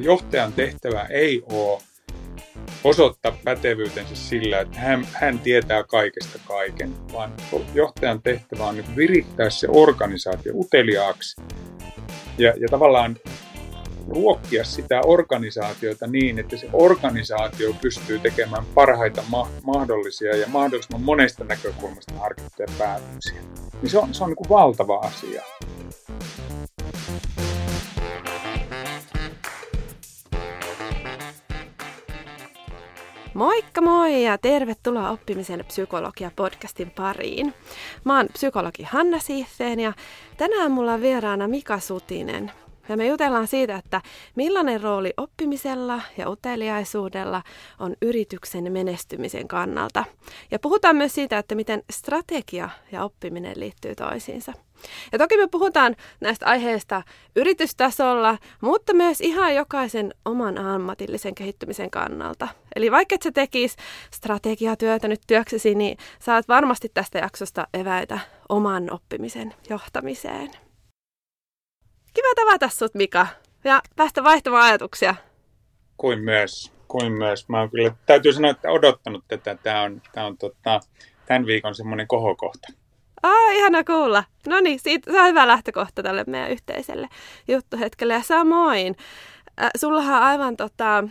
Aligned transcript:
että 0.00 0.10
johtajan 0.10 0.52
tehtävä 0.52 1.06
ei 1.10 1.42
ole 1.52 1.82
osoittaa 2.84 3.32
pätevyytensä 3.44 4.16
sillä, 4.16 4.60
että 4.60 4.78
hän, 4.78 5.06
hän 5.12 5.38
tietää 5.38 5.82
kaikesta 5.82 6.38
kaiken, 6.44 7.12
vaan 7.12 7.32
johtajan 7.74 8.22
tehtävä 8.22 8.66
on 8.66 8.74
niin 8.74 8.96
virittää 8.96 9.50
se 9.50 9.68
organisaatio 9.70 10.52
uteliaaksi 10.54 11.40
ja, 12.38 12.54
ja 12.56 12.68
tavallaan 12.70 13.16
ruokkia 14.08 14.64
sitä 14.64 15.00
organisaatiota 15.04 16.06
niin, 16.06 16.38
että 16.38 16.56
se 16.56 16.68
organisaatio 16.72 17.74
pystyy 17.82 18.18
tekemään 18.18 18.64
parhaita 18.74 19.22
ma- 19.28 19.50
mahdollisia 19.64 20.36
ja 20.36 20.48
mahdollisimman 20.48 21.02
monesta 21.02 21.44
näkökulmasta 21.44 22.14
harkittuja 22.14 22.68
päätöksiä. 22.78 23.40
Niin 23.82 23.90
se 23.90 23.98
on, 23.98 24.14
se 24.14 24.24
on 24.24 24.30
niin 24.30 24.36
kuin 24.36 24.48
valtava 24.48 24.96
asia. 24.96 25.42
Moikka 33.40 33.80
moi 33.80 34.24
ja 34.24 34.38
tervetuloa 34.38 35.10
oppimisen 35.10 35.64
psykologia 35.64 36.30
podcastin 36.36 36.90
pariin. 36.90 37.54
Mä 38.04 38.16
oon 38.16 38.26
psykologi 38.32 38.82
Hanna 38.82 39.18
Siiffeen 39.18 39.80
ja 39.80 39.92
tänään 40.36 40.72
mulla 40.72 40.92
on 40.92 41.00
vieraana 41.00 41.48
Mika 41.48 41.78
Sutinen. 41.78 42.52
Ja 42.88 42.96
me 42.96 43.06
jutellaan 43.06 43.46
siitä, 43.46 43.76
että 43.76 44.02
millainen 44.34 44.80
rooli 44.80 45.12
oppimisella 45.16 46.00
ja 46.16 46.30
uteliaisuudella 46.30 47.42
on 47.78 47.94
yrityksen 48.02 48.72
menestymisen 48.72 49.48
kannalta. 49.48 50.04
Ja 50.50 50.58
puhutaan 50.58 50.96
myös 50.96 51.14
siitä, 51.14 51.38
että 51.38 51.54
miten 51.54 51.82
strategia 51.90 52.68
ja 52.92 53.04
oppiminen 53.04 53.60
liittyy 53.60 53.94
toisiinsa. 53.94 54.52
Ja 55.12 55.18
toki 55.18 55.36
me 55.36 55.48
puhutaan 55.48 55.96
näistä 56.20 56.46
aiheista 56.46 57.02
yritystasolla, 57.36 58.38
mutta 58.60 58.94
myös 58.94 59.20
ihan 59.20 59.54
jokaisen 59.54 60.14
oman 60.24 60.58
ammatillisen 60.58 61.34
kehittymisen 61.34 61.90
kannalta. 61.90 62.48
Eli 62.76 62.90
vaikka 62.90 63.14
et 63.14 63.22
sä 63.22 63.32
tekis 63.32 63.76
strategiatyötä 64.14 65.08
nyt 65.08 65.20
työksesi, 65.26 65.74
niin 65.74 65.98
saat 66.18 66.48
varmasti 66.48 66.90
tästä 66.94 67.18
jaksosta 67.18 67.66
eväitä 67.74 68.18
oman 68.48 68.92
oppimisen 68.92 69.54
johtamiseen. 69.70 70.50
Kiva 72.14 72.34
tavata 72.36 72.68
sut, 72.68 72.94
Mika, 72.94 73.26
ja 73.64 73.82
päästä 73.96 74.24
vaihtamaan 74.24 74.64
ajatuksia. 74.64 75.14
Kuin 75.96 76.20
myös, 76.20 76.72
kuin 76.88 77.12
myös. 77.12 77.48
Mä 77.48 77.60
oon 77.60 77.70
kyllä, 77.70 77.94
täytyy 78.06 78.32
sanoa, 78.32 78.50
että 78.50 78.70
odottanut 78.70 79.24
tätä. 79.28 79.56
Tämä 79.62 79.82
on, 79.82 80.02
tää 80.12 80.26
on 80.26 80.38
tota, 80.38 80.80
tämän 81.26 81.46
viikon 81.46 81.74
semmoinen 81.74 82.06
kohokohta. 82.06 82.68
Aa, 83.22 83.50
ihana 83.50 83.84
kuulla. 83.84 84.24
No 84.46 84.60
niin, 84.60 84.80
siitä, 84.80 85.12
se 85.12 85.20
on 85.20 85.28
hyvä 85.28 85.46
lähtökohta 85.46 86.02
tälle 86.02 86.24
meidän 86.26 86.50
yhteiselle 86.50 87.08
juttuhetkelle. 87.48 88.14
Ja 88.14 88.22
samoin, 88.22 88.96
äh, 89.62 89.70
sullahan 89.76 90.16
on 90.16 90.22
aivan 90.22 90.56
tota, 90.56 91.04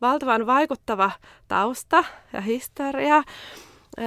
valtavan 0.00 0.46
vaikuttava 0.46 1.10
tausta 1.48 2.04
ja 2.32 2.40
historia. 2.40 3.16
Äh, 3.16 3.24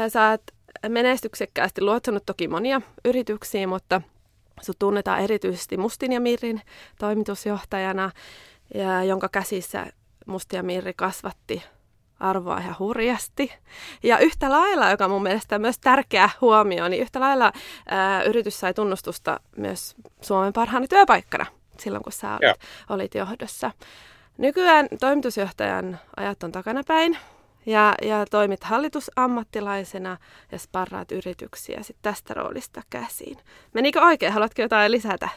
sä 0.08 0.30
oot 0.30 0.42
menestyksekkäästi 0.90 1.82
luottanut 1.82 2.26
toki 2.26 2.48
monia 2.48 2.82
yrityksiä, 3.06 3.68
mutta 3.68 4.02
sut 4.62 4.80
tunnetaan 4.80 5.20
erityisesti 5.20 5.78
Mustin 5.78 6.12
ja 6.12 6.20
Mirrin 6.20 6.62
toimitusjohtajana, 7.00 8.12
ja 8.74 9.04
jonka 9.04 9.30
käsissä 9.30 9.88
Musti 10.26 10.56
ja 10.56 10.64
Mirri 10.64 10.94
kasvatti 10.94 11.64
arvoa 12.20 12.58
ihan 12.58 12.76
hurjasti. 12.80 13.54
Ja 14.04 14.18
yhtä 14.18 14.50
lailla, 14.50 14.90
joka 14.90 15.08
mun 15.08 15.24
mielestä 15.24 15.56
on 15.56 15.62
myös 15.62 15.80
tärkeä 15.80 16.30
huomio, 16.42 16.88
niin 16.88 17.02
yhtä 17.02 17.20
lailla 17.20 17.52
ää, 17.90 18.24
yritys 18.24 18.60
sai 18.60 18.74
tunnustusta 18.74 19.40
myös 19.58 19.96
Suomen 20.22 20.54
parhaana 20.54 20.88
työpaikkana 20.88 21.46
silloin, 21.80 22.04
kun 22.04 22.12
sä 22.12 22.34
olit, 22.34 22.62
olit 22.90 23.16
johdossa. 23.16 23.72
Nykyään 24.38 24.88
toimitusjohtajan 25.00 26.00
ajat 26.18 26.44
on 26.44 26.52
takanapäin 26.52 27.18
ja, 27.66 27.96
ja 28.02 28.26
toimit 28.32 28.64
hallitusammattilaisena 28.64 30.18
ja 30.52 30.60
sparraat 30.60 31.12
yrityksiä 31.12 31.84
sit 31.84 31.98
tästä 32.02 32.34
roolista 32.34 32.82
käsiin. 32.90 33.38
Menikö 33.74 34.02
oikein? 34.02 34.34
Haluatko 34.34 34.62
jotain 34.62 34.92
lisätä? 34.92 35.30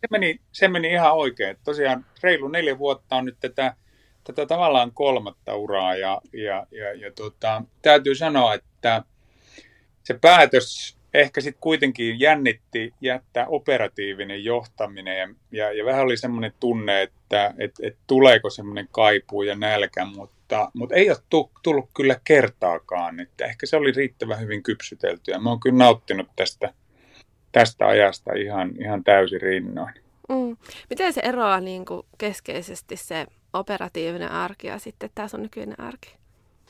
Se 0.00 0.06
meni, 0.10 0.40
se 0.52 0.68
meni 0.68 0.92
ihan 0.92 1.12
oikein. 1.12 1.56
Tosiaan 1.64 2.06
reilu 2.22 2.48
neljä 2.48 2.78
vuotta 2.78 3.16
on 3.16 3.24
nyt 3.24 3.36
tätä 3.40 3.74
tätä 4.32 4.46
tavallaan 4.46 4.92
kolmatta 4.92 5.54
uraa 5.54 5.96
ja, 5.96 6.20
ja, 6.32 6.66
ja, 6.70 6.94
ja 6.94 7.12
tota, 7.12 7.62
täytyy 7.82 8.14
sanoa, 8.14 8.54
että 8.54 9.02
se 10.04 10.18
päätös 10.20 10.98
ehkä 11.14 11.40
sitten 11.40 11.60
kuitenkin 11.60 12.20
jännitti 12.20 12.94
jättää 13.00 13.46
operatiivinen 13.46 14.44
johtaminen 14.44 15.18
ja, 15.18 15.28
ja, 15.52 15.72
ja 15.72 15.84
vähän 15.84 16.04
oli 16.04 16.16
semmoinen 16.16 16.52
tunne, 16.60 17.02
että 17.02 17.54
et, 17.58 17.72
et 17.82 17.96
tuleeko 18.06 18.50
semmoinen 18.50 18.88
kaipuu 18.92 19.42
ja 19.42 19.54
nälkä, 19.54 20.04
mutta, 20.04 20.70
mutta 20.74 20.94
ei 20.94 21.10
ole 21.10 21.18
tullut 21.62 21.90
kyllä 21.96 22.20
kertaakaan, 22.24 23.20
että 23.20 23.44
ehkä 23.44 23.66
se 23.66 23.76
oli 23.76 23.92
riittävän 23.92 24.40
hyvin 24.40 24.62
kypsytelty 24.62 25.30
ja 25.30 25.40
mä 25.40 25.50
oon 25.50 25.60
kyllä 25.60 25.78
nauttinut 25.78 26.28
tästä, 26.36 26.74
tästä 27.52 27.86
ajasta 27.86 28.32
ihan, 28.32 28.72
ihan 28.80 29.04
täysin 29.04 29.40
rinnoin. 29.40 29.94
Mm. 30.28 30.56
Miten 30.90 31.12
se 31.12 31.20
eroaa 31.24 31.60
niin 31.60 31.84
kuin 31.84 32.06
keskeisesti 32.18 32.96
se 32.96 33.26
operatiivinen 33.52 34.30
arki 34.30 34.66
ja 34.66 34.78
sitten 34.78 35.10
tämä 35.14 35.28
on 35.34 35.42
nykyinen 35.42 35.80
arki? 35.80 36.18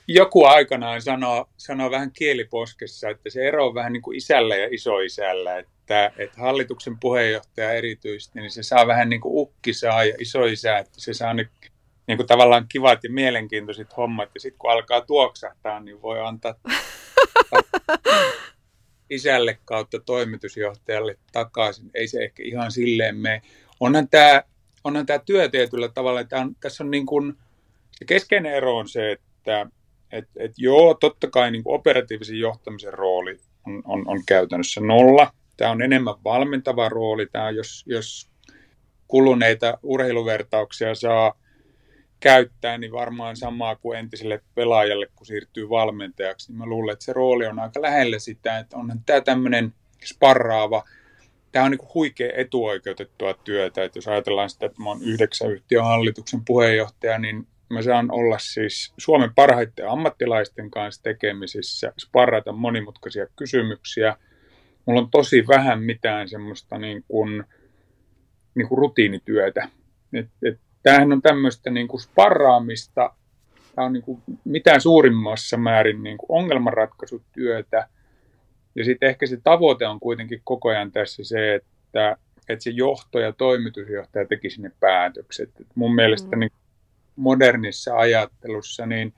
Joku 0.08 0.44
aikanaan 0.44 1.02
sanoo, 1.02 1.48
sanoo 1.56 1.90
vähän 1.90 2.12
kieliposkessa, 2.12 3.08
että 3.08 3.30
se 3.30 3.48
ero 3.48 3.66
on 3.66 3.74
vähän 3.74 3.92
niin 3.92 4.02
kuin 4.02 4.16
isällä 4.16 4.56
ja 4.56 4.68
isoisällä, 4.70 5.58
että, 5.58 6.12
että 6.18 6.40
hallituksen 6.40 6.98
puheenjohtaja 7.00 7.72
erityisesti, 7.72 8.40
niin 8.40 8.50
se 8.50 8.62
saa 8.62 8.86
vähän 8.86 9.08
niin 9.08 9.20
kuin 9.20 9.32
ukki 9.34 9.74
saa 9.74 10.04
ja 10.04 10.14
isoisä, 10.18 10.78
että 10.78 11.00
se 11.00 11.14
saa 11.14 11.34
ne 11.34 11.48
niin 12.06 12.18
kuin 12.18 12.26
tavallaan 12.26 12.66
kivat 12.68 13.04
ja 13.04 13.10
mielenkiintoiset 13.10 13.96
hommat, 13.96 14.30
ja 14.34 14.40
sitten 14.40 14.58
kun 14.58 14.70
alkaa 14.70 15.00
tuoksahtaa, 15.00 15.80
niin 15.80 16.02
voi 16.02 16.20
antaa 16.20 16.54
isälle 19.10 19.58
kautta 19.64 20.00
toimitusjohtajalle 20.00 21.18
takaisin. 21.32 21.90
Ei 21.94 22.08
se 22.08 22.24
ehkä 22.24 22.42
ihan 22.42 22.72
silleen 22.72 23.16
mene. 23.16 23.42
Onhan 23.80 24.08
tämä 24.08 24.42
onhan 24.84 25.06
tämä 25.06 25.18
työ 25.18 25.48
tietyllä 25.48 25.88
tavalla, 25.88 26.20
että 26.20 26.40
on, 26.40 26.56
tässä 26.60 26.84
on 26.84 26.90
niin 26.90 27.06
kuin, 27.06 27.34
se 27.90 28.04
keskeinen 28.04 28.54
ero 28.54 28.76
on 28.76 28.88
se, 28.88 29.12
että 29.12 29.66
et, 30.12 30.28
et 30.36 30.52
joo, 30.56 30.94
totta 30.94 31.30
kai 31.30 31.50
niin 31.50 31.64
kuin 31.64 31.74
operatiivisen 31.74 32.38
johtamisen 32.38 32.94
rooli 32.94 33.38
on, 33.66 33.82
on, 33.84 34.08
on 34.08 34.22
käytännössä 34.26 34.80
nolla. 34.80 35.32
Tämä 35.56 35.70
on 35.70 35.82
enemmän 35.82 36.14
valmentava 36.24 36.88
rooli. 36.88 37.26
Tämä 37.26 37.50
jos, 37.50 37.84
jos 37.86 38.30
kuluneita 39.08 39.78
urheiluvertauksia 39.82 40.94
saa 40.94 41.34
käyttää, 42.20 42.78
niin 42.78 42.92
varmaan 42.92 43.36
samaa 43.36 43.76
kuin 43.76 43.98
entiselle 43.98 44.40
pelaajalle, 44.54 45.06
kun 45.16 45.26
siirtyy 45.26 45.68
valmentajaksi. 45.68 46.52
Niin 46.52 46.58
mä 46.58 46.66
luulen, 46.66 46.92
että 46.92 47.04
se 47.04 47.12
rooli 47.12 47.46
on 47.46 47.58
aika 47.58 47.82
lähellä 47.82 48.18
sitä, 48.18 48.58
että 48.58 48.76
onhan 48.76 49.00
tämä 49.06 49.20
tämmöinen 49.20 49.74
sparraava– 50.04 50.82
tämä 51.58 51.66
on 51.66 51.70
niin 51.70 51.88
huikea 51.94 52.32
etuoikeutettua 52.34 53.34
työtä, 53.34 53.84
että 53.84 53.98
jos 53.98 54.08
ajatellaan 54.08 54.50
sitä, 54.50 54.66
että 54.66 54.82
mä 54.82 54.88
oon 54.88 55.02
yhdeksän 55.02 55.50
yhtiön 55.50 55.84
hallituksen 55.84 56.40
puheenjohtaja, 56.44 57.18
niin 57.18 57.46
mä 57.70 57.82
saan 57.82 58.10
olla 58.10 58.38
siis 58.38 58.94
Suomen 58.98 59.34
parhaiten 59.34 59.88
ammattilaisten 59.88 60.70
kanssa 60.70 61.02
tekemisissä, 61.02 61.92
sparrata 61.98 62.52
monimutkaisia 62.52 63.26
kysymyksiä. 63.36 64.16
Mulla 64.86 65.00
on 65.00 65.10
tosi 65.10 65.46
vähän 65.48 65.82
mitään 65.82 66.28
semmoista 66.28 66.78
niin 66.78 67.04
kuin, 67.08 67.44
niin 68.54 68.68
kuin 68.68 68.78
rutiinityötä. 68.78 69.68
Et, 70.12 70.28
et, 70.42 70.60
tämähän 70.82 71.12
on 71.12 71.22
tämmöistä 71.22 71.70
niin 71.70 71.88
kuin 71.88 72.00
sparraamista, 72.00 73.14
tämä 73.74 73.86
on 73.86 73.92
niin 73.92 74.02
kuin 74.02 74.22
mitään 74.44 74.80
suurimmassa 74.80 75.56
määrin 75.56 76.02
niin 76.02 76.18
kuin 76.18 76.38
ongelmanratkaisutyötä– 76.38 77.88
ja 78.78 78.84
sitten 78.84 79.08
ehkä 79.08 79.26
se 79.26 79.38
tavoite 79.44 79.86
on 79.86 80.00
kuitenkin 80.00 80.40
koko 80.44 80.68
ajan 80.68 80.92
tässä 80.92 81.24
se, 81.24 81.54
että, 81.54 82.16
että 82.48 82.64
se 82.64 82.70
johto 82.70 83.18
ja 83.18 83.32
toimitusjohtaja 83.32 84.26
teki 84.26 84.48
ne 84.58 84.72
päätökset. 84.80 85.50
Et 85.60 85.66
mun 85.74 85.94
mielestä 85.94 86.36
mm. 86.36 86.40
niin 86.40 86.50
modernissa 87.16 87.96
ajattelussa, 87.96 88.86
niin 88.86 89.14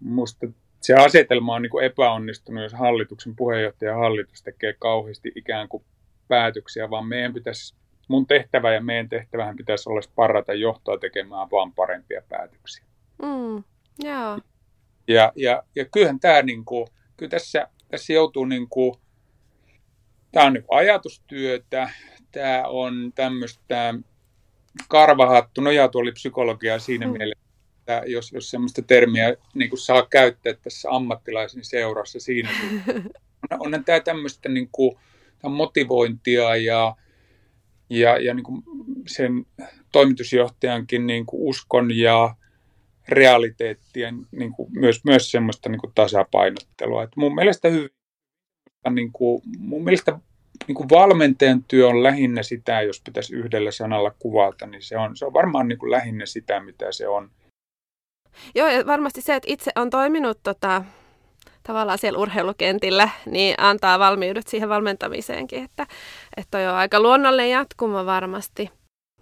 musta 0.00 0.46
se 0.80 0.94
asetelma 0.94 1.54
on 1.54 1.62
niin 1.62 1.82
epäonnistunut, 1.82 2.62
jos 2.62 2.72
hallituksen 2.72 3.36
puheenjohtaja 3.36 3.90
ja 3.90 3.96
hallitus 3.96 4.42
tekee 4.42 4.72
kauheasti 4.78 5.32
ikään 5.34 5.68
kuin 5.68 5.84
päätöksiä, 6.28 6.90
vaan 6.90 7.06
meidän 7.06 7.34
pitäisi, 7.34 7.74
mun 8.08 8.26
tehtävä 8.26 8.74
ja 8.74 8.80
meidän 8.80 9.08
tehtävähän 9.08 9.56
pitäisi 9.56 9.88
olla 9.88 10.00
parata 10.14 10.54
johtoa 10.54 10.98
tekemään 10.98 11.50
vaan 11.50 11.72
parempia 11.72 12.22
päätöksiä. 12.28 12.84
Mm, 13.22 13.64
yeah. 14.04 14.40
Ja, 15.08 15.32
ja, 15.36 15.62
ja 15.74 15.84
kyllähän 15.84 16.20
tämä, 16.20 16.42
niin 16.42 16.64
kuin, 16.64 16.86
kyllä 17.16 17.30
tässä 17.30 17.68
tässä 17.92 18.12
joutuu 18.12 18.44
niin 18.44 18.68
kuin, 18.68 18.94
tämä 20.32 20.46
on 20.46 20.52
niin 20.52 20.64
ajatustyötä, 20.70 21.90
tämä 22.32 22.62
on 22.66 23.12
tämmöistä 23.14 23.94
karvahattu, 24.88 25.60
oli 25.94 26.12
psykologiaa 26.12 26.78
siinä 26.78 27.06
mm. 27.06 27.12
mielessä, 27.12 27.44
että 27.78 28.02
jos, 28.06 28.32
jos 28.32 28.50
semmoista 28.50 28.82
termiä 28.82 29.34
niin 29.54 29.70
kuin 29.70 29.78
saa 29.78 30.06
käyttää 30.06 30.52
tässä 30.52 30.90
ammattilaisen 30.90 31.64
seurassa 31.64 32.20
siinä, 32.20 32.50
on, 33.60 33.74
on 33.74 33.84
tämä 33.84 34.00
tämmöistä 34.00 34.48
niin 34.48 34.68
kuin, 34.72 34.98
motivointia 35.48 36.56
ja, 36.56 36.96
ja, 37.90 38.18
ja 38.18 38.34
niin 38.34 38.44
kuin 38.44 38.62
sen 39.06 39.46
toimitusjohtajankin 39.92 41.06
niin 41.06 41.26
kuin 41.26 41.42
uskon 41.42 41.96
ja 41.96 42.34
realiteettien 43.08 44.26
niin 44.30 44.52
kuin 44.52 44.68
myös, 44.72 45.04
myös 45.04 45.30
semmoista 45.30 45.68
niin 45.68 45.80
kuin 45.80 45.92
tasapainottelua. 45.94 47.02
Et 47.02 47.16
mun 47.16 47.34
mielestä 47.34 47.68
hyvin, 47.68 47.90
niin 48.90 49.12
kuin, 49.12 49.42
mun 49.58 49.84
mielestä 49.84 50.18
niin 50.68 50.74
kuin 50.74 50.88
valmentajan 50.88 51.64
työ 51.68 51.88
on 51.88 52.02
lähinnä 52.02 52.42
sitä, 52.42 52.82
jos 52.82 53.02
pitäisi 53.04 53.34
yhdellä 53.34 53.70
sanalla 53.70 54.14
kuvata, 54.18 54.66
niin 54.66 54.82
se 54.82 54.98
on, 54.98 55.16
se 55.16 55.26
on 55.26 55.32
varmaan 55.32 55.68
niin 55.68 55.78
kuin 55.78 55.90
lähinnä 55.90 56.26
sitä, 56.26 56.60
mitä 56.60 56.92
se 56.92 57.08
on. 57.08 57.30
Joo, 58.54 58.68
ja 58.68 58.86
varmasti 58.86 59.20
se, 59.20 59.34
että 59.34 59.52
itse 59.52 59.70
on 59.76 59.90
toiminut 59.90 60.38
tota, 60.42 60.84
tavallaan 61.62 61.98
siellä 61.98 62.18
urheilukentillä, 62.18 63.08
niin 63.26 63.54
antaa 63.58 63.98
valmiudet 63.98 64.48
siihen 64.48 64.68
valmentamiseenkin, 64.68 65.64
että, 65.64 65.86
että 66.36 66.50
toi 66.50 66.66
on 66.66 66.74
aika 66.74 67.00
luonnollinen 67.00 67.50
jatkuma 67.50 68.06
varmasti. 68.06 68.70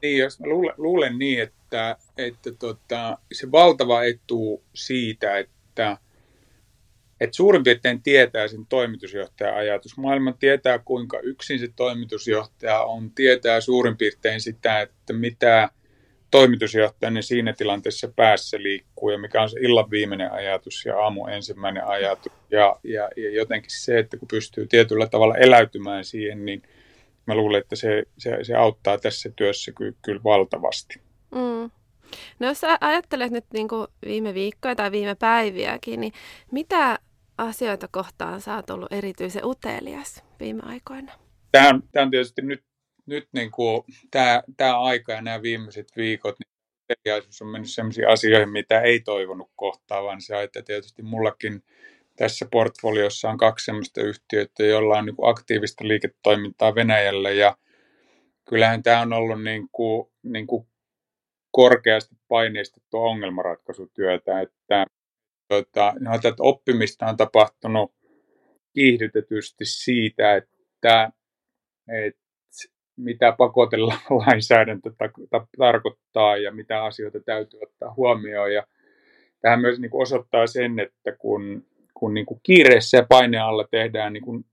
Niin, 0.02 0.19
jos 0.19 0.41
mä 0.41 0.47
luulen, 0.47 0.75
luulen 0.76 1.19
niin, 1.19 1.43
että, 1.43 1.97
että 2.19 2.52
tota, 2.58 3.19
se 3.32 3.52
valtava 3.52 4.05
etu 4.05 4.62
siitä, 4.75 5.38
että, 5.38 5.97
että 7.20 7.37
suurin 7.37 7.62
piirtein 7.62 8.02
tietää 8.02 8.49
sen 8.49 8.67
toimitusjohtajan 8.67 9.56
ajatus. 9.56 9.97
Maailma 9.97 10.32
tietää, 10.32 10.79
kuinka 10.79 11.20
yksin 11.20 11.58
se 11.58 11.69
toimitusjohtaja 11.76 12.81
on, 12.82 13.11
tietää 13.11 13.61
suurin 13.61 13.97
piirtein 13.97 14.41
sitä, 14.41 14.81
että 14.81 15.12
mitä 15.12 15.69
toimitusjohtajan 16.31 17.23
siinä 17.23 17.52
tilanteessa 17.52 18.12
päässä 18.17 18.62
liikkuu 18.62 19.11
ja 19.11 19.19
mikä 19.19 19.43
on 19.43 19.50
se 19.50 19.61
illan 19.61 19.91
viimeinen 19.91 20.32
ajatus 20.32 20.85
ja 20.85 20.99
aamu 20.99 21.26
ensimmäinen 21.26 21.87
ajatus. 21.87 22.32
Ja, 22.50 22.76
ja, 22.85 23.11
ja 23.17 23.31
jotenkin 23.31 23.70
se, 23.70 23.99
että 23.99 24.17
kun 24.17 24.29
pystyy 24.29 24.67
tietyllä 24.67 25.06
tavalla 25.06 25.37
eläytymään 25.37 26.05
siihen, 26.05 26.44
niin 26.44 26.62
mä 27.26 27.34
luulen, 27.34 27.61
että 27.61 27.76
se, 27.76 28.02
se, 28.19 28.38
se 28.43 28.55
auttaa 28.55 28.99
tässä 28.99 29.31
työssä 29.37 29.72
ky, 29.72 29.96
kyllä 30.02 30.20
valtavasti. 30.25 31.00
Mm. 31.34 31.70
No 32.38 32.46
jos 32.46 32.61
sä 32.61 32.78
ajattelet 32.81 33.32
nyt 33.32 33.44
niin 33.52 33.69
kuin 33.69 33.88
viime 34.05 34.34
viikkoja 34.34 34.76
tai 34.76 34.93
viime 34.93 35.14
päiviäkin, 35.14 36.00
niin 36.00 36.12
mitä 36.52 36.99
asioita 37.38 37.88
kohtaan 37.90 38.40
sä 38.40 38.56
oot 38.56 38.70
ollut 38.70 38.93
erityisen 38.93 39.44
utelias 39.44 40.25
viime 40.40 40.62
aikoina? 40.64 41.12
Tämä 41.52 41.69
on, 41.69 41.82
tämä 41.93 42.02
on 42.02 42.11
tietysti 42.11 42.43
nyt 42.43 42.64
nyt 43.11 43.28
niin 43.32 43.50
kuin 43.50 43.82
tämä, 44.11 44.43
tämä 44.56 44.81
aika 44.81 45.12
ja 45.12 45.23
nämä 45.23 45.43
viimeiset 45.43 45.88
viikot, 45.96 46.37
niin 46.38 47.14
on 47.40 47.49
mennyt 47.49 47.70
sellaisiin 47.70 48.08
asioihin, 48.08 48.49
mitä 48.49 48.81
ei 48.81 49.00
toivonut 49.00 49.50
kohtaavan. 49.56 50.20
Se, 50.23 50.43
että 50.43 50.62
tietysti 50.62 51.02
mullakin 51.02 51.62
tässä 52.17 52.47
portfoliossa 52.51 53.31
on 53.31 53.39
kaksi 53.39 53.65
sellaista 53.65 54.01
yhtiötä, 54.01 54.62
joilla 54.65 54.99
on 54.99 55.07
niin 55.07 55.17
aktiivista 55.23 55.89
liiketoimintaa 55.89 56.75
Venäjällä 56.75 57.31
ja 57.31 57.57
kyllähän 58.49 58.83
tämä 58.83 59.01
on 59.01 59.12
ollut 59.12 59.43
niin 59.43 59.69
kuin, 59.73 60.11
niin 60.23 60.47
kuin 60.47 60.67
korkeasti 61.51 62.17
paineistettua 62.29 63.01
ongelmanratkaisutyötä, 63.01 64.41
että 64.41 64.87
tuota, 65.49 65.95
no, 66.01 66.15
että 66.15 66.35
oppimista 66.39 67.07
on 67.07 67.17
tapahtunut 67.17 67.95
kiihdytetysti 68.75 69.65
siitä, 69.65 70.37
että, 70.37 71.11
että 71.89 72.21
mitä 72.97 73.33
pakotelainsäädäntö 73.39 74.91
ta- 75.31 75.47
tarkoittaa 75.59 76.37
ja 76.37 76.53
mitä 76.53 76.85
asioita 76.85 77.21
täytyy 77.21 77.61
ottaa 77.62 77.95
huomioon. 77.95 78.53
Ja 78.53 78.67
tähän 79.41 79.61
myös 79.61 79.79
niin 79.81 79.91
osoittaa 79.93 80.47
sen, 80.47 80.79
että 80.79 81.12
kun, 81.19 81.67
kun 82.00 82.14
niin 82.14 82.26
kuin 82.26 82.41
kiireessä 82.43 82.97
ja 82.97 83.06
paineen 83.08 83.43
alla 83.43 83.64
tehdään 83.70 84.12
niin 84.12 84.25
kuin 84.25 84.44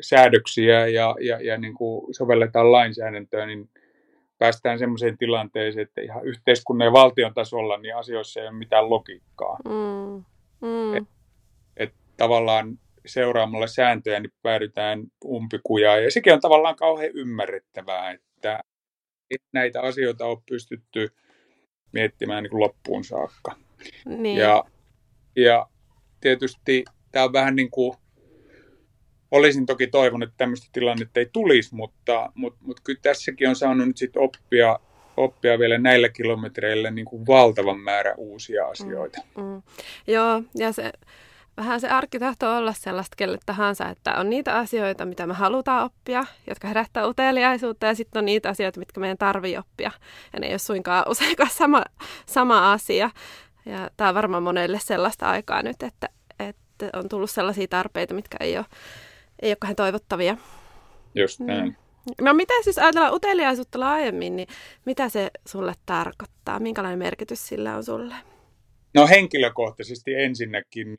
säädöksiä 0.00 0.86
ja, 0.86 1.16
ja, 1.20 1.40
ja 1.40 1.58
niin 1.58 1.74
kuin 1.74 2.14
sovelletaan 2.14 2.72
lainsäädäntöä, 2.72 3.46
niin 3.46 3.70
päästään 4.38 4.78
sellaiseen 4.78 5.18
tilanteeseen, 5.18 5.82
että 5.82 6.00
ihan 6.00 6.24
yhteiskunnan 6.24 6.86
ja 6.86 6.92
valtion 6.92 7.34
tasolla 7.34 7.78
niin 7.78 7.96
asioissa 7.96 8.40
ei 8.40 8.48
ole 8.48 8.56
mitään 8.56 8.90
logiikkaa. 8.90 9.58
Mm. 9.64 10.24
Mm. 10.68 10.96
Et, 10.96 11.04
et 11.76 11.94
tavallaan 12.16 12.78
seuraamalla 13.06 13.66
sääntöjä, 13.66 14.20
niin 14.20 14.32
päädytään 14.42 15.02
umpikujaan. 15.24 16.04
Ja 16.04 16.10
sekin 16.10 16.32
on 16.32 16.40
tavallaan 16.40 16.76
kauhean 16.76 17.10
ymmärrettävää, 17.14 18.10
että 18.10 18.64
näitä 19.52 19.80
asioita 19.80 20.26
on 20.26 20.42
pystytty 20.48 21.08
miettimään 21.92 22.42
niin 22.42 22.50
kuin 22.50 22.60
loppuun 22.60 23.04
saakka. 23.04 23.56
Niin. 24.06 24.38
Ja, 24.38 24.64
ja 25.36 25.66
tietysti 26.20 26.84
tämä 27.12 27.24
on 27.24 27.32
vähän 27.32 27.56
niin 27.56 27.70
kuin, 27.70 27.96
olisin 29.30 29.66
toki 29.66 29.86
toivonut, 29.86 30.28
että 30.28 30.38
tämmöistä 30.38 30.68
tilannetta 30.72 31.20
ei 31.20 31.28
tulisi, 31.32 31.74
mutta, 31.74 32.32
mutta, 32.34 32.58
mutta 32.62 32.82
kyllä 32.84 32.98
tässäkin 33.02 33.48
on 33.48 33.56
saanut 33.56 33.86
nyt 33.86 33.96
sit 33.96 34.16
oppia, 34.16 34.78
oppia 35.16 35.58
vielä 35.58 35.78
näillä 35.78 36.08
kilometreillä 36.08 36.90
niin 36.90 37.04
kuin 37.04 37.26
valtavan 37.26 37.80
määrä 37.80 38.14
uusia 38.16 38.66
asioita. 38.66 39.20
Mm, 39.36 39.42
mm. 39.42 39.62
Joo, 40.06 40.42
ja 40.54 40.72
se 40.72 40.92
vähän 41.56 41.80
se 41.80 41.88
arki 41.88 42.18
tahtoo 42.18 42.56
olla 42.56 42.72
sellaista 42.72 43.16
kelle 43.16 43.38
tahansa, 43.46 43.88
että 43.88 44.14
on 44.14 44.30
niitä 44.30 44.56
asioita, 44.58 45.06
mitä 45.06 45.26
me 45.26 45.34
halutaan 45.34 45.84
oppia, 45.84 46.24
jotka 46.46 46.68
herättää 46.68 47.06
uteliaisuutta, 47.06 47.86
ja 47.86 47.94
sitten 47.94 48.20
on 48.20 48.24
niitä 48.24 48.48
asioita, 48.48 48.78
mitkä 48.78 49.00
meidän 49.00 49.18
tarvii 49.18 49.56
oppia. 49.56 49.90
Ja 50.32 50.40
ne 50.40 50.46
ei 50.46 50.52
ole 50.52 50.58
suinkaan 50.58 51.04
useinkaan 51.08 51.50
sama, 51.50 51.82
sama 52.26 52.72
asia. 52.72 53.10
Ja 53.66 53.90
tämä 53.96 54.08
on 54.08 54.14
varmaan 54.14 54.42
monelle 54.42 54.78
sellaista 54.80 55.30
aikaa 55.30 55.62
nyt, 55.62 55.82
että, 55.82 56.08
että 56.38 56.90
on 56.92 57.08
tullut 57.08 57.30
sellaisia 57.30 57.68
tarpeita, 57.68 58.14
mitkä 58.14 58.36
ei 58.40 58.56
ole, 58.56 58.66
ei 59.42 59.50
ole 59.50 59.56
kahden 59.60 59.76
toivottavia. 59.76 60.36
Just 61.14 61.40
mm. 61.40 61.46
näin. 61.46 61.76
No 62.20 62.34
mitä 62.34 62.54
siis 62.64 62.78
ajatellaan 62.78 63.14
uteliaisuutta 63.14 63.80
laajemmin, 63.80 64.36
niin 64.36 64.48
mitä 64.86 65.08
se 65.08 65.30
sulle 65.46 65.74
tarkoittaa? 65.86 66.60
Minkälainen 66.60 66.98
merkitys 66.98 67.48
sillä 67.48 67.76
on 67.76 67.84
sulle? 67.84 68.14
No 68.94 69.06
henkilökohtaisesti 69.06 70.14
ensinnäkin 70.14 70.98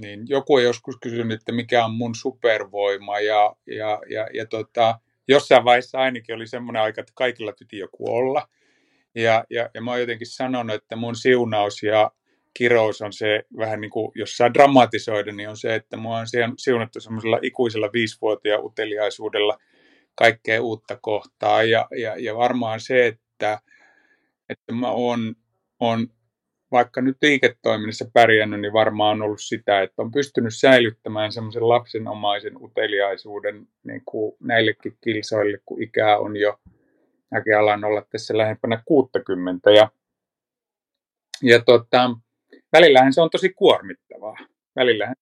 niin 0.00 0.20
joku 0.28 0.54
on 0.54 0.62
joskus 0.62 0.96
kysynyt, 1.02 1.40
että 1.40 1.52
mikä 1.52 1.84
on 1.84 1.94
mun 1.94 2.14
supervoima 2.14 3.20
ja, 3.20 3.56
ja, 3.66 4.00
ja, 4.10 4.28
ja 4.34 4.46
tota, 4.46 4.98
jossain 5.28 5.64
vaiheessa 5.64 5.98
ainakin 5.98 6.34
oli 6.34 6.46
semmoinen 6.46 6.82
aika, 6.82 7.00
että 7.00 7.12
kaikilla 7.16 7.52
piti 7.58 7.78
joku 7.78 8.14
olla. 8.16 8.48
Ja, 9.16 9.44
ja, 9.50 9.70
ja 9.74 9.80
mä 9.80 9.90
oon 9.90 10.00
jotenkin 10.00 10.26
sanonut, 10.26 10.76
että 10.76 10.96
mun 10.96 11.16
siunaus 11.16 11.82
ja 11.82 12.10
kirous 12.54 13.02
on 13.02 13.12
se 13.12 13.44
vähän 13.58 13.80
niin 13.80 13.90
kuin, 13.90 14.12
jos 14.14 14.36
saa 14.36 14.54
dramatisoida, 14.54 15.32
niin 15.32 15.48
on 15.48 15.56
se, 15.56 15.74
että 15.74 15.96
mua 15.96 16.18
on 16.18 16.26
siunattu 16.58 17.00
semmoisella 17.00 17.38
ikuisella 17.42 17.90
viisivuotiaan 17.92 18.64
uteliaisuudella 18.64 19.58
kaikkea 20.14 20.62
uutta 20.62 20.98
kohtaa. 21.00 21.62
Ja, 21.62 21.88
ja, 21.98 22.14
ja 22.18 22.36
varmaan 22.36 22.80
se, 22.80 23.06
että, 23.06 23.60
että 24.48 24.72
mä 24.72 24.90
oon, 24.90 25.34
on 25.80 26.08
vaikka 26.72 27.00
nyt 27.00 27.16
liiketoiminnassa 27.22 28.10
pärjännyt, 28.12 28.60
niin 28.60 28.72
varmaan 28.72 29.16
on 29.16 29.22
ollut 29.22 29.42
sitä, 29.42 29.82
että 29.82 30.02
on 30.02 30.10
pystynyt 30.10 30.54
säilyttämään 30.56 31.32
semmoisen 31.32 31.68
lapsenomaisen 31.68 32.62
uteliaisuuden 32.62 33.68
niin 33.84 34.02
kuin 34.04 34.36
näillekin 34.40 34.98
kilsoille, 35.04 35.58
kun 35.66 35.82
ikää 35.82 36.18
on 36.18 36.36
jo, 36.36 36.58
mäkin 37.36 37.58
alan 37.58 37.84
olla 37.84 38.02
tässä 38.10 38.38
lähempänä 38.38 38.82
60. 38.84 39.70
Ja, 39.70 39.90
ja 41.42 41.62
tota, 41.62 42.10
välillähän 42.72 43.12
se 43.12 43.20
on 43.20 43.30
tosi 43.30 43.48
kuormittavaa. 43.48 44.36
Välillähän 44.76 45.16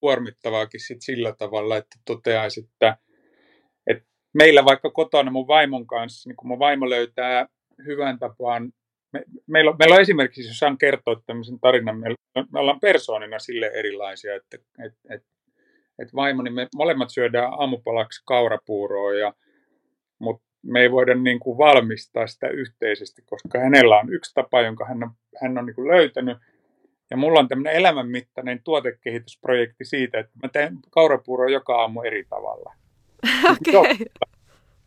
kuormittavaakin 0.00 0.80
sit 0.80 1.02
sillä 1.02 1.32
tavalla, 1.32 1.76
että 1.76 1.96
toteaisi, 2.04 2.60
että, 2.60 2.96
että 3.86 4.04
meillä 4.34 4.64
vaikka 4.64 4.90
kotona 4.90 5.30
mun 5.30 5.46
vaimon 5.46 5.86
kanssa, 5.86 6.28
niin 6.28 6.36
kun 6.36 6.48
mun 6.48 6.58
vaimo 6.58 6.90
löytää 6.90 7.46
hyvän 7.86 8.18
tapaan 8.18 8.72
me, 9.12 9.24
meillä, 9.46 9.70
on, 9.70 9.76
meillä 9.78 9.94
on 9.94 10.00
esimerkiksi, 10.00 10.48
jos 10.48 10.58
saan 10.58 10.78
kertoa 10.78 11.22
tämmöisen 11.26 11.60
tarinan, 11.60 11.98
me, 11.98 12.14
me 12.34 12.60
ollaan 12.60 12.80
persoonina 12.80 13.38
sille 13.38 13.66
erilaisia, 13.66 14.34
että 14.34 14.56
et, 14.84 14.94
et, 15.10 15.22
et 15.98 16.14
vaimoni, 16.14 16.50
me 16.50 16.68
molemmat 16.74 17.10
syödään 17.10 17.52
aamupalaksi 17.52 18.22
kaurapuuroa, 18.24 19.14
ja, 19.14 19.34
mutta 20.18 20.49
me 20.62 20.80
ei 20.80 20.90
voida 20.90 21.14
niin 21.14 21.40
kuin 21.40 21.58
valmistaa 21.58 22.26
sitä 22.26 22.48
yhteisesti, 22.48 23.22
koska 23.26 23.58
hänellä 23.58 23.98
on 23.98 24.12
yksi 24.12 24.34
tapa, 24.34 24.60
jonka 24.60 24.84
hän 24.84 25.02
on, 25.02 25.10
hän 25.42 25.58
on 25.58 25.66
niin 25.66 25.74
kuin 25.74 25.88
löytänyt, 25.88 26.38
ja 27.10 27.16
mulla 27.16 27.40
on 27.40 27.48
tämmöinen 27.48 27.72
elämänmittainen 27.72 28.62
tuotekehitysprojekti 28.62 29.84
siitä, 29.84 30.18
että 30.18 30.32
mä 30.42 30.48
teen 30.48 30.78
kaurapuuroa 30.90 31.50
joka 31.50 31.80
aamu 31.80 32.02
eri 32.02 32.24
tavalla. 32.24 32.74
Okay. 33.50 34.06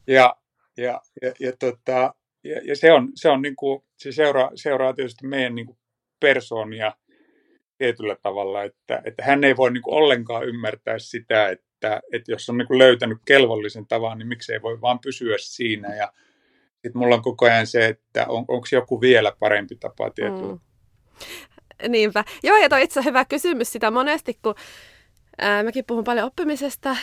Ja, 0.08 0.36
ja, 0.78 1.02
ja, 1.22 1.32
ja, 1.40 1.52
tota, 1.60 2.14
ja, 2.44 2.62
ja 2.64 2.76
se, 2.76 2.92
on, 2.92 3.12
se, 3.16 3.30
on 3.30 3.42
niin 3.42 3.56
kuin, 3.56 3.84
se 3.98 4.12
seuraa, 4.12 4.52
seuraa 4.56 4.94
tietysti 4.94 5.28
meidän 5.28 5.56
niin 5.56 5.66
kuin 5.66 5.78
persoonia 6.20 6.92
tietyllä 7.78 8.16
tavalla, 8.22 8.64
että, 8.64 9.02
että 9.06 9.24
hän 9.24 9.44
ei 9.44 9.58
voi 9.58 9.72
niin 9.72 9.82
kuin 9.82 9.96
ollenkaan 9.96 10.48
ymmärtää 10.48 11.00
sitä, 11.00 11.50
että, 11.50 11.66
että 11.88 12.32
jos 12.32 12.50
on 12.50 12.58
niin 12.58 12.80
löytänyt 12.80 13.18
kelvollisen 13.26 13.88
tavan, 13.88 14.18
niin 14.18 14.28
miksei 14.28 14.62
voi 14.62 14.82
vaan 14.82 15.00
pysyä 15.00 15.36
siinä. 15.40 15.96
Ja 15.96 16.14
sitten 16.74 16.98
mulla 16.98 17.16
on 17.16 17.22
koko 17.22 17.46
ajan 17.46 17.68
se, 17.68 17.86
että 17.86 18.26
on, 18.28 18.46
onko 18.48 18.68
joku 18.72 19.02
vielä 19.02 19.34
parempi 19.40 19.76
tapa 19.76 20.10
tietyllä. 20.10 20.54
Mm. 20.54 20.60
Niinpä. 21.92 22.24
Joo, 22.44 22.58
ja 22.58 22.70
toi 22.70 22.84
itse 22.84 23.04
hyvä 23.04 23.26
kysymys 23.26 23.72
sitä 23.72 23.92
monesti, 23.92 24.40
kun 24.42 24.56
ää, 25.38 25.64
mäkin 25.64 25.86
puhun 25.86 26.04
paljon 26.04 26.28
oppimisesta, 26.28 26.96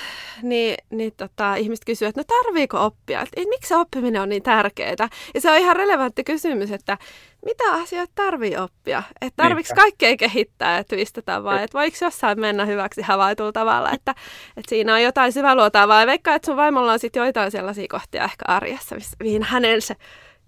niin, 0.43 0.77
niin 0.91 1.13
tota, 1.17 1.55
ihmiset 1.55 1.85
kysyvät, 1.85 2.09
että 2.09 2.21
no 2.21 2.43
tarviiko 2.43 2.85
oppia? 2.85 3.21
Et, 3.21 3.29
et, 3.37 3.49
miksi 3.49 3.75
oppiminen 3.75 4.23
on 4.23 4.29
niin 4.29 4.43
tärkeää? 4.43 4.95
Ja 5.35 5.41
se 5.41 5.51
on 5.51 5.59
ihan 5.59 5.77
relevantti 5.77 6.25
kysymys, 6.25 6.71
että 6.73 6.99
mitä 7.45 7.65
asioita 7.73 8.13
tarvii 8.15 8.57
oppia? 8.57 9.03
Että 9.21 9.43
tarviiko 9.43 9.75
kaikkea 9.75 10.17
kehittää, 10.17 10.79
että 10.79 10.97
pistetään 10.97 11.45
vai, 11.45 11.65
että 11.65 11.79
voiko 11.79 11.97
jossain 12.01 12.41
mennä 12.41 12.65
hyväksi 12.65 13.03
havaitulla 13.03 13.53
tavalla, 13.53 13.91
että, 13.91 14.15
että 14.57 14.69
siinä 14.69 14.95
on 14.95 15.03
jotain 15.03 15.33
syväluotaavaa. 15.33 16.01
Ja 16.01 16.07
veikkaa, 16.07 16.35
että 16.35 16.47
sun 16.47 16.57
vaimolla 16.57 16.93
on 16.93 16.99
sitten 16.99 17.21
joitain 17.21 17.51
sellaisia 17.51 17.87
kohtia 17.91 18.25
ehkä 18.25 18.45
arjessa, 18.49 18.97
mihin 19.23 19.43
hänen 19.43 19.83
se... 19.83 19.95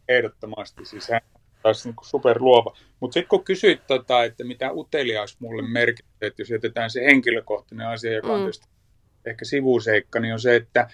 Ehdottomasti, 0.08 0.84
siis 0.84 1.08
hän 1.08 1.20
taas 1.62 1.84
niin 1.84 1.94
superluova. 2.02 2.76
Mutta 3.00 3.14
sitten 3.14 3.28
kun 3.28 3.44
kysyit, 3.44 3.86
tota, 3.86 4.24
että 4.24 4.44
mitä 4.44 4.72
uteliaus 4.72 5.40
mulle 5.40 5.62
merkitsee, 5.62 6.26
että 6.26 6.42
jos 6.42 6.50
jätetään 6.50 6.90
se 6.90 7.04
henkilökohtainen 7.04 7.88
asia, 7.88 8.12
joka 8.12 8.32
on 8.32 8.38
mm. 8.38 8.44
tietysti 8.44 8.66
ehkä 9.26 9.44
sivuseikka, 9.44 10.20
niin 10.20 10.32
on 10.32 10.40
se, 10.40 10.56
että 10.56 10.90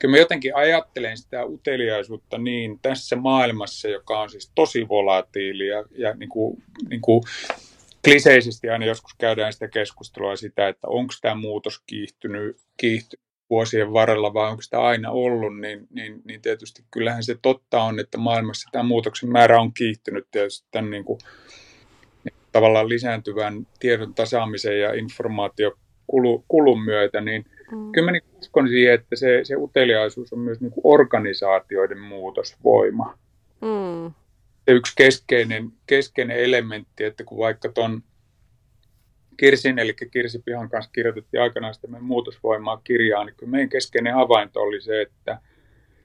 kyllä 0.00 0.12
mä 0.12 0.18
jotenkin 0.18 0.56
ajattelen 0.56 1.18
sitä 1.18 1.44
uteliaisuutta 1.44 2.38
niin 2.38 2.78
tässä 2.82 3.16
maailmassa, 3.16 3.88
joka 3.88 4.20
on 4.20 4.30
siis 4.30 4.52
tosi 4.54 4.88
volatiili 4.88 5.66
ja, 5.66 5.84
ja 5.90 6.14
niin 6.14 6.28
kuin, 6.28 6.62
niin 6.88 7.00
kuin 7.00 7.22
kliseisesti 8.04 8.68
aina 8.68 8.86
joskus 8.86 9.14
käydään 9.18 9.52
sitä 9.52 9.68
keskustelua 9.68 10.36
sitä, 10.36 10.68
että 10.68 10.88
onko 10.88 11.14
tämä 11.20 11.34
muutos 11.34 11.82
kiihtynyt, 11.86 12.56
kiihtynyt 12.76 13.27
vuosien 13.50 13.92
varrella 13.92 14.34
vai 14.34 14.50
onko 14.50 14.62
sitä 14.62 14.80
aina 14.80 15.10
ollut, 15.10 15.60
niin, 15.60 15.86
niin, 15.90 16.22
niin 16.24 16.42
tietysti 16.42 16.82
kyllähän 16.90 17.22
se 17.22 17.36
totta 17.42 17.82
on, 17.82 18.00
että 18.00 18.18
maailmassa 18.18 18.68
tämä 18.72 18.82
muutoksen 18.82 19.30
määrä 19.30 19.60
on 19.60 19.74
kiihtynyt 19.74 20.28
tietysti 20.30 20.68
tämän 20.70 20.90
niin 20.90 21.04
kuin, 21.04 21.18
tavallaan 22.52 22.88
lisääntyvän 22.88 23.66
tiedon 23.80 24.14
tasaamisen 24.14 24.80
ja 24.80 24.94
informaatiokulun 24.94 26.84
myötä, 26.84 27.20
niin 27.20 27.44
mm. 27.72 27.92
kyllä 27.92 28.04
mä 28.04 28.12
niin 28.12 28.24
uskon 28.38 28.68
siihen, 28.68 28.94
että 28.94 29.16
se, 29.16 29.40
se 29.42 29.56
uteliaisuus 29.56 30.32
on 30.32 30.38
myös 30.38 30.60
niin 30.60 30.72
kuin 30.72 30.82
organisaatioiden 30.84 32.00
muutosvoima. 32.00 33.18
Mm. 33.60 34.12
Se 34.64 34.72
yksi 34.72 34.92
keskeinen, 34.96 35.72
keskeinen 35.86 36.36
elementti, 36.36 37.04
että 37.04 37.24
kun 37.24 37.38
vaikka 37.38 37.68
tuon 37.68 38.02
Kirsin, 39.38 39.78
eli 39.78 39.94
Kirsi 40.10 40.42
Pihan 40.44 40.70
kanssa 40.70 40.90
kirjoitettiin 40.94 41.42
aikanaan 41.42 41.74
sitä 41.74 41.86
meidän 41.86 42.04
muutosvoimaa 42.04 42.80
kirjaa, 42.84 43.24
niin 43.24 43.36
kyllä 43.36 43.50
meidän 43.50 43.68
keskeinen 43.68 44.14
havainto 44.14 44.60
oli 44.60 44.80
se, 44.80 45.02
että, 45.02 45.32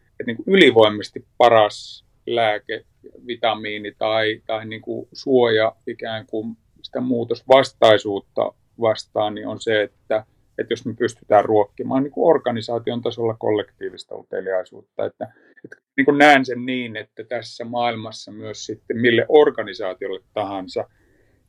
että 0.10 0.24
niin 0.26 0.38
kuin 0.38 0.56
ylivoimaisesti 0.56 1.26
paras 1.38 2.06
lääke, 2.28 2.86
vitamiini 3.28 3.92
tai, 3.98 4.42
tai 4.46 4.66
niin 4.66 4.82
kuin 4.82 5.08
suoja 5.14 5.76
ikään 5.88 6.26
kuin 6.28 6.58
sitä 6.82 7.02
muutosvastaisuutta 7.02 8.54
vastaan, 8.82 9.36
niin 9.36 9.48
on 9.48 9.62
se, 9.62 9.84
että, 9.84 10.26
että 10.58 10.74
jos 10.74 10.86
me 10.86 10.94
pystytään 10.94 11.46
ruokkimaan 11.46 12.04
niin 12.04 12.12
kuin 12.12 12.36
organisaation 12.36 13.02
tasolla 13.02 13.36
kollektiivista 13.40 14.16
uteliaisuutta, 14.16 15.06
että, 15.06 15.34
että 15.66 15.78
niin 15.98 16.06
kuin 16.06 16.18
näen 16.18 16.46
sen 16.46 16.66
niin, 16.66 16.96
että 16.96 17.24
tässä 17.24 17.66
maailmassa 17.66 18.32
myös 18.32 18.66
sitten 18.66 18.98
mille 18.98 19.26
organisaatiolle 19.30 20.20
tahansa– 20.34 20.88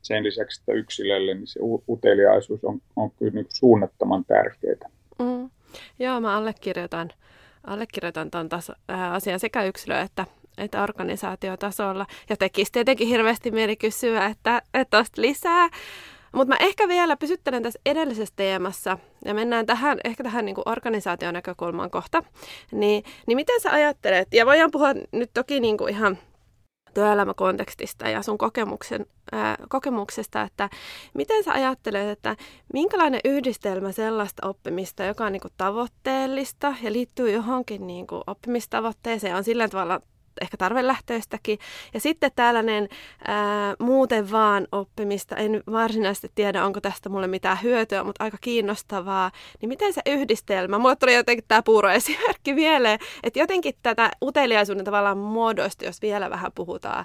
sen 0.04 0.24
lisäksi, 0.24 0.60
että 0.60 0.72
yksilölle 0.72 1.34
niin 1.34 1.46
se 1.46 1.60
uteliaisuus 1.88 2.64
on, 2.64 2.80
on 2.96 3.10
kyllä 3.10 3.32
niin 3.32 3.46
suunnattoman 3.48 4.24
tärkeää. 4.24 4.90
Mm. 5.18 5.50
Joo, 5.98 6.20
mä 6.20 6.36
allekirjoitan, 6.36 7.10
allekirjoitan 7.64 8.30
tuon 8.30 8.48
äh, 8.90 9.12
asian 9.12 9.40
sekä 9.40 9.64
yksilö- 9.64 10.00
että, 10.00 10.26
että 10.58 10.82
organisaatiotasolla. 10.82 12.06
Ja 12.28 12.36
tekisi 12.36 12.72
tietenkin 12.72 13.08
hirveästi 13.08 13.50
mieli 13.50 13.76
kysyä, 13.76 14.26
että, 14.26 14.62
että 14.74 15.04
lisää. 15.16 15.68
Mutta 16.32 16.54
mä 16.54 16.56
ehkä 16.60 16.88
vielä 16.88 17.16
pysyttelen 17.16 17.62
tässä 17.62 17.80
edellisessä 17.86 18.34
teemassa 18.36 18.98
ja 19.24 19.34
mennään 19.34 19.66
tähän, 19.66 19.98
ehkä 20.04 20.24
tähän 20.24 20.44
niin 20.44 20.56
organisaation 20.66 21.34
näkökulmaan 21.34 21.90
kohta. 21.90 22.22
Niin, 22.72 23.04
niin 23.26 23.36
miten 23.36 23.60
sä 23.60 23.72
ajattelet, 23.72 24.28
ja 24.34 24.46
voidaan 24.46 24.70
puhua 24.70 24.94
nyt 25.12 25.30
toki 25.34 25.60
niin 25.60 25.76
kuin 25.76 25.94
ihan 25.94 26.18
työelämäkontekstista 26.94 28.08
ja 28.08 28.22
sun 28.22 28.38
kokemuksen, 28.38 29.06
ää, 29.32 29.56
kokemuksesta, 29.68 30.42
että 30.42 30.70
miten 31.14 31.44
sä 31.44 31.52
ajattelet, 31.52 32.08
että 32.08 32.36
minkälainen 32.72 33.20
yhdistelmä 33.24 33.92
sellaista 33.92 34.48
oppimista, 34.48 35.04
joka 35.04 35.26
on 35.26 35.32
niin 35.32 35.40
kuin 35.42 35.54
tavoitteellista 35.56 36.74
ja 36.82 36.92
liittyy 36.92 37.30
johonkin 37.30 37.86
niin 37.86 38.06
kuin 38.06 38.22
oppimistavoitteeseen, 38.26 39.36
on 39.36 39.44
sillä 39.44 39.68
tavalla 39.68 40.00
ehkä 40.40 40.56
tarvelähtöistäkin. 40.56 41.58
Ja 41.94 42.00
sitten 42.00 42.30
tällainen 42.36 42.88
ää, 43.26 43.74
muuten 43.78 44.30
vaan 44.30 44.68
oppimista, 44.72 45.36
en 45.36 45.62
varsinaisesti 45.72 46.30
tiedä, 46.34 46.64
onko 46.64 46.80
tästä 46.80 47.08
mulle 47.08 47.26
mitään 47.26 47.58
hyötyä, 47.62 48.04
mutta 48.04 48.24
aika 48.24 48.38
kiinnostavaa. 48.40 49.30
Niin 49.60 49.68
miten 49.68 49.92
se 49.92 50.00
yhdistelmä, 50.06 50.78
mulle 50.78 50.96
tuli 50.96 51.14
jotenkin 51.14 51.44
tämä 51.48 51.62
puuroesimerkki 51.62 52.54
mieleen, 52.54 52.98
että 53.22 53.38
jotenkin 53.38 53.74
tätä 53.82 54.10
uteliaisuuden 54.22 54.84
tavallaan 54.84 55.18
muodoista, 55.18 55.84
jos 55.84 56.02
vielä 56.02 56.30
vähän 56.30 56.52
puhutaan, 56.54 57.04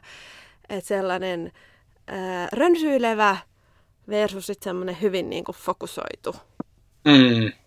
että 0.70 0.88
sellainen 0.88 1.52
ää, 2.08 2.48
rönsyilevä 2.52 3.38
versus 4.10 4.48
sitten 4.48 4.70
semmoinen 4.70 4.98
hyvin 5.02 5.30
niin 5.30 5.44
kuin 5.44 5.56
fokusoitu. 5.56 6.36
Mm 7.06 7.59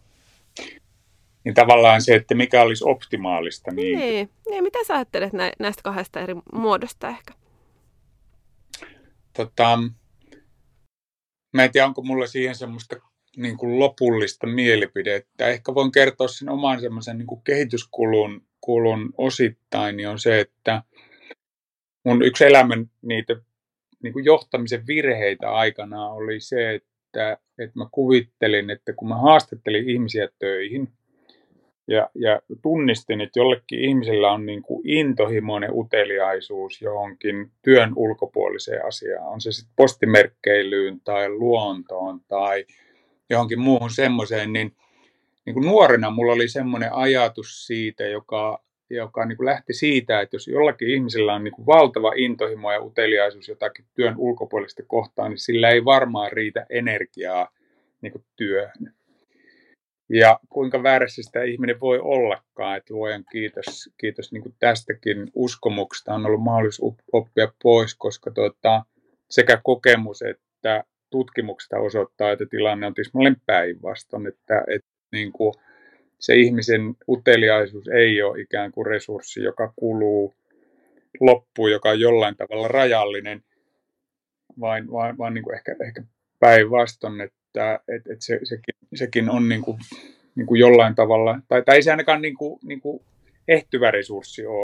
niin 1.45 1.55
tavallaan 1.55 2.03
se, 2.03 2.15
että 2.15 2.35
mikä 2.35 2.63
olisi 2.63 2.85
optimaalista. 2.87 3.71
Niin, 3.71 3.99
niin, 3.99 4.31
niin 4.51 4.65
mitä 4.65 4.79
sä 4.87 4.95
ajattelet 4.95 5.33
näistä 5.59 5.83
kahdesta 5.83 6.21
eri 6.21 6.35
muodosta 6.53 7.09
ehkä? 7.09 7.35
Tota, 9.37 9.79
mä 11.53 11.65
en 11.65 11.73
tiedä, 11.73 11.87
onko 11.87 12.03
mulla 12.03 12.27
siihen 12.27 12.55
semmoista 12.55 12.97
niin 13.37 13.57
kuin 13.57 13.79
lopullista 13.79 14.47
mielipidettä. 14.47 15.49
Ehkä 15.49 15.75
voin 15.75 15.93
kertoa 15.93 16.29
sen 16.29 16.49
oman 16.49 16.81
semmoisen 16.81 17.19
niin 17.19 17.27
kuin 17.27 17.43
kehityskulun 17.45 18.47
kulun 18.61 19.15
osittain, 19.19 19.97
niin 19.97 20.09
on 20.09 20.19
se, 20.19 20.41
että 20.41 20.83
mun 22.05 22.23
yksi 22.23 22.45
elämän 22.45 22.91
niitä 23.03 23.37
niin 24.03 24.13
kuin 24.13 24.25
johtamisen 24.25 24.87
virheitä 24.87 25.51
aikana 25.51 26.09
oli 26.09 26.41
se, 26.41 26.75
että, 26.75 27.39
että 27.59 27.79
mä 27.79 27.87
kuvittelin, 27.91 28.71
että 28.71 28.93
kun 28.93 29.09
mä 29.09 29.17
haastattelin 29.17 29.91
ihmisiä 29.91 30.29
töihin– 30.39 30.89
ja, 31.93 32.11
ja 32.15 32.41
tunnistin, 32.63 33.21
että 33.21 33.41
jollekin 33.41 33.81
ihmisellä 33.81 34.33
on 34.33 34.47
niin 34.47 34.63
kuin 34.63 34.89
intohimoinen 34.89 35.71
uteliaisuus 35.73 36.83
johonkin 36.83 37.51
työn 37.63 37.93
ulkopuoliseen 37.97 38.87
asiaan. 38.87 39.29
On 39.29 39.41
se 39.41 39.53
sitten 39.53 39.75
postimerkkeilyyn 39.77 41.01
tai 41.01 41.29
luontoon 41.29 42.21
tai 42.29 42.65
johonkin 43.31 43.61
muuhun 43.61 43.91
semmoiseen, 43.91 44.53
niin, 44.53 44.77
niin 45.47 45.55
kuin 45.55 45.67
nuorena 45.67 46.11
mulla 46.11 46.33
oli 46.33 46.49
semmoinen 46.49 46.93
ajatus 46.93 47.67
siitä, 47.67 48.05
joka, 48.05 48.63
joka 48.91 49.25
niin 49.25 49.37
kuin 49.37 49.47
lähti 49.47 49.73
siitä, 49.73 50.21
että 50.21 50.37
jos 50.37 50.49
jollakin 50.49 50.91
ihmisellä 50.91 51.35
on 51.35 51.45
niin 51.45 51.55
kuin 51.55 51.67
valtava 51.67 52.13
intohimo 52.17 52.73
ja 52.73 52.83
uteliaisuus 52.83 53.49
jotakin 53.49 53.85
työn 53.95 54.15
ulkopuolista 54.17 54.83
kohtaan, 54.87 55.31
niin 55.31 55.39
sillä 55.39 55.71
ei 55.71 55.85
varmaan 55.85 56.33
riitä 56.33 56.67
energiaa 56.71 57.49
niin 58.01 58.13
kuin 58.13 58.25
työhön. 58.37 58.95
Ja 60.09 60.41
kuinka 60.49 60.83
väärässä 60.83 61.23
sitä 61.23 61.43
ihminen 61.43 61.81
voi 61.81 61.99
ollakaan, 61.99 62.77
että 62.77 62.95
voin 62.95 63.25
kiitos, 63.33 63.91
kiitos 63.99 64.33
niin 64.33 64.43
kuin 64.43 64.55
tästäkin 64.59 65.31
uskomuksesta. 65.35 66.15
On 66.15 66.27
ollut 66.27 66.43
mahdollisuus 66.43 66.95
oppia 67.13 67.53
pois, 67.63 67.95
koska 67.95 68.31
tuota, 68.31 68.83
sekä 69.31 69.61
kokemus 69.65 70.23
että 70.23 70.85
tutkimuksesta 71.11 71.79
osoittaa, 71.79 72.33
että 72.33 72.47
tilanne 72.47 72.87
on 72.87 72.95
tismalleen 72.95 73.37
päinvastoin, 73.47 74.27
että, 74.27 74.65
että 74.67 74.89
niin 75.13 75.33
kuin 75.33 75.55
se 76.19 76.35
ihmisen 76.35 76.95
uteliaisuus 77.09 77.89
ei 77.89 78.23
ole 78.23 78.41
ikään 78.41 78.73
kuin 78.73 78.87
resurssi, 78.87 79.43
joka 79.43 79.73
kuluu 79.77 80.35
loppuun, 81.21 81.71
joka 81.71 81.91
on 81.91 82.01
jollain 82.01 82.37
tavalla 82.37 82.69
rajallinen, 82.69 83.43
vaan, 84.61 84.91
vaan, 84.91 85.19
vaan 85.19 85.35
niin 85.35 85.45
kuin 85.45 85.55
ehkä, 85.55 85.77
ehkä 85.87 86.03
päinvastoin, 86.41 87.21
että 87.21 87.42
et, 87.89 88.07
et 88.13 88.23
se, 88.23 88.41
sekin, 88.43 88.75
sekin 88.95 89.31
on 89.31 89.49
niin 89.49 89.63
kuin, 89.63 89.79
niin 90.35 90.47
kuin 90.47 90.61
jollain 90.61 90.95
tavalla, 90.95 91.41
tai, 91.49 91.63
tai 91.63 91.77
ei 91.77 91.83
se 91.83 91.91
ainakaan 91.91 92.23
niin 92.23 92.37
kuin, 92.37 92.59
niin 92.65 92.81
kuin 92.81 93.03
ehtyvä 93.49 93.91
resurssi 93.91 94.47
ole. 94.47 94.63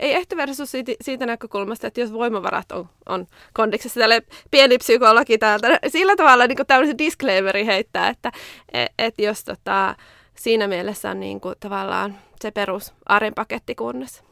Ei 0.00 0.14
ehtyvä 0.14 0.46
resurssi 0.46 0.84
siitä, 1.00 1.26
näkökulmasta, 1.26 1.86
että 1.86 2.00
jos 2.00 2.12
voimavarat 2.12 2.72
on, 2.72 2.88
on 3.06 3.26
kondiksessa, 3.52 4.00
tälle 4.00 4.22
pieni 4.50 4.78
psykologi 4.78 5.38
täältä, 5.38 5.78
sillä 5.88 6.16
tavalla 6.16 6.46
niin 6.46 6.66
tämmöisen 6.66 6.98
disclaimeri 6.98 7.66
heittää, 7.66 8.08
että 8.08 8.32
et, 8.72 8.92
et 8.98 9.14
jos 9.18 9.44
tota, 9.44 9.96
siinä 10.34 10.68
mielessä 10.68 11.10
on 11.10 11.20
niin 11.20 11.40
kuin, 11.40 11.54
tavallaan 11.60 12.18
se 12.40 12.50
perus 12.50 12.94
paketti 13.34 13.74
kunnossa. 13.74 14.23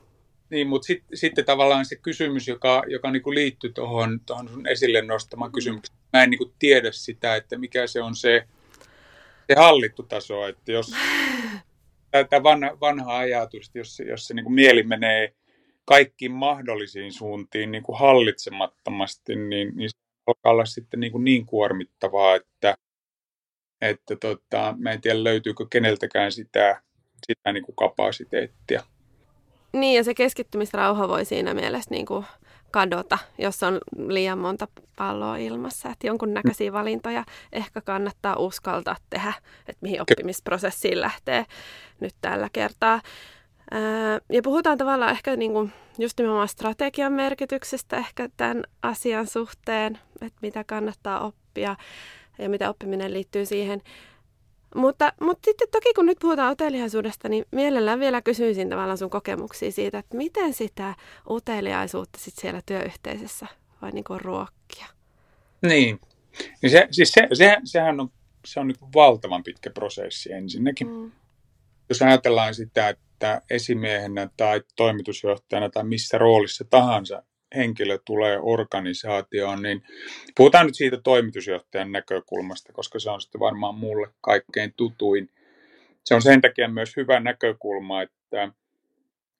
Niin, 0.52 0.66
mutta 0.66 0.86
sit, 0.86 1.04
sitten 1.14 1.44
tavallaan 1.44 1.84
se 1.84 1.96
kysymys, 1.96 2.48
joka, 2.48 2.82
joka 2.86 3.10
niin 3.10 3.22
kuin 3.22 3.34
liittyy 3.34 3.72
tuohon 3.72 4.20
sun 4.50 4.66
esille 4.66 5.02
nostamaan 5.02 5.50
mm. 5.50 5.54
kysymykseen. 5.54 5.98
Mä 6.12 6.22
en 6.22 6.30
niin 6.30 6.38
kuin 6.38 6.54
tiedä 6.58 6.92
sitä, 6.92 7.36
että 7.36 7.58
mikä 7.58 7.86
se 7.86 8.02
on 8.02 8.16
se, 8.16 8.48
se 9.46 9.54
hallittu 9.56 10.02
taso, 10.02 10.46
että 10.46 10.72
jos 10.72 10.92
tämä 12.30 12.42
vanha, 12.42 12.80
vanha 12.80 13.18
ajatus, 13.18 13.70
jos, 13.74 14.02
jos 14.08 14.26
se 14.26 14.34
niin 14.34 14.44
kuin 14.44 14.54
mieli 14.54 14.82
menee 14.82 15.34
kaikkiin 15.84 16.32
mahdollisiin 16.32 17.12
suuntiin 17.12 17.70
niin 17.70 17.82
kuin 17.82 17.98
hallitsemattomasti, 17.98 19.36
niin, 19.36 19.72
niin 19.76 19.90
se 19.90 19.98
alkaa 20.26 20.52
olla 20.52 20.64
sitten 20.64 21.00
niin, 21.00 21.12
kuin 21.12 21.24
niin 21.24 21.46
kuormittavaa, 21.46 22.36
että, 22.36 22.74
että 23.80 24.16
tota, 24.16 24.74
mä 24.78 24.92
en 24.92 25.00
tiedä 25.00 25.24
löytyykö 25.24 25.66
keneltäkään 25.70 26.32
sitä, 26.32 26.82
sitä 27.26 27.52
niin 27.52 27.64
kuin 27.64 27.76
kapasiteettia. 27.76 28.82
Niin, 29.72 29.96
ja 29.96 30.04
se 30.04 30.14
keskittymisrauha 30.14 31.08
voi 31.08 31.24
siinä 31.24 31.54
mielessä 31.54 31.90
niin 31.90 32.06
kuin 32.06 32.26
kadota, 32.70 33.18
jos 33.38 33.62
on 33.62 33.78
liian 34.06 34.38
monta 34.38 34.68
palloa 34.96 35.36
ilmassa. 35.36 35.88
Että 35.88 36.06
jonkunnäköisiä 36.06 36.72
valintoja 36.72 37.24
ehkä 37.52 37.80
kannattaa 37.80 38.36
uskaltaa 38.36 38.96
tehdä, 39.10 39.32
että 39.60 39.78
mihin 39.80 40.02
oppimisprosessiin 40.02 41.00
lähtee 41.00 41.46
nyt 42.00 42.14
tällä 42.20 42.48
kertaa. 42.52 43.00
Ja 44.32 44.42
puhutaan 44.42 44.78
tavallaan 44.78 45.12
ehkä 45.12 45.36
niin 45.36 45.52
kuin 45.52 45.72
just 45.98 46.18
nimenomaan 46.18 46.48
strategian 46.48 47.12
merkityksestä 47.12 47.96
ehkä 47.96 48.28
tämän 48.36 48.64
asian 48.82 49.26
suhteen, 49.26 49.98
että 50.20 50.38
mitä 50.42 50.64
kannattaa 50.64 51.20
oppia 51.20 51.76
ja 52.38 52.48
mitä 52.48 52.70
oppiminen 52.70 53.12
liittyy 53.12 53.46
siihen. 53.46 53.82
Mutta, 54.74 55.12
mutta 55.20 55.44
sitten 55.44 55.68
toki 55.70 55.94
kun 55.94 56.06
nyt 56.06 56.18
puhutaan 56.20 56.52
uteliaisuudesta, 56.52 57.28
niin 57.28 57.44
mielellään 57.50 58.00
vielä 58.00 58.22
kysyisin 58.22 58.68
tavallaan 58.68 58.98
sun 58.98 59.10
kokemuksia 59.10 59.72
siitä, 59.72 59.98
että 59.98 60.16
miten 60.16 60.54
sitä 60.54 60.94
uteliaisuutta 61.30 62.18
sit 62.18 62.34
siellä 62.36 62.60
työyhteisössä 62.66 63.46
voi 63.82 63.90
niin 63.90 64.04
ruokkia? 64.20 64.86
Niin, 65.62 66.00
niin 66.62 66.70
se, 66.70 66.88
siis 66.90 67.12
se, 67.12 67.28
se, 67.32 67.56
sehän 67.64 68.00
on, 68.00 68.08
se 68.44 68.60
on 68.60 68.68
niin 68.68 68.92
valtavan 68.94 69.42
pitkä 69.42 69.70
prosessi 69.70 70.32
ensinnäkin. 70.32 70.88
Mm. 70.88 71.12
Jos 71.88 72.02
ajatellaan 72.02 72.54
sitä, 72.54 72.88
että 72.88 73.42
esimiehenä 73.50 74.28
tai 74.36 74.62
toimitusjohtajana 74.76 75.70
tai 75.70 75.84
missä 75.84 76.18
roolissa 76.18 76.64
tahansa 76.70 77.22
henkilö 77.56 77.98
tulee 78.04 78.38
organisaatioon, 78.42 79.62
niin 79.62 79.82
puhutaan 80.36 80.66
nyt 80.66 80.74
siitä 80.74 81.00
toimitusjohtajan 81.04 81.92
näkökulmasta, 81.92 82.72
koska 82.72 82.98
se 82.98 83.10
on 83.10 83.20
sitten 83.20 83.40
varmaan 83.40 83.74
mulle 83.74 84.08
kaikkein 84.20 84.74
tutuin. 84.76 85.30
Se 86.04 86.14
on 86.14 86.22
sen 86.22 86.40
takia 86.40 86.68
myös 86.68 86.96
hyvä 86.96 87.20
näkökulma, 87.20 88.02
että, 88.02 88.52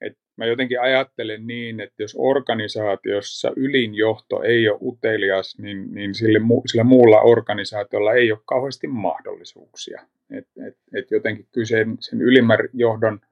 että 0.01 0.21
mä 0.37 0.47
jotenkin 0.47 0.81
ajattelen 0.81 1.47
niin, 1.47 1.81
että 1.81 2.03
jos 2.03 2.17
organisaatiossa 2.19 3.53
ylinjohto 3.57 4.43
ei 4.43 4.69
ole 4.69 4.79
utelias, 4.83 5.59
niin, 5.59 5.95
niin 5.95 6.15
sille, 6.15 6.39
sillä 6.67 6.85
muulla 6.85 7.21
organisaatiolla 7.21 8.13
ei 8.13 8.33
ole 8.33 8.41
kauheasti 8.45 8.87
mahdollisuuksia. 8.87 10.03
Et, 10.31 10.47
et, 10.67 10.77
et 10.95 11.11
jotenkin 11.11 11.47
kyllä 11.53 11.67
sen, 11.67 11.97
sen 12.01 12.21
ylimmän 12.21 12.59
johdon– 12.73 13.21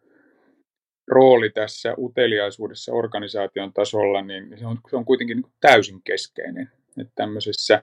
rooli 1.10 1.50
tässä 1.50 1.94
uteliaisuudessa 1.98 2.92
organisaation 2.92 3.72
tasolla, 3.72 4.22
niin 4.22 4.58
se 4.58 4.66
on, 4.66 4.78
se 4.90 4.96
on 4.96 5.04
kuitenkin 5.04 5.36
niin 5.36 5.52
täysin 5.60 6.02
keskeinen. 6.04 6.70
Että 7.00 7.12
tämmöisessä 7.14 7.82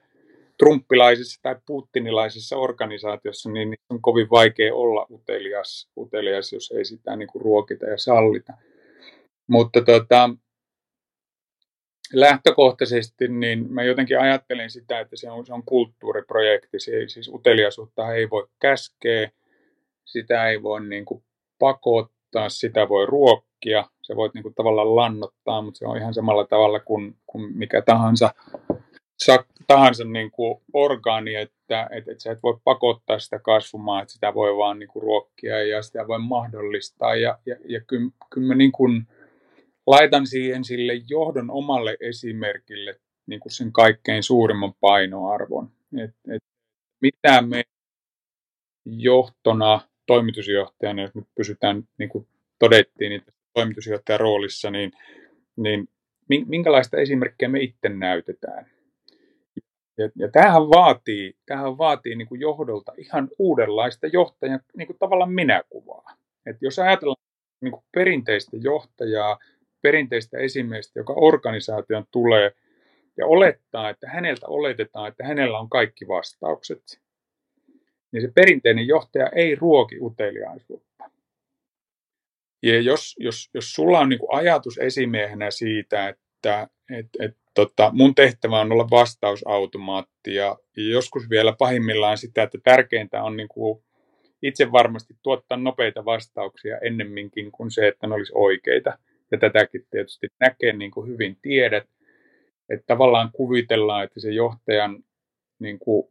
trumppilaisessa 0.57 1.39
tai 1.43 1.55
putinilaisessa 1.65 2.57
organisaatiossa 2.57 3.51
niin 3.51 3.73
on 3.89 4.01
kovin 4.01 4.29
vaikea 4.29 4.75
olla 4.75 5.07
utelias, 5.11 5.89
utelias 5.97 6.53
jos 6.53 6.71
ei 6.71 6.85
sitä 6.85 7.15
niin 7.15 7.27
kuin 7.27 7.41
ruokita 7.41 7.85
ja 7.85 7.97
sallita. 7.97 8.53
Mutta 9.47 9.81
tota, 9.81 10.29
lähtökohtaisesti 12.13 13.27
niin 13.27 13.73
mä 13.73 13.83
jotenkin 13.83 14.19
ajattelin 14.19 14.69
sitä, 14.69 14.99
että 14.99 15.15
se 15.15 15.31
on, 15.31 15.45
se 15.45 15.53
on 15.53 15.63
kulttuuriprojekti. 15.65 16.79
Se, 16.79 16.91
siis 17.07 17.27
uteliaisuutta 17.27 18.13
ei 18.13 18.29
voi 18.29 18.47
käskeä, 18.59 19.31
sitä 20.05 20.49
ei 20.49 20.63
voi 20.63 20.85
niin 20.85 21.05
kuin 21.05 21.23
pakottaa 21.59 22.16
taas 22.31 22.59
sitä 22.59 22.89
voi 22.89 23.05
ruokkia, 23.05 23.89
se 24.01 24.15
voit 24.15 24.33
niin 24.33 24.43
kuin 24.43 24.53
tavallaan 24.53 24.95
lannottaa, 24.95 25.61
mutta 25.61 25.77
se 25.77 25.87
on 25.87 25.97
ihan 25.97 26.13
samalla 26.13 26.47
tavalla 26.47 26.79
kuin, 26.79 27.15
kuin 27.27 27.57
mikä 27.57 27.81
tahansa, 27.81 28.33
tahansa 29.67 30.03
niin 30.03 30.31
kuin 30.31 30.61
orgaani, 30.73 31.35
että, 31.35 31.87
että, 31.91 32.11
että 32.11 32.23
sä 32.23 32.31
et 32.31 32.43
voi 32.43 32.59
pakottaa 32.63 33.19
sitä 33.19 33.39
kasvumaan, 33.39 34.01
että 34.01 34.13
sitä 34.13 34.33
voi 34.33 34.57
vaan 34.57 34.79
niin 34.79 34.89
kuin 34.89 35.03
ruokkia 35.03 35.63
ja 35.63 35.81
sitä 35.81 36.07
voi 36.07 36.19
mahdollistaa. 36.19 37.15
Ja, 37.15 37.39
ja, 37.45 37.55
ja 37.65 37.81
kyllä, 37.81 38.11
kyllä 38.29 38.47
mä 38.47 38.55
niin 38.55 38.71
kuin 38.71 39.07
laitan 39.87 40.27
siihen 40.27 40.63
sille 40.63 40.93
johdon 41.09 41.51
omalle 41.51 41.97
esimerkille 41.99 42.99
niin 43.25 43.39
kuin 43.39 43.51
sen 43.51 43.71
kaikkein 43.71 44.23
suurimman 44.23 44.73
painoarvon. 44.79 45.71
Et, 46.03 46.15
et 46.29 46.43
mitä 47.01 47.41
me 47.41 47.63
johtona 48.85 49.81
toimitusjohtajana, 50.07 51.01
jos 51.01 51.15
nyt 51.15 51.27
pysytään, 51.35 51.83
niin 51.97 52.09
kuin 52.09 52.27
todettiin, 52.59 53.09
niin 53.09 53.23
toimitusjohtajan 53.53 54.19
roolissa, 54.19 54.71
niin, 54.71 54.91
niin 55.57 55.87
minkälaista 56.47 56.97
esimerkkiä 56.97 57.49
me 57.49 57.59
itse 57.59 57.89
näytetään. 57.89 58.71
Ja, 59.97 60.09
ja 60.15 60.31
tämähän 60.31 60.61
vaatii, 60.61 61.33
tämähän 61.45 61.77
vaatii 61.77 62.15
niin 62.15 62.27
kuin 62.27 62.41
johdolta 62.41 62.93
ihan 62.97 63.29
uudenlaista 63.39 64.07
johtajan 64.07 64.59
niin 64.77 64.87
kuin 64.87 64.97
tavallaan 64.99 65.31
minäkuvaa. 65.31 66.15
Et 66.45 66.57
jos 66.61 66.79
ajatellaan 66.79 67.23
niin 67.61 67.71
kuin 67.71 67.83
perinteistä 67.91 68.57
johtajaa, 68.57 69.39
perinteistä 69.81 70.37
esimiestä, 70.37 70.99
joka 70.99 71.13
organisaation 71.13 72.05
tulee 72.11 72.51
ja 73.17 73.25
olettaa, 73.25 73.89
että 73.89 74.09
häneltä 74.09 74.47
oletetaan, 74.47 75.07
että 75.07 75.23
hänellä 75.23 75.59
on 75.59 75.69
kaikki 75.69 76.07
vastaukset, 76.07 77.01
niin 78.11 78.21
se 78.21 78.31
perinteinen 78.35 78.87
johtaja 78.87 79.29
ei 79.35 79.55
ruoki 79.55 79.97
uteliaisuutta. 80.01 81.03
Ja 82.63 82.81
jos, 82.81 83.15
jos, 83.19 83.49
jos 83.53 83.73
sulla 83.73 83.99
on 83.99 84.09
niin 84.09 84.19
kuin 84.19 84.35
ajatus 84.35 84.77
esimiehenä 84.77 85.51
siitä, 85.51 86.07
että 86.09 86.67
et, 86.89 87.07
et, 87.19 87.37
tota, 87.53 87.91
mun 87.93 88.15
tehtävä 88.15 88.59
on 88.59 88.71
olla 88.71 88.89
vastausautomaatti 88.91 90.35
ja, 90.35 90.57
joskus 90.75 91.29
vielä 91.29 91.55
pahimmillaan 91.59 92.17
sitä, 92.17 92.43
että 92.43 92.57
tärkeintä 92.63 93.23
on 93.23 93.37
niin 93.37 93.47
kuin 93.47 93.83
itse 94.41 94.71
varmasti 94.71 95.13
tuottaa 95.23 95.57
nopeita 95.57 96.05
vastauksia 96.05 96.77
ennemminkin 96.77 97.51
kuin 97.51 97.71
se, 97.71 97.87
että 97.87 98.07
ne 98.07 98.15
olisi 98.15 98.33
oikeita. 98.35 98.97
Ja 99.31 99.37
tätäkin 99.37 99.87
tietysti 99.91 100.27
näkee 100.39 100.73
niin 100.73 100.91
kuin 100.91 101.07
hyvin 101.07 101.37
tiedät, 101.41 101.89
että 102.69 102.83
tavallaan 102.87 103.29
kuvitellaan, 103.33 104.03
että 104.03 104.19
se 104.19 104.31
johtajan 104.31 105.03
niin 105.59 105.79
kuin 105.79 106.07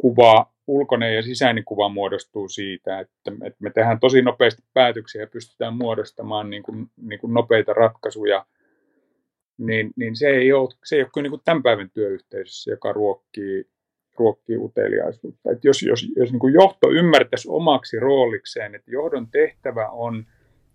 kuva 0.00 0.51
ulkoinen 0.66 1.14
ja 1.14 1.22
sisäinen 1.22 1.64
kuva 1.64 1.88
muodostuu 1.88 2.48
siitä, 2.48 3.00
että, 3.00 3.32
että 3.44 3.56
me 3.58 3.70
tehdään 3.70 4.00
tosi 4.00 4.22
nopeasti 4.22 4.62
päätöksiä 4.74 5.20
ja 5.20 5.26
pystytään 5.26 5.76
muodostamaan 5.76 6.50
niin 6.50 6.62
kuin, 6.62 6.86
niin 6.96 7.20
kuin 7.20 7.34
nopeita 7.34 7.72
ratkaisuja, 7.72 8.46
niin, 9.58 9.90
niin 9.96 10.16
se, 10.16 10.28
ei 10.28 10.52
ole, 10.52 10.68
se 10.84 10.96
ei 10.96 11.02
ole 11.02 11.10
kyllä 11.14 11.22
niin 11.22 11.30
kuin 11.30 11.42
tämän 11.44 11.62
päivän 11.62 11.90
työyhteisössä, 11.90 12.70
joka 12.70 12.92
ruokkii, 12.92 13.64
ruokkii 14.16 14.56
uteliaisuutta. 14.56 15.52
Että 15.52 15.68
jos 15.68 15.82
jos, 15.82 16.06
jos 16.16 16.30
niin 16.30 16.40
kuin 16.40 16.54
johto 16.54 16.90
ymmärtäisi 16.90 17.48
omaksi 17.50 18.00
roolikseen, 18.00 18.74
että 18.74 18.90
johdon 18.90 19.28
tehtävä 19.30 19.88
on 19.88 20.26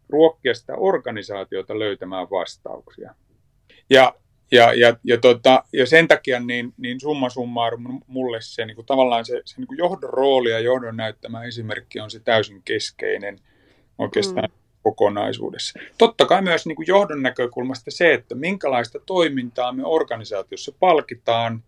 ruokkia 0.10 0.54
sitä 0.54 0.76
organisaatiota 0.76 1.80
löytämään 1.80 2.30
vastauksia. 2.30 3.16
Ja 3.90 4.14
ja, 4.52 4.74
ja, 4.74 4.96
ja, 5.04 5.18
tota, 5.18 5.64
ja 5.74 5.86
sen 5.86 6.08
takia 6.08 6.40
niin, 6.40 6.74
niin 6.78 7.00
summa 7.00 7.30
summarum 7.30 8.02
mulle 8.08 8.38
se 8.42 8.66
niin 8.66 8.76
kuin, 8.76 8.86
tavallaan 8.86 9.26
se, 9.26 9.42
se 9.46 9.56
niin 9.58 9.68
kuin 9.68 9.78
johdon 9.78 10.10
rooli 10.10 10.52
ja 10.52 10.60
johdon 10.60 10.98
näyttämä 10.98 11.44
esimerkki 11.44 12.00
on 12.00 12.12
se 12.12 12.20
täysin 12.20 12.62
keskeinen 12.66 13.40
oikeastaan 13.98 14.50
mm. 14.50 14.58
kokonaisuudessa. 14.84 15.80
Totta 15.98 16.26
kai 16.26 16.42
myös 16.42 16.66
niin 16.66 16.76
kuin 16.76 16.88
johdon 16.88 17.24
näkökulmasta 17.24 17.92
se, 17.92 18.14
että 18.14 18.36
minkälaista 18.36 19.00
toimintaa 19.00 19.72
me 19.72 19.86
organisaatiossa 19.86 20.72
palkitaan 20.80 21.64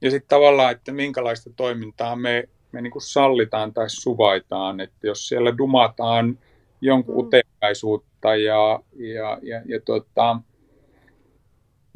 ja 0.00 0.10
sitten 0.10 0.28
tavallaan, 0.28 0.72
että 0.72 0.92
minkälaista 0.92 1.50
toimintaa 1.56 2.16
me, 2.16 2.48
me 2.72 2.80
niin 2.82 2.90
kuin 2.90 3.02
sallitaan 3.02 3.74
tai 3.74 3.90
suvaitaan. 3.90 4.80
Että 4.80 5.06
jos 5.06 5.28
siellä 5.28 5.58
dumataan 5.58 6.38
jonkun 6.80 7.14
mm. 7.14 7.20
uteliaisuutta 7.20 8.36
ja, 8.36 8.80
ja, 8.96 9.38
ja, 9.42 9.62
ja 9.64 9.80
tota, 9.84 10.40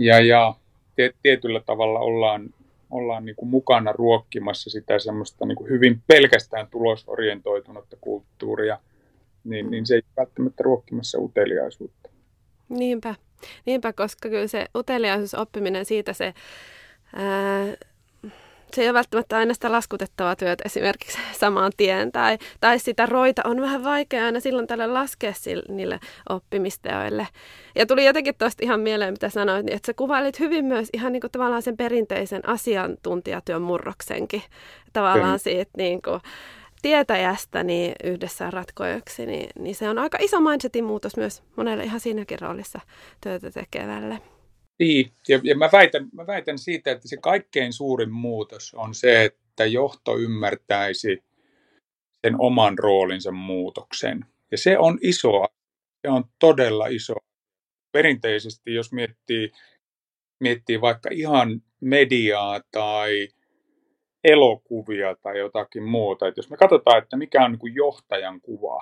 ja, 0.00 0.20
ja 0.20 0.54
tietyllä 1.22 1.60
tavalla 1.60 1.98
ollaan, 1.98 2.54
ollaan 2.90 3.24
niin 3.24 3.36
kuin 3.36 3.48
mukana 3.48 3.92
ruokkimassa 3.92 4.70
sitä 4.70 4.98
semmoista 4.98 5.46
niin 5.46 5.56
kuin 5.56 5.70
hyvin 5.70 6.02
pelkästään 6.06 6.66
tulosorientoitunutta 6.70 7.96
kulttuuria, 8.00 8.78
niin, 9.44 9.70
niin 9.70 9.86
se 9.86 9.94
ei 9.94 10.02
välttämättä 10.16 10.62
ruokkimassa 10.62 11.18
uteliaisuutta. 11.18 12.10
Niinpä, 12.68 13.14
niinpä 13.66 13.92
koska 13.92 14.28
kyllä 14.28 14.46
se 14.46 14.66
uteliaisuusoppiminen 14.76 15.84
siitä 15.84 16.12
se 16.12 16.34
ää, 17.16 17.76
se 18.76 18.83
ei 18.83 18.88
ole 18.88 18.94
välttämättä 18.94 19.37
aina 19.37 19.54
sitä 19.54 19.72
laskutettavaa 19.72 20.37
työtä 20.37 20.62
esimerkiksi 20.66 21.18
samaan 21.40 21.72
tien, 21.76 22.12
tai, 22.12 22.38
tai 22.61 22.78
sitä 22.78 23.06
roita 23.06 23.42
on 23.44 23.61
vähän 23.61 23.85
vaikea 23.85 24.24
aina 24.24 24.40
silloin 24.40 24.66
tällä 24.66 24.94
laskea 24.94 25.33
sille, 25.33 25.62
niille 25.68 26.00
oppimisteoille. 26.28 27.26
Ja 27.74 27.87
tuli 27.87 28.04
jotenkin 28.04 28.35
tuosta 28.38 28.64
ihan 28.64 28.80
mieleen, 28.80 29.14
mitä 29.14 29.28
sanoit, 29.28 29.66
niin 29.66 29.76
että 29.76 29.87
sä 29.87 29.94
kuvailit 29.94 30.40
hyvin 30.40 30.64
myös 30.64 30.88
ihan 30.92 31.12
niin 31.12 31.20
kuin 31.20 31.30
tavallaan 31.30 31.62
sen 31.62 31.76
perinteisen 31.76 32.48
asiantuntijatyön 32.48 33.62
murroksenkin. 33.62 34.42
Tavallaan 34.92 35.38
mm. 35.38 35.40
siitä 35.42 35.70
niin 35.76 36.02
kuin, 36.02 36.20
tietäjästä 36.83 37.64
niin 37.64 37.94
yhdessä 38.04 38.50
ratkojaksi, 38.50 39.26
niin, 39.26 39.50
niin 39.59 39.74
se 39.74 39.88
on 39.88 39.98
aika 39.98 40.18
iso 40.20 40.40
mindsetin 40.40 40.85
muutos 40.85 41.16
myös 41.16 41.42
monelle 41.56 41.85
ihan 41.85 42.00
siinäkin 42.00 42.40
roolissa 42.40 42.80
työtä 43.20 43.50
tekevälle. 43.50 44.20
Niin, 44.80 45.12
ja, 45.28 45.40
ja 45.42 45.56
mä, 45.56 45.68
väitän, 45.72 46.08
mä 46.12 46.26
väitän 46.26 46.58
siitä, 46.58 46.90
että 46.90 47.08
se 47.08 47.16
kaikkein 47.16 47.72
suurin 47.72 48.12
muutos 48.12 48.74
on 48.74 48.94
se, 48.94 49.24
että 49.24 49.66
johto 49.66 50.18
ymmärtäisi 50.18 51.22
sen 52.26 52.34
oman 52.38 52.78
roolinsa 52.78 53.32
muutoksen. 53.32 54.24
Ja 54.50 54.58
se 54.58 54.78
on 54.78 54.98
iso, 55.02 55.44
se 56.02 56.08
on 56.08 56.24
todella 56.38 56.86
iso. 56.86 57.14
Perinteisesti, 57.92 58.74
jos 58.74 58.92
miettii, 58.92 59.50
miettii 60.40 60.80
vaikka 60.80 61.08
ihan 61.12 61.62
mediaa 61.80 62.60
tai 62.70 63.28
elokuvia 64.24 65.16
tai 65.22 65.38
jotakin 65.38 65.82
muuta, 65.82 66.28
että 66.28 66.38
jos 66.38 66.50
me 66.50 66.56
katsotaan, 66.56 67.02
että 67.02 67.16
mikä 67.16 67.44
on 67.44 67.52
niin 67.52 67.74
johtajan 67.74 68.40
kuva, 68.40 68.80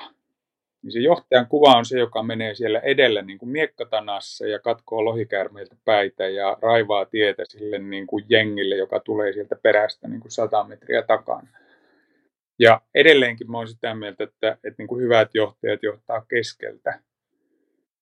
niin 0.83 0.93
se 0.93 1.01
johtajan 1.01 1.47
kuva 1.47 1.77
on 1.77 1.85
se, 1.85 1.99
joka 1.99 2.23
menee 2.23 2.55
siellä 2.55 2.79
edellä 2.79 3.23
niin 3.23 3.39
kuin 3.39 3.49
miekkatanassa 3.49 4.47
ja 4.47 4.59
katkoo 4.59 5.05
lohikäärmeiltä 5.05 5.77
päitä 5.85 6.29
ja 6.29 6.59
raivaa 6.63 7.05
tietä 7.05 7.45
sille 7.49 7.79
niin 7.79 8.07
kuin 8.07 8.25
jengille, 8.29 8.77
joka 8.77 9.01
tulee 9.01 9.33
sieltä 9.33 9.57
perästä 9.63 10.09
niin 10.09 10.21
kuin 10.21 10.33
100 10.33 10.65
metriä 10.65 11.03
takana. 11.03 11.49
Ja 12.59 12.81
edelleenkin 12.95 13.51
mä 13.51 13.59
olen 13.59 13.69
sitä 13.69 13.95
mieltä, 13.95 14.25
että, 14.25 14.53
että 14.53 14.75
niin 14.79 14.89
kuin 14.89 15.03
hyvät 15.03 15.29
johtajat 15.35 15.83
johtaa 15.83 16.25
keskeltä. 16.29 17.01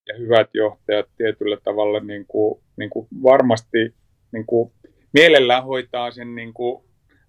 Ja 0.08 0.14
hyvät 0.18 0.50
johtajat 0.54 1.08
tietyllä 1.16 1.56
tavalla 1.64 2.00
niin 2.00 2.26
kuin, 2.26 2.62
niin 2.76 2.90
kuin 2.90 3.08
varmasti 3.22 3.94
niin 4.32 4.46
kuin 4.46 4.72
mielellään 5.12 5.64
hoitaa 5.64 6.10
sen 6.10 6.34
niin 6.34 6.54
kuin 6.54 6.84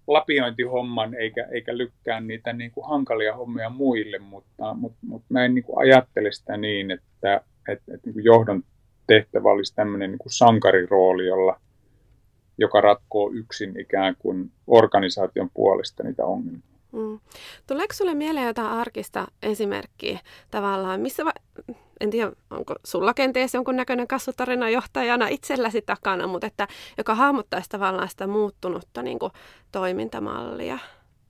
lapiointihomman 0.08 1.14
eikä, 1.14 1.46
eikä 1.50 1.76
lykkää 1.76 2.20
niitä 2.20 2.52
niin 2.52 2.70
kuin 2.70 2.88
hankalia 2.88 3.36
hommia 3.36 3.70
muille, 3.70 4.18
mutta, 4.18 4.74
mutta, 4.74 4.98
mutta 5.06 5.26
mä 5.30 5.44
en 5.44 5.54
niin 5.54 5.64
kuin 5.64 5.78
ajattele 5.78 6.32
sitä 6.32 6.56
niin, 6.56 6.90
että, 6.90 7.40
että, 7.68 7.94
että 7.94 8.06
niin 8.06 8.14
kuin 8.14 8.24
johdon 8.24 8.62
tehtävä 9.06 9.48
olisi 9.48 9.74
tämmöinen 9.74 10.10
niin 10.10 10.18
kuin 10.18 10.32
sankarirooli, 10.32 11.26
jolla, 11.26 11.60
joka 12.58 12.80
ratkoo 12.80 13.30
yksin 13.32 13.80
ikään 13.80 14.16
kuin 14.18 14.50
organisaation 14.66 15.50
puolesta 15.54 16.02
niitä 16.02 16.24
ongelmia. 16.24 16.62
Mm. 16.92 17.20
Tuleeko 17.66 17.94
sinulle 17.94 18.14
mieleen 18.14 18.46
jotain 18.46 18.72
arkista 18.72 19.26
esimerkkiä 19.42 20.18
tavallaan, 20.50 21.00
missä 21.00 21.24
va- 21.24 21.74
en 22.00 22.10
tiedä, 22.10 22.32
onko 22.50 22.74
sulla 22.84 23.14
kenties 23.14 23.54
jonkun 23.54 23.76
näköinen 23.76 24.08
kasvutarina 24.08 24.70
johtajana 24.70 25.28
itselläsi 25.28 25.82
takana, 25.82 26.26
mutta 26.26 26.46
että, 26.46 26.68
joka 26.98 27.14
hahmottaisi 27.14 27.70
tavallaan 27.70 28.08
sitä 28.08 28.26
muuttunutta 28.26 29.02
niin 29.02 29.18
kuin, 29.18 29.32
toimintamallia. 29.72 30.78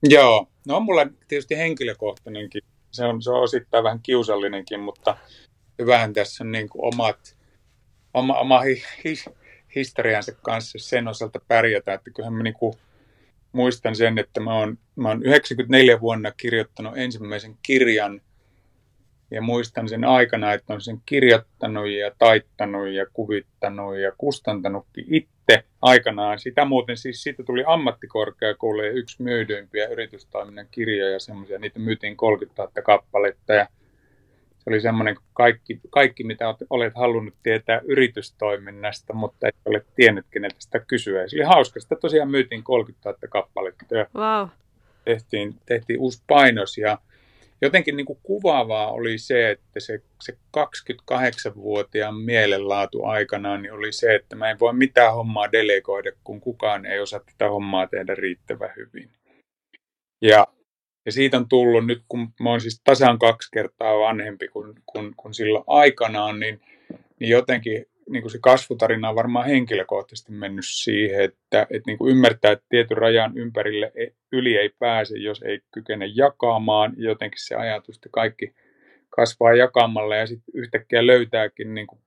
Joo, 0.02 0.48
no 0.66 0.76
on 0.76 0.82
mulla 0.82 1.06
tietysti 1.28 1.56
henkilökohtainenkin. 1.56 2.62
Se 2.90 3.04
on, 3.04 3.22
se 3.22 3.30
on 3.30 3.42
osittain 3.42 3.84
vähän 3.84 4.00
kiusallinenkin, 4.02 4.80
mutta 4.80 5.16
hyvähän 5.78 6.12
tässä 6.12 6.44
on 6.44 6.52
niin 6.52 6.68
kuin 6.68 6.94
omat, 6.94 7.36
oma, 8.14 8.38
oma 8.38 8.60
hi, 8.60 8.82
hi, 9.04 9.14
historiansa 9.74 10.32
kanssa 10.32 10.78
sen 10.78 11.08
osalta 11.08 11.40
pärjätä, 11.48 11.94
että 11.94 12.10
kyllähän 12.10 12.34
mä 12.34 12.42
niin 12.42 12.54
kuin 12.54 12.74
muistan 13.52 13.96
sen, 13.96 14.18
että 14.18 14.40
mä 14.40 14.58
oon, 14.58 14.78
mä 14.96 15.08
oon 15.08 15.22
94 15.22 16.00
vuonna 16.00 16.32
kirjoittanut 16.36 16.96
ensimmäisen 16.96 17.58
kirjan 17.62 18.20
ja 19.30 19.42
muistan 19.42 19.88
sen 19.88 20.04
aikana, 20.04 20.52
että 20.52 20.74
on 20.74 20.80
sen 20.80 21.00
kirjoittanut 21.06 21.88
ja 21.88 22.10
taittanut 22.18 22.88
ja 22.88 23.06
kuvittanut 23.12 23.96
ja 23.96 24.12
kustantanutkin 24.18 25.04
itse 25.08 25.64
aikanaan. 25.82 26.38
Sitä 26.38 26.64
muuten 26.64 26.96
siis 26.96 27.22
siitä 27.22 27.42
tuli 27.42 27.64
ammattikorkeakoulujen 27.66 28.96
yksi 28.96 29.22
myydympiä 29.22 29.88
yritystoiminnan 29.88 30.66
kirjoja, 30.70 31.20
semmoisia, 31.20 31.58
niitä 31.58 31.78
myytiin 31.78 32.16
30 32.16 32.62
000 32.62 32.82
kappaletta 32.82 33.54
ja 33.54 33.66
se 34.58 34.70
oli 34.70 34.80
semmoinen 34.80 35.16
kaikki, 35.32 35.80
kaikki, 35.90 36.24
mitä 36.24 36.54
olet 36.70 36.92
halunnut 36.96 37.34
tietää 37.42 37.80
yritystoiminnasta, 37.84 39.14
mutta 39.14 39.48
et 39.48 39.56
ole 39.64 39.84
tiennyt, 39.96 40.26
keneltä 40.30 40.56
sitä 40.58 40.80
kysyä. 40.80 41.28
se 41.28 41.36
oli 41.36 41.44
hauska. 41.44 41.80
Sitä 41.80 41.96
tosiaan 41.96 42.30
myytiin 42.30 42.62
30 42.62 43.08
000 43.08 43.18
kappaletta 43.28 43.96
ja 43.96 44.06
wow. 44.14 44.48
tehtiin, 45.04 45.54
tehtiin 45.66 46.00
uusi 46.00 46.22
painos 46.26 46.78
ja 46.78 46.98
jotenkin 47.62 47.96
niin 47.96 48.06
kuin 48.06 48.18
kuvaavaa 48.22 48.92
oli 48.92 49.18
se, 49.18 49.50
että 49.50 49.80
se, 49.80 50.02
se 50.20 50.38
28-vuotiaan 50.56 52.16
mielenlaatu 52.16 53.04
aikanaan 53.04 53.62
niin 53.62 53.72
oli 53.72 53.92
se, 53.92 54.14
että 54.14 54.36
mä 54.36 54.50
en 54.50 54.58
voi 54.58 54.72
mitään 54.72 55.14
hommaa 55.14 55.52
delegoida, 55.52 56.12
kun 56.24 56.40
kukaan 56.40 56.86
ei 56.86 57.00
osaa 57.00 57.20
tätä 57.20 57.50
hommaa 57.50 57.86
tehdä 57.86 58.14
riittävän 58.14 58.72
hyvin. 58.76 59.10
Ja, 60.22 60.46
ja 61.06 61.12
siitä 61.12 61.36
on 61.36 61.48
tullut 61.48 61.86
nyt, 61.86 62.02
kun 62.08 62.28
mä 62.40 62.50
oon 62.50 62.60
siis 62.60 62.80
tasan 62.84 63.18
kaksi 63.18 63.48
kertaa 63.52 63.98
vanhempi 63.98 64.48
kuin, 64.48 64.74
kuin, 64.86 65.14
kuin 65.16 65.34
silloin 65.34 65.64
aikanaan, 65.66 66.40
niin, 66.40 66.60
niin 67.20 67.30
jotenkin 67.30 67.86
niin 68.08 68.22
kuin 68.22 68.32
se 68.32 68.38
kasvutarina 68.42 69.08
on 69.08 69.14
varmaan 69.14 69.46
henkilökohtaisesti 69.46 70.32
mennyt 70.32 70.64
siihen, 70.68 71.24
että, 71.24 71.62
että 71.62 71.82
niin 71.86 71.98
kuin 71.98 72.10
ymmärtää, 72.10 72.52
että 72.52 72.66
tietyn 72.68 72.96
rajan 72.96 73.38
ympärille 73.38 73.92
ei, 73.94 74.14
yli 74.32 74.56
ei 74.56 74.70
pääse, 74.78 75.18
jos 75.18 75.42
ei 75.42 75.60
kykene 75.74 76.06
jakamaan. 76.06 76.94
Jotenkin 76.96 77.40
se 77.44 77.54
ajatus, 77.54 77.96
että 77.96 78.08
kaikki 78.12 78.54
kasvaa 79.10 79.54
jakamalla 79.54 80.16
ja 80.16 80.26
sitten 80.26 80.54
yhtäkkiä 80.54 81.06
löytääkin 81.06 81.74
niin 81.74 81.86
kuin, 81.86 82.00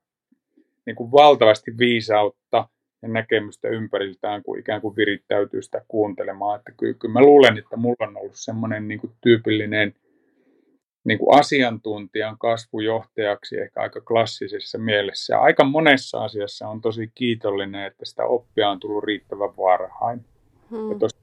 niin 0.85 0.95
kuin 0.95 1.11
valtavasti 1.11 1.77
viisautta 1.77 2.67
ja 3.01 3.07
näkemystä 3.07 3.67
ympäriltään, 3.67 4.43
kun 4.43 4.59
ikään 4.59 4.81
kuin 4.81 4.95
virittäytyy 4.95 5.61
sitä 5.61 5.81
kuuntelemaan. 5.87 6.59
Että 6.59 6.71
kyllä, 6.77 6.93
kyllä 6.93 7.13
mä 7.13 7.21
luulen, 7.21 7.57
että 7.57 7.77
mulla 7.77 8.07
on 8.07 8.17
ollut 8.17 8.35
semmoinen 8.35 8.87
niin 8.87 8.99
kuin 8.99 9.13
tyypillinen– 9.21 9.93
niin 11.03 11.19
kuin 11.19 11.39
asiantuntijan 11.39 12.37
kasvujohtajaksi 12.37 13.59
ehkä 13.59 13.81
aika 13.81 14.01
klassisessa 14.01 14.77
mielessä. 14.77 15.39
Aika 15.39 15.63
monessa 15.63 16.23
asiassa 16.23 16.67
on 16.67 16.81
tosi 16.81 17.11
kiitollinen, 17.15 17.85
että 17.85 18.05
sitä 18.05 18.25
oppia 18.25 18.69
on 18.69 18.79
tullut 18.79 19.03
riittävän 19.03 19.57
varhain. 19.57 20.25
Hmm. 20.69 20.91
Ja 20.91 20.97
tosi 20.99 21.15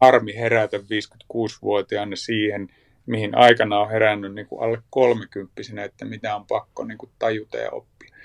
harmi 0.00 0.34
herätä 0.34 0.76
56-vuotiaana 0.76 2.16
siihen, 2.16 2.68
mihin 3.06 3.38
aikana 3.38 3.80
on 3.80 3.90
herännyt 3.90 4.34
niin 4.34 4.46
kuin 4.46 4.62
alle 4.62 4.82
kolmekymppisenä, 4.90 5.84
että 5.84 6.04
mitä 6.04 6.36
on 6.36 6.46
pakko 6.46 6.84
niin 6.84 6.98
kuin 6.98 7.10
tajuta 7.18 7.56
ja 7.56 7.70
oppia. 7.70 8.16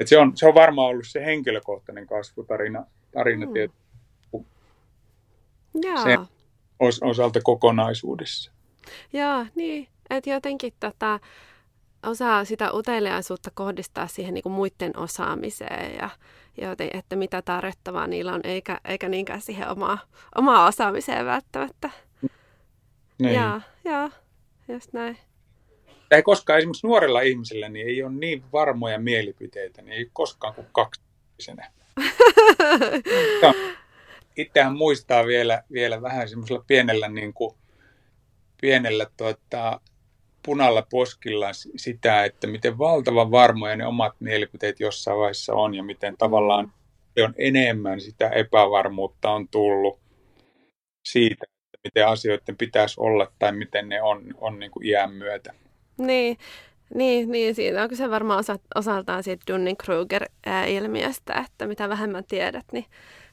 Et 0.00 0.08
se, 0.08 0.18
on, 0.18 0.32
se 0.36 0.46
on 0.46 0.54
varmaan 0.54 0.88
ollut 0.88 1.06
se 1.08 1.24
henkilökohtainen 1.24 2.06
kasvutarina 2.06 2.84
tarina 3.12 3.46
hmm. 3.46 3.54
tietysti, 3.54 3.80
sen 6.02 6.20
osalta 7.00 7.40
kokonaisuudessa. 7.42 8.52
Joo, 9.12 9.46
niin. 9.54 9.88
Että 10.10 10.30
jotenkin 10.30 10.72
tota, 10.80 11.20
osaa 12.06 12.44
sitä 12.44 12.72
uteliaisuutta 12.72 13.50
kohdistaa 13.54 14.06
siihen 14.06 14.34
niin 14.34 14.42
kuin 14.42 14.52
muiden 14.52 14.96
osaamiseen 14.96 15.96
ja 15.96 16.10
joten, 16.60 16.90
että 16.92 17.16
mitä 17.16 17.42
tarjottavaa 17.42 18.06
niillä 18.06 18.32
on, 18.32 18.40
eikä, 18.44 18.80
eikä 18.84 19.08
niinkään 19.08 19.40
siihen 19.40 19.68
omaa, 19.68 19.98
omaa 20.34 20.66
osaamiseen 20.66 21.26
välttämättä. 21.26 21.90
Niin. 23.18 23.34
Joo, 23.34 23.60
joo, 23.84 24.10
just 24.68 24.92
näin. 24.92 25.18
Ei 26.10 26.22
koskaan 26.22 26.58
esimerkiksi 26.58 26.86
nuorella 26.86 27.20
ihmisellä 27.20 27.68
niin 27.68 27.86
ei 27.86 28.02
ole 28.02 28.12
niin 28.12 28.44
varmoja 28.52 28.98
mielipiteitä, 28.98 29.82
niin 29.82 29.92
ei 29.92 30.10
koskaan 30.12 30.54
kuin 30.54 30.66
kaksi 30.72 31.00
Itsehän 34.36 34.76
muistaa 34.76 35.26
vielä, 35.26 35.62
vielä 35.72 36.02
vähän 36.02 36.28
semmoisella 36.28 36.64
pienellä, 36.66 37.08
niin 37.08 37.34
kuin, 37.34 37.54
pienellä 38.60 39.06
tuota, 39.16 39.80
punalla 40.42 40.86
poskilla 40.90 41.48
sitä, 41.76 42.24
että 42.24 42.46
miten 42.46 42.78
valtavan 42.78 43.30
varmoja 43.30 43.76
ne 43.76 43.86
omat 43.86 44.14
mielipiteet 44.20 44.80
jossain 44.80 45.18
vaiheessa 45.18 45.54
on 45.54 45.74
ja 45.74 45.82
miten 45.82 46.16
tavallaan 46.16 46.72
se 47.14 47.24
on 47.24 47.34
enemmän 47.38 48.00
sitä 48.00 48.28
epävarmuutta 48.28 49.30
on 49.30 49.48
tullut 49.48 50.00
siitä, 51.04 51.44
että 51.44 51.78
miten 51.84 52.08
asioiden 52.08 52.56
pitäisi 52.56 53.00
olla 53.00 53.32
tai 53.38 53.52
miten 53.52 53.88
ne 53.88 54.02
on, 54.02 54.34
on 54.40 54.58
niin 54.58 54.70
kuin 54.70 54.86
iän 54.86 55.12
myötä. 55.12 55.54
Niin, 55.98 56.38
niin, 56.94 57.30
niin 57.30 57.54
siitä 57.54 57.82
onko 57.82 57.94
se 57.94 58.10
varmaan 58.10 58.38
osa, 58.38 58.56
osaltaan 58.74 59.22
siitä 59.22 59.52
Dunning-Kruger-ilmiöstä, 59.52 61.44
että 61.46 61.66
mitä 61.66 61.88
vähemmän 61.88 62.24
tiedät, 62.24 62.64
niin 62.72 62.84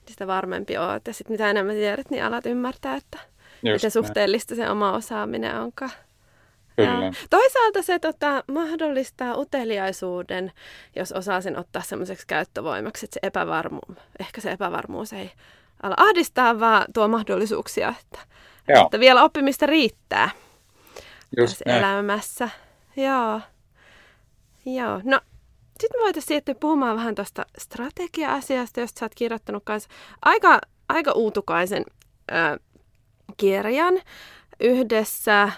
sitä 0.07 0.27
varmempi 0.27 0.77
olet. 0.77 1.07
Ja 1.07 1.13
sitten 1.13 1.33
mitä 1.33 1.49
enemmän 1.49 1.75
tiedät, 1.75 2.09
niin 2.09 2.23
alat 2.23 2.45
ymmärtää, 2.45 2.95
että 2.95 3.19
Just 3.63 3.73
miten 3.73 3.91
suhteellista 3.91 4.55
näin. 4.55 4.67
se 4.67 4.71
oma 4.71 4.91
osaaminen 4.91 5.59
onkaan. 5.59 5.91
Kyllä. 6.77 7.11
Toisaalta 7.29 7.81
se 7.81 7.99
tota, 7.99 8.43
mahdollistaa 8.51 9.37
uteliaisuuden, 9.37 10.51
jos 10.95 11.11
osaa 11.11 11.41
sen 11.41 11.59
ottaa 11.59 11.81
semmoiseksi 11.81 12.27
käyttövoimaksi, 12.27 13.05
että 13.05 13.13
se 13.13 13.19
epävarmuus, 13.27 13.97
ehkä 14.19 14.41
se 14.41 14.51
epävarmuus 14.51 15.13
ei 15.13 15.31
ala 15.83 15.95
ahdistaa, 15.97 16.59
vaan 16.59 16.85
tuo 16.93 17.07
mahdollisuuksia, 17.07 17.93
että, 17.99 18.19
että 18.83 18.99
vielä 18.99 19.23
oppimista 19.23 19.65
riittää 19.65 20.29
Just 21.37 21.51
tässä 21.51 21.63
näin. 21.67 21.83
elämässä. 21.83 22.49
Joo. 22.97 23.41
Joo. 24.65 25.01
No, 25.03 25.19
sitten 25.81 25.99
me 25.99 26.03
voitaisiin 26.03 26.27
siirtyä 26.27 26.55
puhumaan 26.55 26.95
vähän 26.97 27.15
tuosta 27.15 27.45
strategia-asiasta, 27.57 28.79
josta 28.79 28.99
sä 28.99 29.05
oot 29.05 29.15
kirjoittanut 29.15 29.63
kanssa 29.65 29.89
aika, 30.21 30.59
aika 30.89 31.11
uutukaisen 31.11 31.83
äh, 32.31 32.59
kirjan 33.37 34.01
yhdessä 34.59 35.51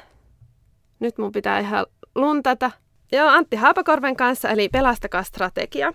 nyt 1.00 1.18
mun 1.18 1.32
pitää 1.32 1.60
ihan 1.60 1.86
luntata. 2.16 2.72
Joo, 3.12 3.28
Antti 3.28 3.56
Haapakorven 3.56 4.16
kanssa, 4.16 4.50
eli 4.50 4.70
Pelastakaa 4.70 5.24
strategia. 5.24 5.94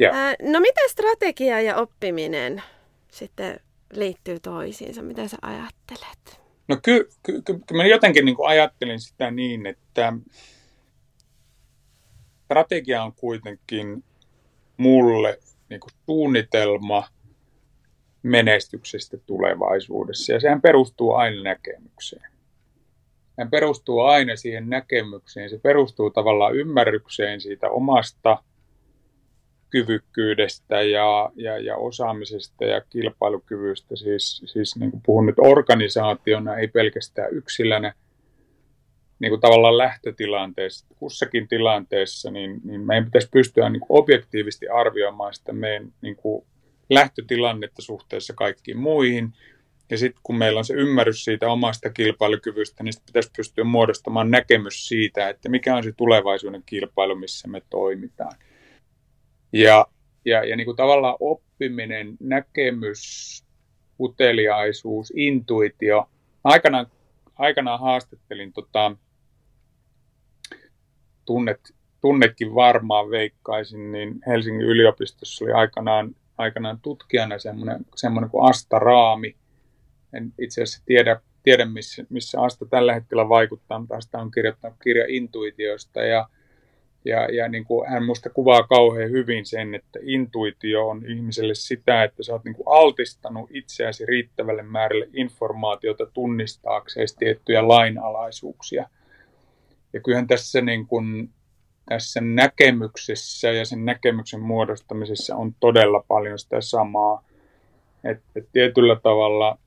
Yeah. 0.00 0.36
no 0.42 0.60
miten 0.60 0.88
strategia 0.90 1.60
ja 1.60 1.76
oppiminen 1.76 2.62
sitten 3.10 3.60
liittyy 3.92 4.40
toisiinsa? 4.40 5.02
Miten 5.02 5.28
sä 5.28 5.36
ajattelet? 5.42 6.40
No 6.68 6.78
kyllä 6.82 7.04
ky, 7.22 7.42
ky, 7.42 7.42
ky, 7.66 7.74
mä 7.74 7.86
jotenkin 7.86 8.24
niin 8.24 8.36
ajattelin 8.46 9.00
sitä 9.00 9.30
niin, 9.30 9.66
että 9.66 10.12
strategia 12.44 13.02
on 13.02 13.12
kuitenkin 13.12 14.04
mulle 14.76 15.38
niin 15.70 15.80
kuin 15.80 15.92
suunnitelma 16.06 17.08
menestyksestä 18.22 19.16
tulevaisuudessa. 19.16 20.32
Ja 20.32 20.40
sehän 20.40 20.62
perustuu 20.62 21.12
aina 21.12 21.42
näkemykseen. 21.42 22.33
Sehän 23.36 23.50
perustuu 23.50 24.00
aina 24.00 24.36
siihen 24.36 24.70
näkemykseen. 24.70 25.50
Se 25.50 25.58
perustuu 25.58 26.10
tavallaan 26.10 26.56
ymmärrykseen 26.56 27.40
siitä 27.40 27.70
omasta 27.70 28.38
kyvykkyydestä 29.70 30.82
ja, 30.82 31.30
ja, 31.36 31.58
ja 31.58 31.76
osaamisesta 31.76 32.64
ja 32.64 32.80
kilpailukyvystä. 32.80 33.96
Siis, 33.96 34.42
siis 34.46 34.76
niin 34.76 34.90
kuin 34.90 35.02
puhun 35.06 35.26
nyt 35.26 35.38
organisaationa, 35.38 36.56
ei 36.56 36.68
pelkästään 36.68 37.32
yksilönä, 37.32 37.94
niin 39.18 39.30
kuin 39.30 39.40
tavallaan 39.40 39.78
lähtötilanteessa, 39.78 40.86
kussakin 40.98 41.48
tilanteessa, 41.48 42.30
niin, 42.30 42.60
niin 42.64 42.80
meidän 42.80 43.04
pitäisi 43.04 43.28
pystyä 43.32 43.68
niin 43.68 43.80
kuin 43.80 44.00
objektiivisesti 44.00 44.68
arvioimaan 44.68 45.34
sitä 45.34 45.52
meidän 45.52 45.92
niin 46.00 46.16
kuin 46.16 46.46
lähtötilannetta 46.90 47.82
suhteessa 47.82 48.32
kaikkiin 48.32 48.78
muihin. 48.78 49.32
Ja 49.90 49.98
sitten 49.98 50.20
kun 50.22 50.38
meillä 50.38 50.58
on 50.58 50.64
se 50.64 50.74
ymmärrys 50.74 51.24
siitä 51.24 51.48
omasta 51.48 51.90
kilpailukyvystä, 51.90 52.82
niin 52.82 52.92
sitten 52.92 53.06
pitäisi 53.06 53.30
pystyä 53.36 53.64
muodostamaan 53.64 54.30
näkemys 54.30 54.88
siitä, 54.88 55.28
että 55.28 55.48
mikä 55.48 55.76
on 55.76 55.84
se 55.84 55.92
tulevaisuuden 55.92 56.62
kilpailu, 56.66 57.16
missä 57.16 57.48
me 57.48 57.62
toimitaan. 57.70 58.36
Ja, 59.52 59.86
ja, 60.24 60.44
ja 60.44 60.56
niin 60.56 60.64
kuin 60.64 60.76
tavallaan 60.76 61.16
oppiminen, 61.20 62.16
näkemys, 62.20 63.44
uteliaisuus, 64.00 65.12
intuitio. 65.16 66.08
Aikanaan, 66.44 66.86
aikanaan 67.36 67.80
haastattelin, 67.80 68.52
tota, 68.52 68.96
tunnet, 71.24 71.60
tunnetkin 72.00 72.54
varmaan 72.54 73.10
veikkaisin, 73.10 73.92
niin 73.92 74.20
Helsingin 74.26 74.66
yliopistossa 74.66 75.44
oli 75.44 75.52
aikanaan, 75.52 76.16
aikanaan 76.38 76.80
tutkijana 76.80 77.38
semmoinen, 77.38 77.86
semmoinen 77.96 78.30
kuin 78.30 78.50
Asta 78.50 78.78
Raami. 78.78 79.36
En 80.14 80.32
itse 80.38 80.62
asiassa 80.62 80.82
tiedä, 80.86 81.20
tiedä 81.42 81.64
missä, 81.64 82.04
missä 82.08 82.40
Asta 82.40 82.66
tällä 82.66 82.94
hetkellä 82.94 83.28
vaikuttaa, 83.28 83.78
mutta 83.78 83.96
Asta 83.96 84.18
on 84.18 84.30
kirjoittanut 84.30 84.78
kirja 84.82 85.04
intuitiosta 85.08 86.02
ja 86.02 86.28
ja, 87.04 87.28
ja 87.34 87.48
niin 87.48 87.64
kuin 87.64 87.90
hän 87.90 88.02
minusta 88.02 88.30
kuvaa 88.30 88.62
kauhean 88.62 89.10
hyvin 89.10 89.46
sen, 89.46 89.74
että 89.74 89.98
intuitio 90.02 90.88
on 90.88 91.04
ihmiselle 91.06 91.54
sitä, 91.54 92.04
että 92.04 92.22
sä 92.22 92.32
oot 92.32 92.44
niin 92.44 92.54
kuin 92.54 92.68
altistanut 92.68 93.50
itseäsi 93.52 94.06
riittävälle 94.06 94.62
määrälle 94.62 95.08
informaatiota 95.12 96.06
tunnistaakseen 96.06 97.08
tiettyjä 97.18 97.68
lainalaisuuksia. 97.68 98.88
Ja 99.92 100.00
kyllähän 100.00 100.26
tässä, 100.26 100.60
niin 100.60 100.86
kuin, 100.86 101.30
tässä 101.88 102.20
näkemyksessä 102.20 103.50
ja 103.50 103.64
sen 103.64 103.84
näkemyksen 103.84 104.40
muodostamisessa 104.40 105.36
on 105.36 105.54
todella 105.60 106.04
paljon 106.08 106.38
sitä 106.38 106.60
samaa. 106.60 107.24
Että 108.04 108.24
et 108.36 108.48
tietyllä 108.52 108.96
tavalla 109.02 109.58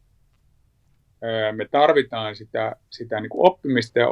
me 1.52 1.68
tarvitaan 1.72 2.36
sitä, 2.36 2.76
sitä 2.90 3.22
niin 3.22 3.30
kuin 3.30 3.48
oppimista 3.48 4.00
ja, 4.00 4.08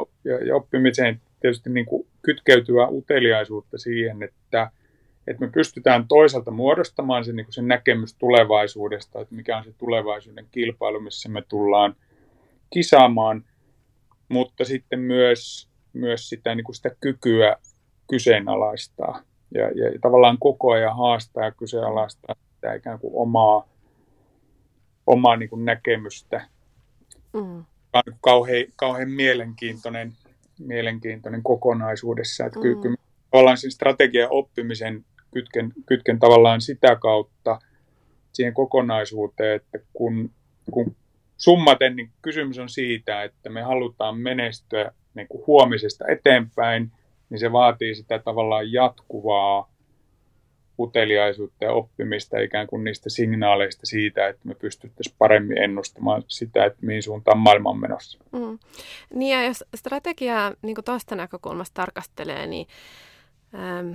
ja 0.46 0.56
oppimiseen 0.56 1.20
tietysti 1.40 1.70
niin 1.70 1.86
kuin 1.86 2.06
kytkeytyä 2.22 2.88
uteliaisuutta 2.88 3.78
siihen, 3.78 4.22
että, 4.22 4.70
että 5.26 5.44
me 5.44 5.50
pystytään 5.50 6.08
toisaalta 6.08 6.50
muodostamaan 6.50 7.24
se, 7.24 7.32
niin 7.32 7.46
kuin 7.46 7.54
se 7.54 7.62
näkemys 7.62 8.14
tulevaisuudesta, 8.14 9.20
että 9.20 9.34
mikä 9.34 9.56
on 9.56 9.64
se 9.64 9.72
tulevaisuuden 9.78 10.46
kilpailu, 10.50 11.00
missä 11.00 11.28
me 11.28 11.42
tullaan 11.48 11.96
kisaamaan, 12.70 13.44
mutta 14.28 14.64
sitten 14.64 15.00
myös, 15.00 15.68
myös 15.92 16.28
sitä, 16.28 16.54
niin 16.54 16.64
kuin 16.64 16.76
sitä 16.76 16.90
kykyä 17.00 17.56
kyseenalaistaa 18.10 19.22
ja, 19.54 19.62
ja 19.64 19.98
tavallaan 20.00 20.38
koko 20.38 20.72
ajan 20.72 20.96
haastaa 20.96 21.44
ja 21.44 21.52
kyseenalaistaa 21.52 22.34
sitä 22.54 22.74
ikään 22.74 22.98
kuin 22.98 23.12
omaa, 23.16 23.68
omaa 25.06 25.36
niin 25.36 25.48
kuin 25.48 25.64
näkemystä. 25.64 26.46
Mm. 27.36 27.64
Kauhean, 28.20 28.64
kauhean 28.76 29.10
mielenkiintoinen 29.10 30.12
mielenkiintoinen 30.58 31.42
kokonaisuudessa. 31.42 32.46
Että 32.46 32.58
mm. 32.58 32.62
kyllä 32.62 32.96
tavallaan 33.30 33.56
sen 33.56 33.70
strategian 33.70 34.28
oppimisen 34.30 35.04
kytken, 35.32 35.72
kytken 35.86 36.18
tavallaan 36.18 36.60
sitä 36.60 36.96
kautta 36.96 37.58
siihen 38.32 38.54
kokonaisuuteen, 38.54 39.56
että 39.56 39.78
kun, 39.92 40.30
kun 40.70 40.96
summaten 41.36 41.96
niin 41.96 42.10
kysymys 42.22 42.58
on 42.58 42.68
siitä, 42.68 43.22
että 43.22 43.50
me 43.50 43.62
halutaan 43.62 44.18
menestyä 44.18 44.92
niin 45.14 45.28
kuin 45.28 45.46
huomisesta 45.46 46.04
eteenpäin, 46.08 46.92
niin 47.30 47.38
se 47.38 47.52
vaatii 47.52 47.94
sitä 47.94 48.18
tavallaan 48.18 48.72
jatkuvaa 48.72 49.70
uteliaisuutta 50.78 51.64
ja 51.64 51.72
oppimista 51.72 52.38
ikään 52.38 52.66
kuin 52.66 52.84
niistä 52.84 53.10
signaaleista 53.10 53.86
siitä, 53.86 54.28
että 54.28 54.40
me 54.44 54.54
pystyttäisiin 54.54 55.16
paremmin 55.18 55.58
ennustamaan 55.58 56.24
sitä, 56.28 56.64
että 56.64 56.86
mihin 56.86 57.02
suuntaan 57.02 57.38
maailma 57.38 57.70
on 57.70 57.80
menossa. 57.80 58.18
Mm. 58.32 58.58
Niin 59.14 59.38
ja 59.38 59.44
jos 59.44 59.64
strategiaa 59.74 60.52
niin 60.62 60.76
tuosta 60.84 61.16
näkökulmasta 61.16 61.74
tarkastelee, 61.74 62.46
niin, 62.46 62.66
ähm, 63.54 63.92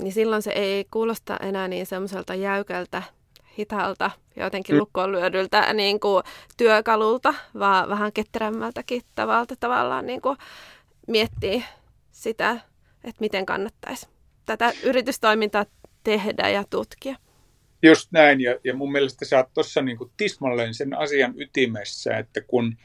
niin 0.00 0.12
silloin 0.12 0.42
se 0.42 0.50
ei 0.50 0.86
kuulosta 0.90 1.36
enää 1.36 1.68
niin 1.68 1.86
semmoiselta 1.86 2.34
jäykältä, 2.34 3.02
hitaalta, 3.58 4.10
jotenkin 4.36 4.74
mm. 4.74 4.80
lukkoon 4.80 5.12
lyödyltä 5.12 5.72
niin 5.72 6.00
kuin 6.00 6.24
työkalulta, 6.56 7.34
vaan 7.58 7.88
vähän 7.88 8.12
ketterämmältäkin 8.12 9.02
tavalla 9.14 9.46
tavallaan 9.60 10.06
niin 10.06 10.20
kuin 10.20 10.36
miettii 11.08 11.64
sitä, 12.10 12.50
että 13.04 13.20
miten 13.20 13.46
kannattaisi 13.46 14.08
tätä 14.46 14.72
yritystoimintaa 14.82 15.66
tehdä 16.04 16.48
ja 16.48 16.64
tutkia. 16.70 17.16
Just 17.82 18.12
näin, 18.12 18.40
ja, 18.40 18.58
ja 18.64 18.74
mun 18.74 18.92
mielestä 18.92 19.24
sä 19.24 19.36
oot 19.36 19.52
tuossa 19.54 19.82
niin 19.82 19.98
tismalleen 20.16 20.74
sen 20.74 20.98
asian 20.98 21.34
ytimessä, 21.36 22.16
että 22.18 22.40
kun 22.40 22.76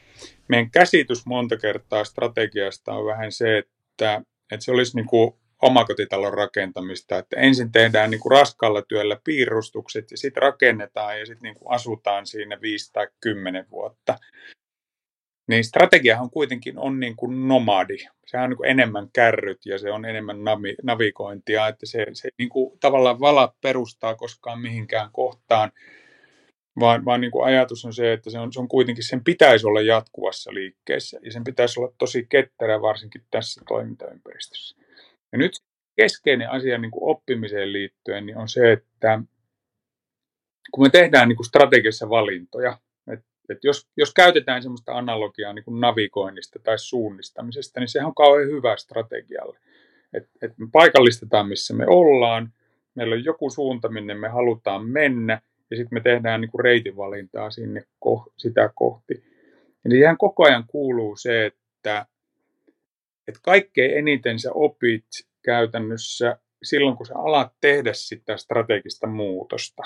meidän 0.47 0.71
käsitys 0.71 1.25
monta 1.25 1.57
kertaa 1.57 2.03
strategiasta 2.03 2.93
on 2.93 3.05
vähän 3.05 3.31
se, 3.31 3.57
että, 3.57 4.21
että 4.51 4.65
se 4.65 4.71
olisi 4.71 4.95
niin 4.95 5.05
kuin 5.05 5.33
omakotitalon 5.61 6.33
rakentamista, 6.33 7.17
että 7.17 7.37
ensin 7.37 7.71
tehdään 7.71 8.11
niin 8.11 8.21
kuin 8.21 8.31
raskaalla 8.31 8.81
työllä 8.81 9.17
piirustukset 9.23 10.11
ja 10.11 10.17
sitten 10.17 10.43
rakennetaan 10.43 11.19
ja 11.19 11.25
sitten 11.25 11.43
niin 11.43 11.69
asutaan 11.69 12.27
siinä 12.27 12.61
viisi 12.61 12.93
tai 12.93 13.07
kymmenen 13.21 13.65
vuotta. 13.71 14.17
Niin 15.49 15.63
strategiahan 15.63 16.29
kuitenkin 16.29 16.79
on 16.79 16.99
niin 16.99 17.15
kuin 17.15 17.47
nomadi. 17.47 17.97
Sehän 18.25 18.43
on 18.43 18.49
niin 18.49 18.57
kuin 18.57 18.69
enemmän 18.69 19.09
kärryt 19.13 19.65
ja 19.65 19.77
se 19.77 19.91
on 19.91 20.05
enemmän 20.05 20.37
navi- 20.37 20.75
navigointia, 20.83 21.67
että 21.67 21.85
se, 21.85 22.05
se 22.13 22.29
niin 22.37 22.49
kuin 22.49 22.79
tavallaan 22.79 23.19
vala 23.19 23.55
perustaa 23.61 24.15
koskaan 24.15 24.61
mihinkään 24.61 25.09
kohtaan, 25.11 25.71
vaan, 26.79 27.05
vaan 27.05 27.21
niin 27.21 27.31
kuin 27.31 27.45
ajatus 27.45 27.85
on 27.85 27.93
se, 27.93 28.13
että 28.13 28.29
se 28.29 28.39
on, 28.39 28.53
se 28.53 28.59
on 28.59 28.67
kuitenkin, 28.67 29.03
sen 29.03 29.23
pitäisi 29.23 29.67
olla 29.67 29.81
jatkuvassa 29.81 30.53
liikkeessä 30.53 31.19
ja 31.23 31.31
sen 31.31 31.43
pitäisi 31.43 31.79
olla 31.79 31.93
tosi 31.97 32.25
ketterä 32.29 32.81
varsinkin 32.81 33.23
tässä 33.31 33.61
toimintaympäristössä. 33.67 34.75
Ja 35.31 35.37
nyt 35.37 35.51
keskeinen 35.95 36.49
asia 36.49 36.77
niin 36.77 36.91
kuin 36.91 37.11
oppimiseen 37.11 37.73
liittyen 37.73 38.25
niin 38.25 38.37
on 38.37 38.49
se, 38.49 38.71
että 38.71 39.21
kun 40.71 40.85
me 40.85 40.89
tehdään 40.89 41.27
niin 41.27 41.37
kuin 41.37 41.47
strategisessa 41.47 42.09
valintoja, 42.09 42.77
et 43.49 43.63
jos, 43.63 43.87
jos 43.97 44.13
käytetään 44.13 44.63
sellaista 44.63 44.97
analogiaa 44.97 45.53
niin 45.53 45.65
kuin 45.65 45.81
navigoinnista 45.81 46.59
tai 46.59 46.79
suunnistamisesta, 46.79 47.79
niin 47.79 47.87
sehän 47.87 48.07
on 48.07 48.15
kauhean 48.15 48.47
hyvä 48.47 48.77
strategialle. 48.77 49.59
Et, 50.13 50.29
et 50.41 50.57
me 50.57 50.67
paikallistetaan, 50.71 51.47
missä 51.47 51.73
me 51.73 51.85
ollaan, 51.87 52.53
meillä 52.95 53.13
on 53.13 53.23
joku 53.23 53.49
suunta, 53.49 53.89
minne 53.89 54.13
me 54.13 54.27
halutaan 54.27 54.85
mennä, 54.85 55.41
ja 55.71 55.77
sitten 55.77 55.95
me 55.95 56.01
tehdään 56.01 56.41
niin 56.41 56.51
kuin 56.51 56.63
reitinvalintaa 56.63 57.51
sinne 57.51 57.83
ko, 57.99 58.33
sitä 58.37 58.69
kohti. 58.75 59.23
Eli 59.85 59.95
siihen 59.95 60.17
koko 60.17 60.45
ajan 60.45 60.63
kuuluu 60.67 61.15
se, 61.15 61.45
että, 61.45 62.05
että 63.27 63.39
kaikkein 63.43 63.97
eniten 63.97 64.39
sä 64.39 64.51
opit 64.53 65.05
käytännössä 65.41 66.37
silloin, 66.63 66.97
kun 66.97 67.05
sä 67.05 67.13
alat 67.17 67.53
tehdä 67.61 67.93
sitä 67.93 68.37
strategista 68.37 69.07
muutosta. 69.07 69.83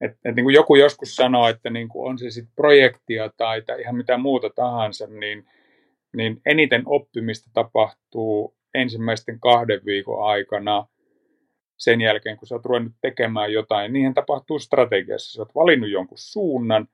Et, 0.00 0.12
et 0.24 0.36
niin 0.36 0.44
kuin 0.44 0.54
joku 0.54 0.76
joskus 0.76 1.16
sanoo, 1.16 1.48
että 1.48 1.70
niin 1.70 1.88
kuin 1.88 2.10
on 2.10 2.18
se 2.18 2.30
sitten 2.30 2.54
projektia 2.56 3.30
tai, 3.36 3.62
tai 3.62 3.80
ihan 3.80 3.96
mitä 3.96 4.18
muuta 4.18 4.50
tahansa, 4.50 5.06
niin, 5.06 5.46
niin 6.16 6.40
eniten 6.46 6.82
oppimista 6.86 7.50
tapahtuu 7.52 8.56
ensimmäisten 8.74 9.40
kahden 9.40 9.80
viikon 9.84 10.26
aikana 10.26 10.86
sen 11.76 12.00
jälkeen, 12.00 12.36
kun 12.36 12.48
sä 12.48 12.54
oot 12.54 12.64
ruvennut 12.64 12.92
tekemään 13.00 13.52
jotain. 13.52 13.92
Niihin 13.92 14.14
tapahtuu 14.14 14.58
strategiassa. 14.58 15.32
Sä 15.32 15.42
oot 15.42 15.54
valinnut 15.54 15.90
jonkun 15.90 16.18
suunnan, 16.18 16.88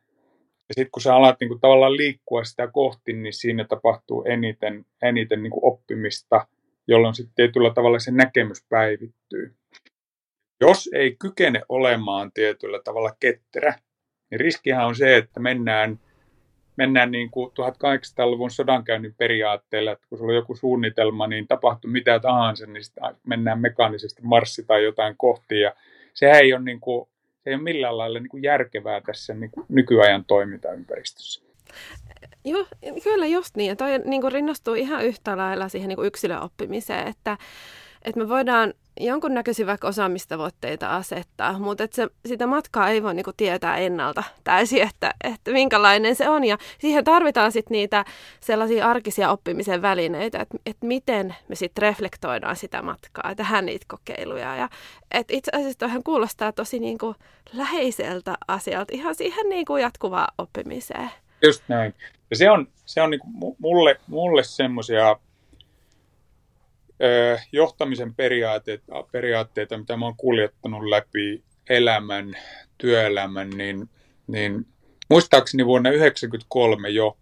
ja 0.69 0.75
sitten 0.75 0.91
kun 0.91 1.03
sä 1.03 1.17
alat 1.17 1.37
niin 1.41 1.49
kuin 1.49 1.61
tavallaan 1.61 1.97
liikkua 1.97 2.45
sitä 2.45 2.67
kohti, 2.67 3.13
niin 3.13 3.33
siinä 3.33 3.65
tapahtuu 3.65 4.25
eniten, 4.25 4.85
eniten 5.03 5.43
niin 5.43 5.51
kuin 5.51 5.65
oppimista, 5.65 6.47
jolloin 6.89 7.15
sitten 7.15 7.35
tietyllä 7.35 7.73
tavalla 7.75 7.99
se 7.99 8.11
näkemys 8.11 8.67
päivittyy. 8.69 9.55
Jos 10.63 10.91
ei 10.93 11.17
kykene 11.19 11.63
olemaan 11.69 12.33
tietyllä 12.33 12.81
tavalla 12.85 13.11
ketterä, 13.21 13.75
niin 14.31 14.41
riskihän 14.41 14.87
on 14.87 14.95
se, 14.97 15.17
että 15.17 15.41
mennään, 15.41 16.01
mennään 16.77 17.11
niin 17.11 17.31
kuin 17.31 17.51
1800-luvun 17.51 18.51
sodankäynnin 18.51 19.15
periaatteella, 19.15 19.93
että 19.93 20.07
kun 20.09 20.19
sulla 20.19 20.31
on 20.31 20.37
joku 20.37 20.57
suunnitelma, 20.57 21.27
niin 21.27 21.49
tapahtuu 21.49 21.91
mitä 21.91 22.21
tahansa, 22.21 22.67
niin 22.67 22.85
sitten 22.85 23.05
mennään 23.27 23.61
mekaanisesti 23.61 24.23
marssi 24.25 24.65
tai 24.65 24.85
jotain 24.85 25.15
kohti, 25.17 25.61
ja 25.61 25.75
sehän 26.15 26.43
ei 26.43 26.53
ole, 26.53 26.63
niin 26.63 26.81
kuin, 26.81 27.09
se 27.45 27.51
ei 27.51 27.55
ole 27.55 27.63
millään 27.63 27.99
lailla 27.99 28.19
niin 28.19 28.29
kuin 28.29 28.43
järkevää 28.43 29.01
tässä 29.01 29.35
niin 29.35 29.51
kuin 29.51 29.67
nykyajan 29.69 30.25
toimintaympäristössä. 30.25 31.43
Joo, 32.45 32.67
kyllä 33.05 33.27
just 33.27 33.57
niin. 33.57 33.69
Ja 33.69 33.77
toi 33.77 33.99
niin 34.05 34.21
kuin 34.21 34.33
rinnastuu 34.33 34.75
ihan 34.75 35.05
yhtä 35.05 35.37
lailla 35.37 35.69
siihen 35.69 35.89
niin 35.89 35.97
kuin 35.97 36.07
yksilöoppimiseen, 36.07 37.09
että, 37.09 37.39
että 38.05 38.21
me 38.21 38.29
voidaan 38.29 38.75
jonkunnäköisiä 39.01 39.67
vaikka 39.67 39.89
osaamistavoitteita 39.89 40.97
asettaa, 40.97 41.59
mutta 41.59 41.85
että 41.85 41.97
se, 41.97 42.09
sitä 42.27 42.47
matkaa 42.47 42.89
ei 42.89 43.03
voi 43.03 43.15
niinku 43.15 43.33
tietää 43.37 43.77
ennalta 43.77 44.25
täysin, 44.45 44.83
että, 44.83 45.15
että 45.25 45.51
minkälainen 45.51 46.17
se 46.17 46.29
on. 46.29 46.45
Ja 46.45 46.59
siihen 46.79 47.05
tarvitaan 47.05 47.53
sitten 47.53 47.75
niitä 47.75 48.05
sellaisia 48.41 48.91
arkisia 48.91 49.31
oppimisen 49.31 49.83
välineitä, 49.83 50.41
että, 50.41 50.59
että 50.67 50.87
miten 50.87 51.35
me 51.49 51.55
sitten 51.55 51.83
reflektoidaan 51.83 52.57
sitä 52.57 52.83
matkaa 52.83 53.35
tehdään 53.35 53.67
niitä 53.67 53.87
kokeiluja. 53.89 54.57
Ja, 54.57 54.69
että 55.11 55.37
itse 55.37 55.51
asiassa 55.55 55.79
toihan 55.79 56.03
kuulostaa 56.03 56.53
tosi 56.53 56.79
niinku 56.79 57.15
läheiseltä 57.53 58.35
asialta 58.49 58.93
ihan 58.95 59.15
siihen 59.15 59.49
niinku 59.49 59.77
jatkuvaan 59.77 60.35
oppimiseen. 60.39 61.11
Just 61.43 61.63
näin. 61.69 61.95
Ja 62.31 62.37
se 62.37 62.51
on, 62.51 62.69
se 62.87 63.03
on 63.03 63.11
niinku 63.11 63.57
mulle, 63.59 64.01
mulle 64.07 64.45
semmoisia 64.45 65.17
johtamisen 67.53 68.15
periaatteita, 68.15 69.05
periaatteita, 69.13 69.79
mitä 69.79 69.97
mä 69.97 70.05
oon 70.05 70.17
kuljettanut 70.17 70.85
läpi 70.85 71.43
elämän, 71.69 72.37
työelämän, 72.79 73.51
niin, 73.51 73.89
niin 74.27 74.67
muistaakseni 75.11 75.67
vuonna 75.67 75.91
1993 75.91 76.89
jo 76.89 77.17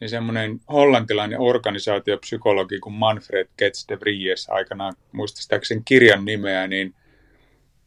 niin 0.00 0.08
semmoinen 0.08 0.60
hollantilainen 0.72 1.40
organisaatiopsykologi 1.40 2.78
kuin 2.78 2.92
Manfred 2.92 3.48
Getz 3.58 3.88
de 3.88 4.00
Vries 4.00 4.50
aikanaan, 4.50 4.94
muistaakseni 5.12 5.82
kirjan 5.84 6.24
nimeä, 6.24 6.66
niin 6.66 6.94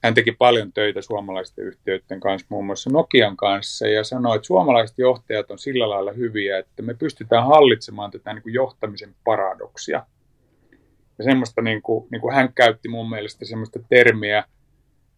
hän 0.04 0.14
teki 0.14 0.32
paljon 0.32 0.74
töitä 0.74 1.02
suomalaisten 1.02 1.66
yhtiöiden 1.66 2.20
kanssa, 2.20 2.48
muun 2.50 2.66
muassa 2.66 2.90
Nokian 2.90 3.38
kanssa, 3.38 3.88
ja 3.88 4.04
sanoi, 4.04 4.36
että 4.36 4.46
suomalaiset 4.46 4.98
johtajat 4.98 5.52
on 5.52 5.60
sillä 5.60 5.90
lailla 5.90 6.12
hyviä, 6.12 6.58
että 6.58 6.82
me 6.82 6.94
pystytään 6.94 7.46
hallitsemaan 7.46 8.12
tätä 8.12 8.34
niin 8.34 8.44
kuin 8.44 8.54
johtamisen 8.54 9.16
paradoksia. 9.24 10.06
Ja 11.18 11.24
semmoista, 11.24 11.62
niin 11.62 11.82
kuin, 11.82 12.08
niin 12.12 12.22
kuin 12.22 12.36
hän 12.36 12.54
käytti 12.54 12.90
mun 12.90 13.10
mielestä 13.10 13.46
semmoista 13.46 13.80
termiä, 13.90 14.44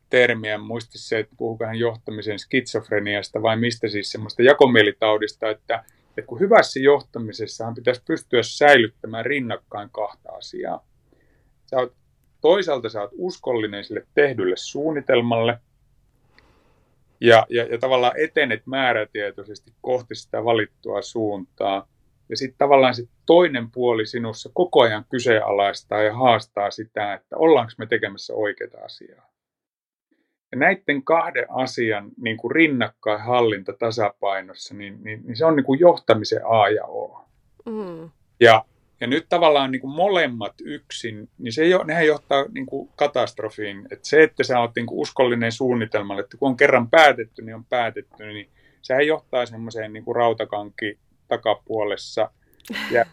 termiä, 0.10 0.58
muisti 0.58 0.98
se, 0.98 1.20
että 1.20 1.36
puhuuko 1.38 1.66
hän 1.66 1.80
johtamisen 1.80 2.40
skitsofreniasta 2.40 3.42
vai 3.42 3.58
mistä 3.58 3.88
siis 3.88 4.12
semmoista 4.12 4.44
jakomielitaudista, 4.44 5.50
että, 5.50 5.84
että 6.10 6.28
kun 6.28 6.40
hyvässä 6.40 6.80
johtamisessahan 6.80 7.76
pitäisi 7.76 8.02
pystyä 8.08 8.44
säilyttämään 8.44 9.26
rinnakkain 9.26 9.90
kahta 9.90 10.32
asiaa. 10.32 10.86
Sä 11.66 11.78
oot, 11.78 11.94
toisaalta 12.42 12.90
sä 12.90 13.02
oot 13.02 13.12
uskollinen 13.14 13.84
sille 13.84 14.08
tehdylle 14.14 14.56
suunnitelmalle, 14.58 15.60
ja, 17.22 17.46
ja, 17.50 17.64
ja 17.64 17.78
tavallaan 17.78 18.20
etenet 18.20 18.62
määrätietoisesti 18.66 19.74
kohti 19.82 20.16
sitä 20.16 20.44
valittua 20.44 21.02
suuntaa, 21.02 21.88
ja 22.30 22.38
sitten 22.38 22.58
tavallaan 22.58 22.96
sit 22.96 23.10
toinen 23.26 23.72
puoli 23.72 24.06
sinussa 24.06 24.50
koko 24.54 24.82
ajan 24.82 25.06
kyseenalaistaa 25.10 26.02
ja 26.02 26.14
haastaa 26.14 26.72
sitä, 26.72 27.14
että 27.14 27.38
ollaanko 27.38 27.72
me 27.78 27.86
tekemässä 27.86 28.34
oikeaa 28.34 28.84
asiaa. 28.86 29.28
Ja 30.52 30.58
näiden 30.58 31.04
kahden 31.04 31.46
asian 31.50 32.12
niin 32.22 32.38
kuin 32.38 32.52
rinnakkain 32.52 33.22
hallinta 33.22 33.74
tasapainossa, 33.74 34.74
niin, 34.76 35.04
niin, 35.04 35.22
niin 35.26 35.36
se 35.38 35.46
on 35.46 35.56
niin 35.56 35.66
kuin 35.66 35.80
johtamisen 35.80 36.42
A 36.46 36.70
ja 36.70 36.86
O. 36.86 37.26
Mm. 37.66 38.10
Ja, 38.40 38.66
ja 39.02 39.08
nyt 39.08 39.26
tavallaan 39.30 39.72
niin 39.72 39.82
kuin 39.82 39.96
molemmat 39.96 40.54
yksin, 40.62 41.30
niin 41.38 41.54
se 41.54 41.68
jo, 41.68 41.84
nehän 41.84 42.08
johtaa 42.08 42.46
niin 42.54 42.66
kuin 42.66 42.90
katastrofiin. 42.96 43.88
Että 43.92 44.08
se, 44.08 44.24
että 44.24 44.44
sä 44.44 44.60
oot 44.60 44.72
niin 44.76 44.86
kuin 44.86 45.00
uskollinen 45.00 45.52
suunnitelmalle, 45.52 46.22
että 46.22 46.38
kun 46.38 46.50
on 46.50 46.58
kerran 46.58 46.90
päätetty, 46.90 47.42
niin 47.42 47.56
on 47.56 47.66
päätetty, 47.66 48.26
niin 48.26 48.50
sehän 48.82 49.08
johtaa 49.08 49.46
semmoiseen 49.46 49.94
niin 49.94 50.16
rautakanki 50.16 51.00
takapuolessa. 51.28 52.32
Ja 52.92 53.06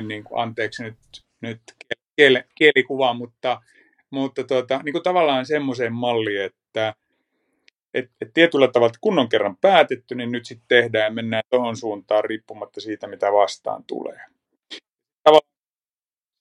niin 0.00 0.24
kuin, 0.24 0.40
anteeksi 0.40 0.82
nyt, 0.82 0.96
nyt 1.40 1.60
kiel, 2.16 2.42
kielikuva, 2.54 3.14
mutta, 3.14 3.62
mutta 4.10 4.44
tuota, 4.44 4.80
niin 4.84 4.92
kuin 4.92 5.02
tavallaan 5.02 5.46
semmoiseen 5.46 5.92
malliin, 5.92 6.42
että 6.42 6.94
et, 7.94 8.10
et 8.20 8.30
tietyllä 8.34 8.68
tavalla, 8.68 8.94
kun 9.00 9.18
on 9.18 9.28
kerran 9.28 9.56
päätetty, 9.56 10.14
niin 10.14 10.32
nyt 10.32 10.46
sitten 10.46 10.68
tehdään 10.68 11.04
ja 11.04 11.10
mennään 11.10 11.42
tuohon 11.50 11.76
suuntaan 11.76 12.24
riippumatta 12.24 12.80
siitä, 12.80 13.06
mitä 13.06 13.32
vastaan 13.32 13.84
tulee. 13.86 14.20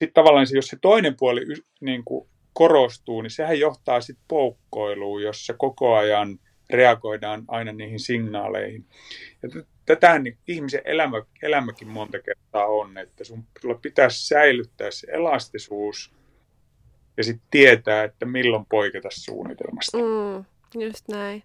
Sitten 0.02 0.14
tavallaan 0.14 0.48
jos 0.54 0.68
se 0.68 0.78
toinen 0.82 1.16
puoli 1.18 1.42
niin 1.82 2.04
kuin 2.06 2.30
korostuu, 2.54 3.22
niin 3.22 3.32
sehän 3.32 3.60
johtaa 3.60 4.02
sitten 4.02 4.26
poukkoiluun, 4.28 5.24
jossa 5.24 5.54
koko 5.54 5.96
ajan 5.96 6.40
reagoidaan 6.70 7.44
aina 7.48 7.72
niihin 7.72 8.00
signaaleihin. 8.00 8.86
Ja 9.44 9.50
tätä 9.96 10.20
niin 10.20 10.38
ihmisen 10.48 10.82
elämä, 10.86 11.24
elämäkin 11.42 11.88
monta 11.88 12.20
kertaa 12.20 12.66
on, 12.66 12.98
että 12.98 13.24
sun 13.24 13.48
pitäisi 13.82 14.28
säilyttää 14.28 14.92
se 14.92 15.08
elastisuus 15.12 16.12
ja 17.18 17.24
sitten 17.24 17.48
tietää, 17.52 18.04
että 18.04 18.26
milloin 18.26 18.66
poiketa 18.66 19.10
suunnitelmasta. 19.12 19.98
Mm. 19.98 20.46
Just 20.80 21.08
näin. 21.08 21.44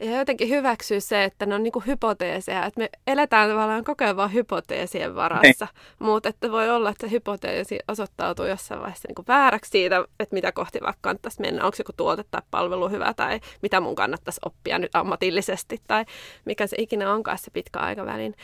Ja 0.00 0.18
jotenkin 0.18 0.48
hyväksyä 0.48 1.00
se, 1.00 1.24
että 1.24 1.46
ne 1.46 1.54
on 1.54 1.62
niinku 1.62 1.82
hypoteeseja, 1.86 2.66
että 2.66 2.80
me 2.80 2.90
eletään 3.06 3.50
tavallaan 3.50 3.84
koko 3.84 4.04
ajan 4.04 4.16
vaan 4.16 4.32
hypoteesien 4.32 5.14
varassa, 5.14 5.68
mutta 5.98 6.28
että 6.28 6.50
voi 6.50 6.70
olla, 6.70 6.90
että 6.90 7.06
hypoteesi 7.06 7.78
osoittautuu 7.88 8.44
jossain 8.44 8.80
vaiheessa 8.80 9.08
niinku 9.08 9.24
vääräksi 9.28 9.70
siitä, 9.70 10.04
että 10.20 10.34
mitä 10.34 10.52
kohti 10.52 10.78
vaikka 10.82 10.98
kannattaisi 11.00 11.40
mennä, 11.40 11.64
onko 11.64 11.76
joku 11.78 11.92
tuote 11.96 12.24
tai 12.30 12.42
palvelu 12.50 12.88
hyvä 12.88 13.14
tai 13.14 13.40
mitä 13.62 13.80
mun 13.80 13.94
kannattaisi 13.94 14.40
oppia 14.44 14.78
nyt 14.78 14.94
ammatillisesti 14.94 15.80
tai 15.86 16.04
mikä 16.44 16.66
se 16.66 16.76
ikinä 16.78 17.12
onkaan 17.12 17.38
se 17.38 17.50
pitkä 17.50 17.78
aikavälin. 17.78 18.34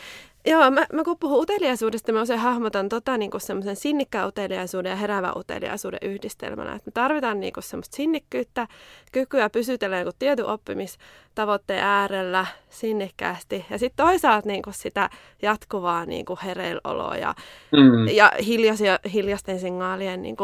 Joo, 0.45 0.71
mä, 0.71 0.85
mä 0.93 1.03
kun 1.03 1.17
puhun 1.19 1.41
uteliaisuudesta, 1.41 2.11
mä 2.11 2.21
usein 2.21 2.39
hahmotan 2.39 2.89
tota 2.89 3.17
niin 3.17 3.31
semmoisen 3.37 3.75
sinnikkään 3.75 4.27
uteliaisuuden 4.27 4.89
ja 4.89 4.95
heräävän 4.95 5.37
uteliaisuuden 5.37 5.99
yhdistelmänä. 6.01 6.75
Et 6.75 6.85
me 6.85 6.91
tarvitaan 6.91 7.39
niin 7.39 7.53
semmoista 7.59 7.95
sinnikkyyttä, 7.95 8.67
kykyä 9.11 9.49
pysytellä 9.49 10.03
niin 10.03 10.13
tietyn 10.19 10.45
oppimistavoitteen 10.45 11.83
äärellä 11.83 12.45
sinnikkäästi. 12.69 13.65
Ja 13.69 13.79
sitten 13.79 14.05
toisaalta 14.05 14.47
niin 14.47 14.63
sitä 14.71 15.09
jatkuvaa 15.41 16.05
niin 16.05 16.25
hereiloloa 16.45 17.17
ja, 17.17 17.35
mm. 17.71 18.07
ja 18.07 18.31
hiljaisia, 18.45 18.99
hiljaisten 19.13 19.59
signaalien 19.59 20.21
niin 20.21 20.37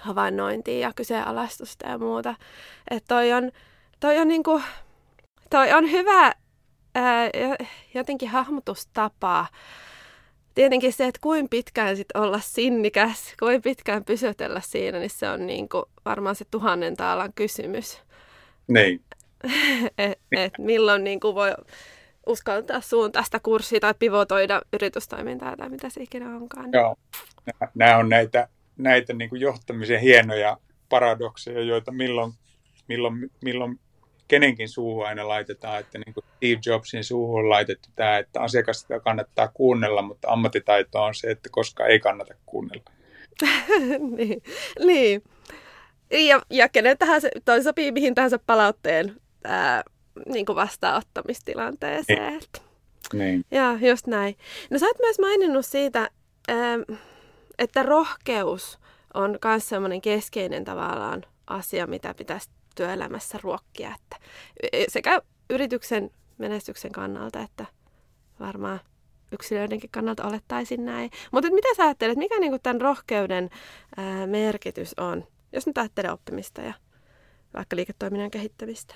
havainnointia 0.00 0.78
ja 0.78 0.92
kyseenalaistusta 0.96 1.88
ja 1.88 1.98
muuta. 1.98 2.34
Että 2.90 3.14
toi 3.14 3.32
on, 3.32 3.50
toi 4.00 4.18
on, 4.18 4.28
niin 4.28 4.42
kuin, 4.42 4.62
toi 5.50 5.72
on 5.72 5.90
hyvä 5.90 6.32
ää, 6.98 7.30
jotenkin 7.94 8.28
hahmotustapa. 8.28 9.46
Tietenkin 10.54 10.92
se, 10.92 11.06
että 11.06 11.20
kuin 11.22 11.48
pitkään 11.48 11.96
sit 11.96 12.08
olla 12.14 12.40
sinnikäs, 12.40 13.34
kuin 13.38 13.62
pitkään 13.62 14.04
pysytellä 14.04 14.60
siinä, 14.60 14.98
niin 14.98 15.10
se 15.10 15.28
on 15.28 15.46
niin 15.46 15.68
kuin 15.68 15.84
varmaan 16.04 16.36
se 16.36 16.44
tuhannen 16.50 16.96
taalan 16.96 17.32
kysymys. 17.32 18.02
Niin. 18.68 19.00
et, 19.98 20.18
et 20.32 20.52
milloin 20.58 21.04
niin 21.04 21.20
kuin 21.20 21.34
voi 21.34 21.54
uskaltaa 22.26 22.80
suuntaa 22.80 23.22
sitä 23.22 23.40
kurssia 23.40 23.80
tai 23.80 23.94
pivotoida 23.98 24.62
yritystoimintaa 24.72 25.56
tai 25.56 25.68
mitä 25.68 25.90
se 25.90 26.02
ikinä 26.02 26.36
onkaan. 26.36 26.70
Joo, 26.72 26.96
nämä 27.74 27.96
on 27.96 28.08
näitä, 28.08 28.48
näitä 28.76 29.12
niin 29.12 29.30
kuin 29.30 29.40
johtamisen 29.40 30.00
hienoja 30.00 30.56
paradokseja, 30.88 31.60
joita 31.60 31.92
milloin, 31.92 32.32
milloin, 32.88 33.30
milloin 33.44 33.80
kenenkin 34.28 34.68
suuhun 34.68 35.06
aina 35.06 35.28
laitetaan, 35.28 35.80
että 35.80 35.98
niin 35.98 36.14
kuin 36.14 36.24
Steve 36.36 36.60
Jobsin 36.66 37.04
suuhun 37.04 37.40
on 37.40 37.50
laitettu 37.50 37.88
tämä, 37.96 38.18
että 38.18 38.40
asiakasta 38.40 39.00
kannattaa 39.00 39.48
kuunnella, 39.48 40.02
mutta 40.02 40.28
ammattitaito 40.28 41.02
on 41.02 41.14
se, 41.14 41.30
että 41.30 41.48
koska 41.52 41.86
ei 41.86 42.00
kannata 42.00 42.34
kuunnella. 42.46 42.90
niin. 44.16 44.42
niin. 44.84 45.22
Ja, 46.10 46.42
ja 46.50 46.68
kenen 46.68 46.98
tahansa, 46.98 47.28
toi 47.44 47.62
sopii 47.62 47.92
mihin 47.92 48.14
tahansa 48.14 48.38
palautteen 48.46 49.16
ää, 49.44 49.82
niin 50.26 50.46
kuin 50.46 50.56
vastaanottamistilanteeseen. 50.56 52.40
Niin. 53.12 53.18
niin. 53.18 53.44
Joo, 53.50 53.88
just 53.90 54.06
näin. 54.06 54.36
No 54.70 54.78
sä 54.78 54.86
oot 54.86 54.98
myös 54.98 55.18
maininnut 55.18 55.66
siitä, 55.66 56.10
ää, 56.48 56.78
että 57.58 57.82
rohkeus 57.82 58.78
on 59.14 59.38
myös 59.44 59.68
semmoinen 59.68 60.00
keskeinen 60.00 60.64
tavallaan 60.64 61.24
asia, 61.46 61.86
mitä 61.86 62.14
pitäisi 62.14 62.50
työelämässä 62.78 63.38
ruokkia. 63.42 63.94
Että 63.94 64.16
sekä 64.88 65.22
yrityksen 65.50 66.10
menestyksen 66.38 66.92
kannalta 66.92 67.40
että 67.40 67.66
varmaan 68.40 68.80
yksilöidenkin 69.32 69.90
kannalta 69.90 70.26
olettaisin 70.26 70.84
näin. 70.84 71.10
Mutta 71.32 71.50
mitä 71.50 71.68
sä 71.76 71.84
ajattelet, 71.84 72.18
mikä 72.18 72.40
niinku 72.40 72.58
tämän 72.58 72.80
rohkeuden 72.80 73.50
ää, 73.96 74.26
merkitys 74.26 74.94
on, 74.98 75.26
jos 75.52 75.66
nyt 75.66 75.78
ajattelee 75.78 76.12
oppimista 76.12 76.62
ja 76.62 76.74
vaikka 77.54 77.76
liiketoiminnan 77.76 78.30
kehittämistä? 78.30 78.94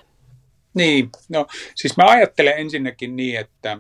Niin, 0.74 1.10
no 1.28 1.46
siis 1.74 1.96
mä 1.96 2.04
ajattelen 2.06 2.58
ensinnäkin 2.58 3.16
niin, 3.16 3.40
että 3.40 3.78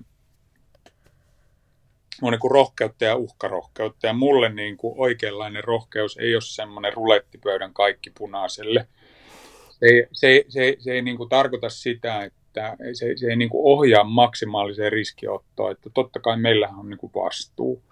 on 2.22 2.32
niin 2.32 2.50
rohkeutta 2.50 3.04
ja 3.04 3.16
uhkarohkeutta. 3.16 4.06
Ja 4.06 4.12
mulle 4.12 4.48
niin 4.48 4.76
kuin 4.76 4.94
oikeanlainen 4.96 5.64
rohkeus 5.64 6.16
ei 6.16 6.34
ole 6.34 6.42
semmoinen 6.42 6.92
rulettipöydän 6.92 7.74
kaikki 7.74 8.10
punaiselle. 8.18 8.88
Se 9.82 10.08
se, 10.12 10.44
se, 10.48 10.76
se 10.78 10.92
ei 10.92 11.02
niin 11.02 11.16
kuin 11.16 11.28
tarkoita 11.28 11.68
sitä, 11.68 12.24
että 12.24 12.76
se, 12.92 13.12
se 13.16 13.26
ei 13.26 13.36
niin 13.36 13.50
kuin 13.50 13.64
ohjaa 13.64 14.04
maksimaaliseen 14.04 14.92
riskiottoon. 14.92 15.72
Että 15.72 15.90
totta 15.94 16.20
kai 16.20 16.36
meillähän 16.36 16.78
on 16.78 16.90
niin 16.90 16.98
kuin 16.98 17.12
vastuu. 17.14 17.82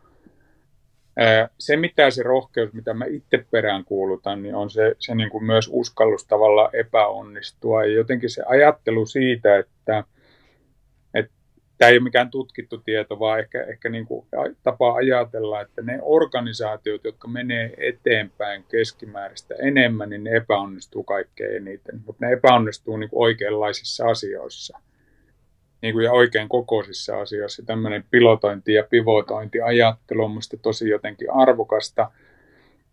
Se, 1.59 1.77
mitä 1.77 2.11
se 2.11 2.23
rohkeus, 2.23 2.73
mitä 2.73 2.95
mä 2.95 3.05
itse 3.05 3.45
perään 3.51 3.85
kuulutan, 3.85 4.43
niin 4.43 4.55
on 4.55 4.71
se, 4.71 4.95
se 4.99 5.15
niin 5.15 5.31
kuin 5.31 5.45
myös 5.45 5.69
uskallus 5.73 6.25
tavallaan 6.25 6.77
epäonnistua. 6.77 7.85
Ja 7.85 7.93
jotenkin 7.93 8.31
se 8.31 8.43
ajattelu 8.47 9.07
siitä, 9.07 9.59
että 9.59 10.05
tämä 11.81 11.91
ei 11.91 11.97
ole 11.97 12.03
mikään 12.03 12.31
tutkittu 12.31 12.79
tieto, 12.79 13.19
vaan 13.19 13.39
ehkä, 13.41 13.63
ehkä 13.63 13.89
niin 13.89 14.07
kuin 14.07 14.27
tapa 14.63 14.95
ajatella, 14.95 15.61
että 15.61 15.83
ne 15.83 15.99
organisaatiot, 16.03 17.05
jotka 17.05 17.29
menee 17.29 17.75
eteenpäin 17.77 18.65
keskimääräistä 18.71 19.55
enemmän, 19.55 20.11
niin 20.11 20.25
ne 20.25 20.31
epäonnistuu 20.31 21.05
kaikkein 21.05 21.57
eniten. 21.57 22.01
Mutta 22.07 22.27
ne 22.27 22.33
epäonnistuu 22.33 22.97
niin 22.97 23.11
kuin 23.11 23.23
oikeanlaisissa 23.23 24.07
asioissa 24.07 24.79
niin 25.83 25.95
kuin 25.95 26.05
ja 26.05 26.13
oikein 26.13 26.49
kokoisissa 26.49 27.21
asioissa. 27.21 27.63
Tämmöinen 27.67 28.05
pilotointi 28.11 28.75
ja 28.75 28.85
pivotointi 28.91 29.61
ajattelu 29.61 30.25
on 30.25 30.31
minusta 30.31 30.57
tosi 30.57 30.89
jotenkin 30.89 31.31
arvokasta. 31.31 32.11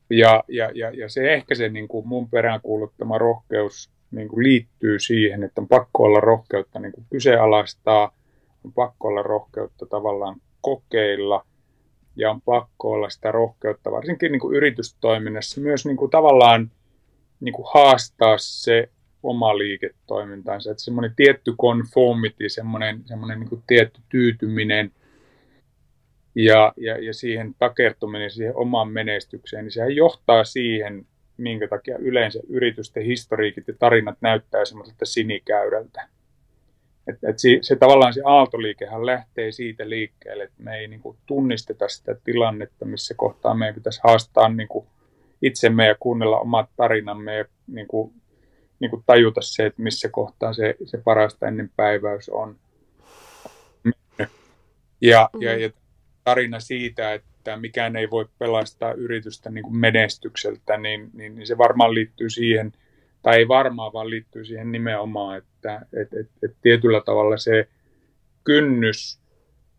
Ja, 0.09 0.43
ja, 0.47 0.71
ja, 0.73 0.91
ja 0.91 1.09
se 1.09 1.33
ehkä 1.33 1.55
se 1.55 1.69
niin 1.69 1.87
kuin 1.87 2.07
mun 2.07 2.29
peräänkuuluttama 2.29 3.17
rohkeus 3.17 3.91
niin 4.11 4.27
kuin 4.27 4.43
liittyy 4.43 4.99
siihen, 4.99 5.43
että 5.43 5.61
on 5.61 5.67
pakko 5.67 6.03
olla 6.03 6.19
rohkeutta 6.19 6.79
niin 6.79 6.91
kuin 6.91 7.05
kyseenalaistaa, 7.09 8.16
on 8.67 8.73
pakko 8.73 9.07
olla 9.07 9.21
rohkeutta 9.21 9.85
tavallaan 9.85 10.35
kokeilla 10.61 11.45
ja 12.15 12.31
on 12.31 12.41
pakko 12.41 12.91
olla 12.91 13.09
sitä 13.09 13.31
rohkeutta 13.31 13.91
varsinkin 13.91 14.31
niin 14.31 14.39
kuin 14.39 14.55
yritystoiminnassa 14.55 15.61
myös 15.61 15.85
niin 15.85 15.97
kuin 15.97 16.11
tavallaan 16.11 16.71
niin 17.39 17.53
kuin 17.53 17.67
haastaa 17.73 18.37
se 18.37 18.89
oma 19.23 19.57
liiketoimintansa. 19.57 20.71
Että 20.71 20.83
semmoinen 20.83 21.13
tietty 21.15 21.53
conformity, 21.61 22.49
semmoinen, 22.49 23.01
semmoinen 23.05 23.39
niin 23.39 23.63
tietty 23.67 24.01
tyytyminen 24.09 24.91
ja, 26.35 26.73
ja, 26.77 26.97
ja 26.97 27.13
siihen 27.13 27.55
takertuminen 27.59 28.31
siihen 28.31 28.55
omaan 28.55 28.91
menestykseen, 28.91 29.65
niin 29.65 29.71
sehän 29.71 29.95
johtaa 29.95 30.43
siihen, 30.43 31.05
minkä 31.37 31.67
takia 31.67 31.97
yleensä 31.97 32.39
yritysten 32.49 33.03
historiikit 33.03 33.67
ja 33.67 33.73
tarinat 33.79 34.17
näyttää 34.21 34.65
semmoiselta 34.65 35.05
sinikäyrältä. 35.05 36.16
Et, 37.07 37.23
et 37.23 37.39
se, 37.39 37.49
se 37.61 37.75
tavallaan 37.75 38.13
se 38.13 38.21
aaltoliikehän 38.25 39.05
lähtee 39.05 39.51
siitä 39.51 39.89
liikkeelle, 39.89 40.43
että 40.43 40.63
me 40.63 40.77
ei 40.77 40.87
niin 40.87 40.99
kuin, 40.99 41.17
tunnisteta 41.25 41.87
sitä 41.87 42.15
tilannetta, 42.23 42.85
missä 42.85 43.13
kohtaa 43.17 43.53
meidän 43.53 43.75
pitäisi 43.75 44.01
haastaa 44.03 44.49
niin 44.49 44.67
kuin, 44.67 44.87
itsemme 45.41 45.87
ja 45.87 45.95
kuunnella 45.99 46.39
omat 46.39 46.69
tarinamme 46.75 47.35
ja 47.35 47.45
niin 47.67 47.87
kuin, 47.87 48.13
niin 48.79 48.89
kuin 48.89 49.03
tajuta 49.05 49.41
se, 49.41 49.65
että 49.65 49.81
missä 49.81 50.09
kohtaa 50.09 50.53
se, 50.53 50.75
se 50.85 50.97
parasta 50.97 51.47
ennen 51.47 51.71
päiväys 51.75 52.29
on. 52.29 52.55
Ja, 55.01 55.29
mm. 55.33 55.41
ja, 55.41 55.57
ja 55.57 55.69
tarina 56.23 56.59
siitä, 56.59 57.13
että 57.13 57.57
mikään 57.57 57.95
ei 57.95 58.09
voi 58.09 58.25
pelastaa 58.39 58.93
yritystä 58.93 59.49
niin 59.49 59.63
kuin 59.63 59.77
menestykseltä, 59.77 60.77
niin, 60.77 61.09
niin, 61.13 61.35
niin 61.35 61.47
se 61.47 61.57
varmaan 61.57 61.93
liittyy 61.93 62.29
siihen, 62.29 62.71
tai 63.21 63.37
ei 63.37 63.47
varmaan, 63.47 63.93
vaan 63.93 64.09
liittyy 64.09 64.45
siihen 64.45 64.71
nimenomaan, 64.71 65.37
että 65.37 65.49
et, 65.75 66.13
et, 66.13 66.29
et 66.43 66.55
tietyllä 66.61 67.01
tavalla 67.01 67.37
se 67.37 67.67
kynnys 68.43 69.19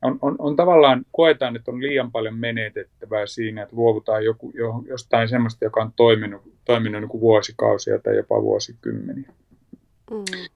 on, 0.03 0.19
on, 0.23 0.37
on 0.39 0.57
tavallaan, 0.57 1.05
koetaan, 1.13 1.57
että 1.57 1.71
on 1.71 1.83
liian 1.83 2.13
paljon 2.13 2.35
menetettävää 2.35 3.27
siinä, 3.27 3.63
että 3.63 3.77
luovutaan 3.77 4.25
joku, 4.25 4.53
jo, 4.55 4.83
jostain 4.87 5.29
semmoista, 5.29 5.65
joka 5.65 5.83
on 5.83 5.93
toiminut, 5.97 6.43
toiminut 6.65 7.01
niin 7.01 7.09
kuin 7.09 7.21
vuosikausia 7.21 7.99
tai 7.99 8.17
jopa 8.17 8.43
vuosikymmeniä. 8.43 9.33
Mm. 10.11 10.49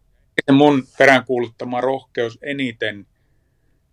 Ja 0.47 0.53
mun 0.53 0.83
peräänkuuluttama 0.99 1.81
rohkeus 1.81 2.39
eniten 2.43 3.07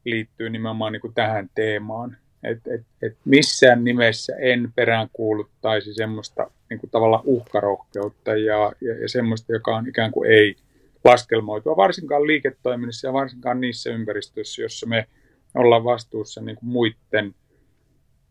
liittyy 0.05 0.49
nimenomaan 0.49 0.93
niin 0.93 1.01
kuin 1.01 1.13
tähän 1.13 1.49
teemaan. 1.55 2.17
että 2.43 2.73
et, 2.73 2.81
et 3.01 3.17
missään 3.25 3.83
nimessä 3.83 4.35
en 4.35 4.71
peräänkuuluttaisi 4.75 5.93
semmoista 5.93 6.51
niin 6.69 6.79
kuin 6.79 6.89
tavallaan 6.89 7.23
uhkarohkeutta 7.25 8.35
ja, 8.35 8.73
ja, 8.81 9.01
ja 9.01 9.09
semmoista, 9.09 9.53
joka 9.53 9.75
on 9.75 9.87
ikään 9.87 10.11
kuin 10.11 10.31
ei 10.31 10.55
laskelmoitua, 11.04 11.78
varsinkaan 11.78 12.28
liiketoiminnassa 12.28 13.08
ja 13.08 13.14
varsinkaan 13.14 13.62
niissä 13.62 13.89
ympäristöissä, 13.89 14.62
jossa 14.62 14.88
me– 14.88 15.08
olla 15.56 15.84
vastuussa 15.84 16.41
niin 16.41 16.56
kuin 16.56 16.70
muiden 16.70 17.36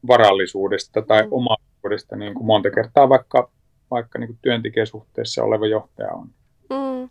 varallisuudesta 0.07 1.03
tai 1.03 1.23
mm. 1.23 1.29
omaisuudesta, 1.33 2.17
niin 2.17 2.35
kuin 2.35 2.47
monta 2.47 2.71
kertaa 2.71 3.09
vaikka, 3.09 3.51
vaikka 3.91 4.19
niin 4.19 4.29
kuin 4.29 4.39
työntekijäsuhteessa 4.43 5.45
oleva 5.45 5.67
johtaja 5.67 6.13
on. 6.13 6.29
Mm. 6.71 7.11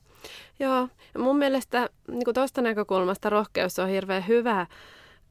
Joo, 0.60 0.88
ja 1.14 1.20
mun 1.20 1.38
mielestä 1.38 1.90
niin 2.08 2.34
tuosta 2.34 2.62
näkökulmasta 2.62 3.30
rohkeus 3.30 3.80
on 3.80 3.90
hirveän 3.90 4.28
hyvä 4.28 4.68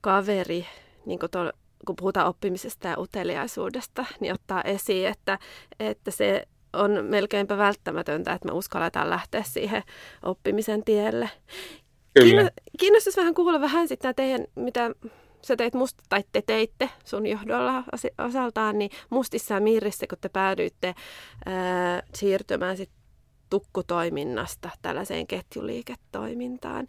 kaveri, 0.01 0.67
niin 1.07 1.19
kuin 1.19 1.31
tuolla, 1.31 1.53
kun 1.87 1.97
puhutaan 1.97 2.29
oppimisesta 2.29 2.89
ja 2.89 2.99
uteliaisuudesta, 2.99 4.05
niin 4.21 4.33
ottaa 4.33 4.63
esiin, 4.63 5.09
että, 5.09 5.39
että 5.81 6.11
se 6.11 6.49
on 6.77 7.05
melkeinpä 7.05 7.59
välttämätöntä, 7.59 8.33
että 8.33 8.49
me 8.49 8.53
uskalletaan 8.53 9.11
lähteä 9.11 9.43
siihen 9.43 9.83
oppimisen 10.23 10.85
tielle. 10.85 11.31
Kyllä. 12.15 12.51
Kiinnostaisi 12.79 13.21
vähän 13.21 13.35
kuulla 13.35 13.61
vähän 13.61 13.89
sitä 13.89 14.15
teidän, 14.15 14.45
mitä 14.55 14.91
sä 15.43 15.57
teit 15.57 15.75
musta, 15.75 16.03
tai 16.09 16.25
te 16.33 16.43
teitte 16.43 16.91
sun 17.05 17.27
johdolla 17.27 17.85
osaltaan, 18.19 18.79
niin 18.79 18.91
Mustissa 19.11 19.55
ja 19.55 19.61
Mirrissä, 19.61 20.07
kun 20.07 20.19
te 20.21 20.29
päädyitte 20.29 20.95
ää, 21.47 22.03
siirtymään 22.15 22.77
sit 22.77 22.91
tukkutoiminnasta 23.51 24.71
tällaiseen 24.83 25.27
ketjuliiketoimintaan. 25.27 26.89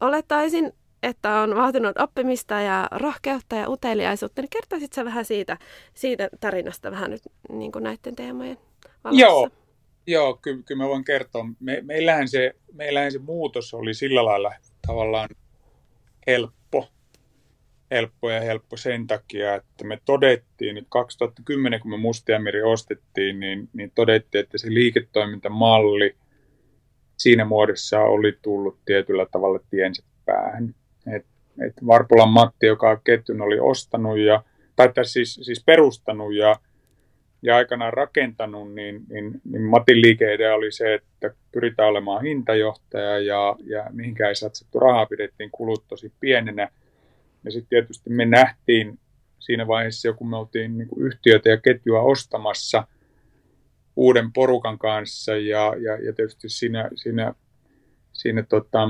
Olettaisin, 0.00 0.72
että 1.02 1.40
on 1.40 1.56
vaatinut 1.56 1.98
oppimista 1.98 2.60
ja 2.60 2.88
rohkeutta 2.90 3.56
ja 3.56 3.70
uteliaisuutta, 3.70 4.42
niin 4.42 4.50
kertoisit 4.50 4.92
sä 4.92 5.04
vähän 5.04 5.24
siitä, 5.24 5.58
siitä 5.94 6.28
tarinasta 6.40 6.90
vähän 6.90 7.10
nyt 7.10 7.22
niin 7.48 7.72
kuin 7.72 7.82
näiden 7.82 8.16
teemojen 8.16 8.58
valossa? 9.04 9.20
Joo, 9.20 9.48
Joo, 10.08 10.38
kyllä, 10.42 10.62
kyllä 10.66 10.82
mä 10.82 10.88
voin 10.88 11.04
kertoa. 11.04 11.44
Me, 11.60 11.80
meillähän, 11.82 12.28
se, 12.28 12.54
meillähän 12.72 13.12
se 13.12 13.18
muutos 13.18 13.74
oli 13.74 13.94
sillä 13.94 14.24
lailla 14.24 14.52
tavallaan 14.86 15.28
helppo. 16.26 16.88
Helppo 17.90 18.30
ja 18.30 18.40
helppo 18.40 18.76
sen 18.76 19.06
takia, 19.06 19.54
että 19.54 19.84
me 19.84 19.98
todettiin, 20.04 20.76
että 20.76 20.88
2010 20.90 21.80
kun 21.80 21.90
me 21.90 21.96
Mustiamiri 21.96 22.62
ostettiin, 22.62 23.40
niin, 23.40 23.68
niin 23.72 23.92
todettiin, 23.94 24.44
että 24.44 24.58
se 24.58 24.74
liiketoimintamalli 24.74 26.16
siinä 27.16 27.44
muodossa 27.44 28.00
oli 28.00 28.38
tullut 28.42 28.78
tietyllä 28.84 29.26
tavalla 29.32 29.60
tiensä 29.70 30.02
päähän. 30.24 30.74
Et, 31.14 31.26
et 31.66 31.86
Varpulan 31.86 32.28
Matti, 32.28 32.66
joka 32.66 32.96
ketjun 32.96 33.40
oli 33.40 33.60
ostanut 33.60 34.18
ja, 34.18 34.42
tai 34.76 34.92
siis, 35.02 35.34
siis 35.42 35.64
perustanut 35.64 36.34
ja 36.34 36.56
ja 37.42 37.56
aikanaan 37.56 37.92
rakentanut, 37.92 38.74
niin, 38.74 39.02
niin, 39.08 39.40
niin 39.44 39.62
Matin 39.62 40.02
liikeidea 40.02 40.54
oli 40.54 40.72
se, 40.72 40.94
että 40.94 41.30
pyritään 41.52 41.88
olemaan 41.88 42.22
hintajohtaja 42.22 43.18
ja, 43.18 43.56
ja 43.64 43.86
mihinkään 43.90 44.28
ei 44.28 44.36
satsattu 44.36 44.80
rahaa, 44.80 45.06
pidettiin 45.06 45.50
kulut 45.50 45.84
tosi 45.88 46.12
pienenä. 46.20 46.68
Ja 47.44 47.50
sitten 47.50 47.68
tietysti 47.68 48.10
me 48.10 48.24
nähtiin 48.24 48.98
siinä 49.38 49.66
vaiheessa, 49.66 50.12
kun 50.12 50.30
me 50.30 50.36
oltiin 50.36 50.78
niin 50.78 50.88
kuin 50.88 51.06
yhtiötä 51.06 51.48
ja 51.48 51.56
ketjua 51.56 52.02
ostamassa 52.02 52.86
uuden 53.96 54.32
porukan 54.32 54.78
kanssa 54.78 55.36
ja, 55.36 55.74
ja, 55.78 55.96
ja 56.04 56.12
tietysti 56.12 56.48
siinä, 56.48 56.88
siinä, 56.94 57.34
siinä 58.12 58.42
tota, 58.42 58.88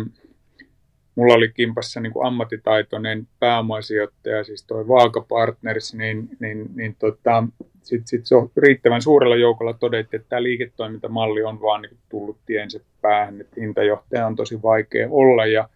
mulla 1.14 1.34
oli 1.34 1.52
kimpassa 1.52 2.00
niin 2.00 2.12
kuin 2.12 2.26
ammattitaitoinen 2.26 3.28
pääomasijoittaja, 3.40 4.44
siis 4.44 4.64
toi 4.64 4.88
Vaaka 4.88 5.20
Partners, 5.20 5.94
niin, 5.94 6.28
niin, 6.40 6.66
niin 6.74 6.96
tota, 6.98 7.44
sitten 7.88 8.06
sit 8.08 8.26
se 8.26 8.34
on 8.34 8.50
riittävän 8.56 9.02
suurella 9.02 9.36
joukolla 9.36 9.72
todettiin, 9.74 10.20
että 10.20 10.28
tämä 10.28 10.42
liiketoimintamalli 10.42 11.42
on 11.42 11.60
vaan 11.60 11.82
niin 11.82 11.96
tullut 12.08 12.38
tiensä 12.46 12.80
päähän, 13.02 13.40
että 13.40 13.60
hintajohtaja 13.60 14.26
on 14.26 14.36
tosi 14.36 14.62
vaikea 14.62 15.08
olla 15.10 15.46
ja 15.46 15.68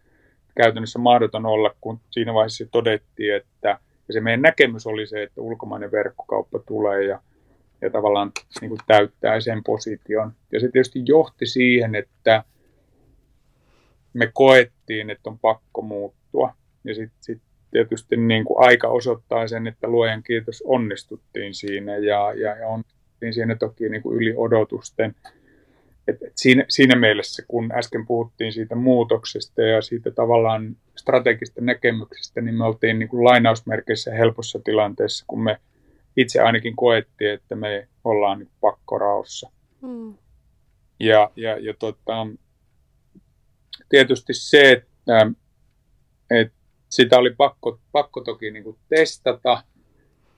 käytännössä 0.56 0.98
mahdoton 0.98 1.46
olla, 1.46 1.74
kun 1.80 2.00
siinä 2.10 2.34
vaiheessa 2.34 2.66
todettiin, 2.70 3.34
että 3.34 3.78
ja 4.08 4.14
se 4.14 4.20
meidän 4.20 4.42
näkemys 4.42 4.86
oli 4.86 5.06
se, 5.06 5.22
että 5.22 5.40
ulkomainen 5.40 5.92
verkkokauppa 5.92 6.58
tulee 6.58 7.04
ja, 7.04 7.22
ja 7.80 7.90
tavallaan 7.90 8.32
niin 8.60 8.68
kuin 8.68 8.80
täyttää 8.86 9.40
sen 9.40 9.64
position. 9.64 10.32
Ja 10.52 10.60
se 10.60 10.68
tietysti 10.68 11.02
johti 11.04 11.46
siihen, 11.46 11.94
että 11.94 12.44
me 14.12 14.30
koettiin, 14.32 15.10
että 15.10 15.30
on 15.30 15.38
pakko 15.38 15.82
muuttua. 15.82 16.54
Ja 16.84 16.94
sitten 16.94 17.18
sit 17.20 17.42
tietysti 17.72 18.16
niin 18.16 18.44
kuin 18.44 18.56
aika 18.60 18.88
osoittaa 18.88 19.48
sen, 19.48 19.66
että 19.66 19.88
luojan 19.88 20.22
kiitos 20.22 20.62
onnistuttiin 20.66 21.54
siinä 21.54 21.96
ja, 21.96 22.32
ja, 22.34 22.56
ja 22.56 22.68
onnistuttiin 22.68 23.34
siinä 23.34 23.56
toki 23.56 23.88
niin 23.88 24.02
kuin 24.02 24.16
yli 24.16 24.34
odotusten. 24.36 25.14
et, 26.08 26.22
et 26.22 26.32
siinä, 26.36 26.64
siinä 26.68 26.96
mielessä, 26.96 27.42
kun 27.48 27.72
äsken 27.72 28.06
puhuttiin 28.06 28.52
siitä 28.52 28.74
muutoksesta 28.74 29.62
ja 29.62 29.82
siitä 29.82 30.10
tavallaan 30.10 30.76
strategista 30.96 31.60
näkemyksestä, 31.60 32.40
niin 32.40 32.54
me 32.54 32.64
oltiin 32.64 32.98
niin 32.98 33.08
kuin 33.08 33.24
lainausmerkeissä 33.24 34.14
helpossa 34.14 34.60
tilanteessa, 34.64 35.24
kun 35.28 35.42
me 35.42 35.58
itse 36.16 36.40
ainakin 36.40 36.76
koettiin, 36.76 37.30
että 37.30 37.54
me 37.54 37.88
ollaan 38.04 38.38
niin 38.38 38.50
pakkoraossa. 38.60 39.50
Mm. 39.80 40.14
Ja, 41.00 41.30
ja, 41.36 41.58
ja 41.58 41.74
tota, 41.78 42.26
tietysti 43.88 44.34
se, 44.34 44.72
että, 44.72 45.32
että 46.30 46.61
sitä 46.92 47.18
oli 47.18 47.30
pakko, 47.30 47.80
pakko 47.92 48.20
toki 48.20 48.50
niin 48.50 48.64
kuin 48.64 48.78
testata, 48.88 49.62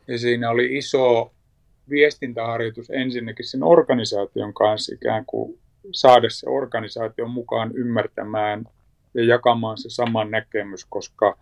ja 0.09 0.19
siinä 0.19 0.51
oli 0.51 0.77
iso 0.77 1.33
viestintäharjoitus 1.91 2.91
ensinnäkin 2.91 3.47
sen 3.47 3.63
organisaation 3.63 4.55
kanssa 4.55 4.95
ikään 4.95 5.27
kuin 5.27 5.59
saada 5.93 6.31
se 6.31 6.51
organisaation 6.51 7.31
mukaan 7.31 7.73
ymmärtämään 7.75 8.65
ja 9.15 9.25
jakamaan 9.25 9.79
se 9.79 9.91
sama 9.91 10.25
näkemys, 10.25 10.85
koska 10.85 11.39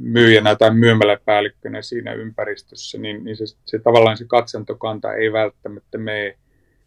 myyjänä 0.00 0.56
tai 0.56 0.74
myymäläpäällikkönä 0.74 1.82
siinä 1.82 2.12
ympäristössä, 2.12 2.98
niin, 2.98 3.24
niin 3.24 3.36
se, 3.36 3.44
se 3.64 3.78
tavallaan 3.78 4.16
se 4.16 4.24
katsantokanta 4.24 5.14
ei 5.14 5.32
välttämättä 5.32 5.98
mene 5.98 6.38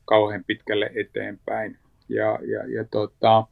kauhean 0.06 0.44
pitkälle 0.48 0.92
eteenpäin. 0.96 1.78
Ja, 2.10 2.40
ja, 2.42 2.68
ja 2.76 2.86
tota, 2.92 3.48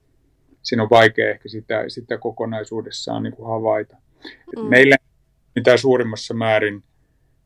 siinä 0.65 0.83
on 0.83 0.89
vaikea 0.89 1.29
ehkä 1.29 1.49
sitä, 1.49 1.83
sitä 1.87 2.17
kokonaisuudessaan 2.17 3.23
niin 3.23 3.33
kuin 3.33 3.49
havaita. 3.49 3.97
Mm. 4.57 4.65
Meillä 4.65 4.95
mitä 5.55 5.77
suurimmassa 5.77 6.33
määrin 6.33 6.83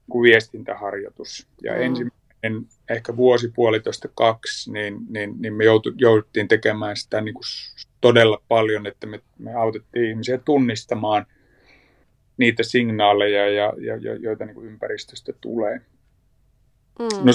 kuin 0.09 0.23
viestintäharjoitus. 0.23 1.47
Ja 1.63 1.73
mm. 1.73 1.81
ensimmäinen 1.81 2.69
ehkä 2.89 3.17
vuosi, 3.17 3.51
puolitoista, 3.55 4.07
kaksi, 4.15 4.71
niin, 4.71 4.97
niin, 5.09 5.35
niin 5.39 5.53
me 5.53 5.63
joutu, 5.63 5.91
jouduttiin 5.95 6.47
tekemään 6.47 6.97
sitä 6.97 7.21
niin 7.21 7.33
kuin 7.33 7.43
todella 8.01 8.41
paljon, 8.47 8.87
että 8.87 9.07
me, 9.07 9.19
me 9.37 9.53
autettiin 9.53 10.09
ihmisiä 10.09 10.37
tunnistamaan 10.37 11.25
niitä 12.37 12.63
signaaleja, 12.63 13.49
ja, 13.49 13.73
ja, 13.77 14.15
joita 14.15 14.45
niin 14.45 14.55
kuin 14.55 14.67
ympäristöstä 14.67 15.33
tulee. 15.41 15.81
Mm. 16.99 17.25
No 17.25 17.33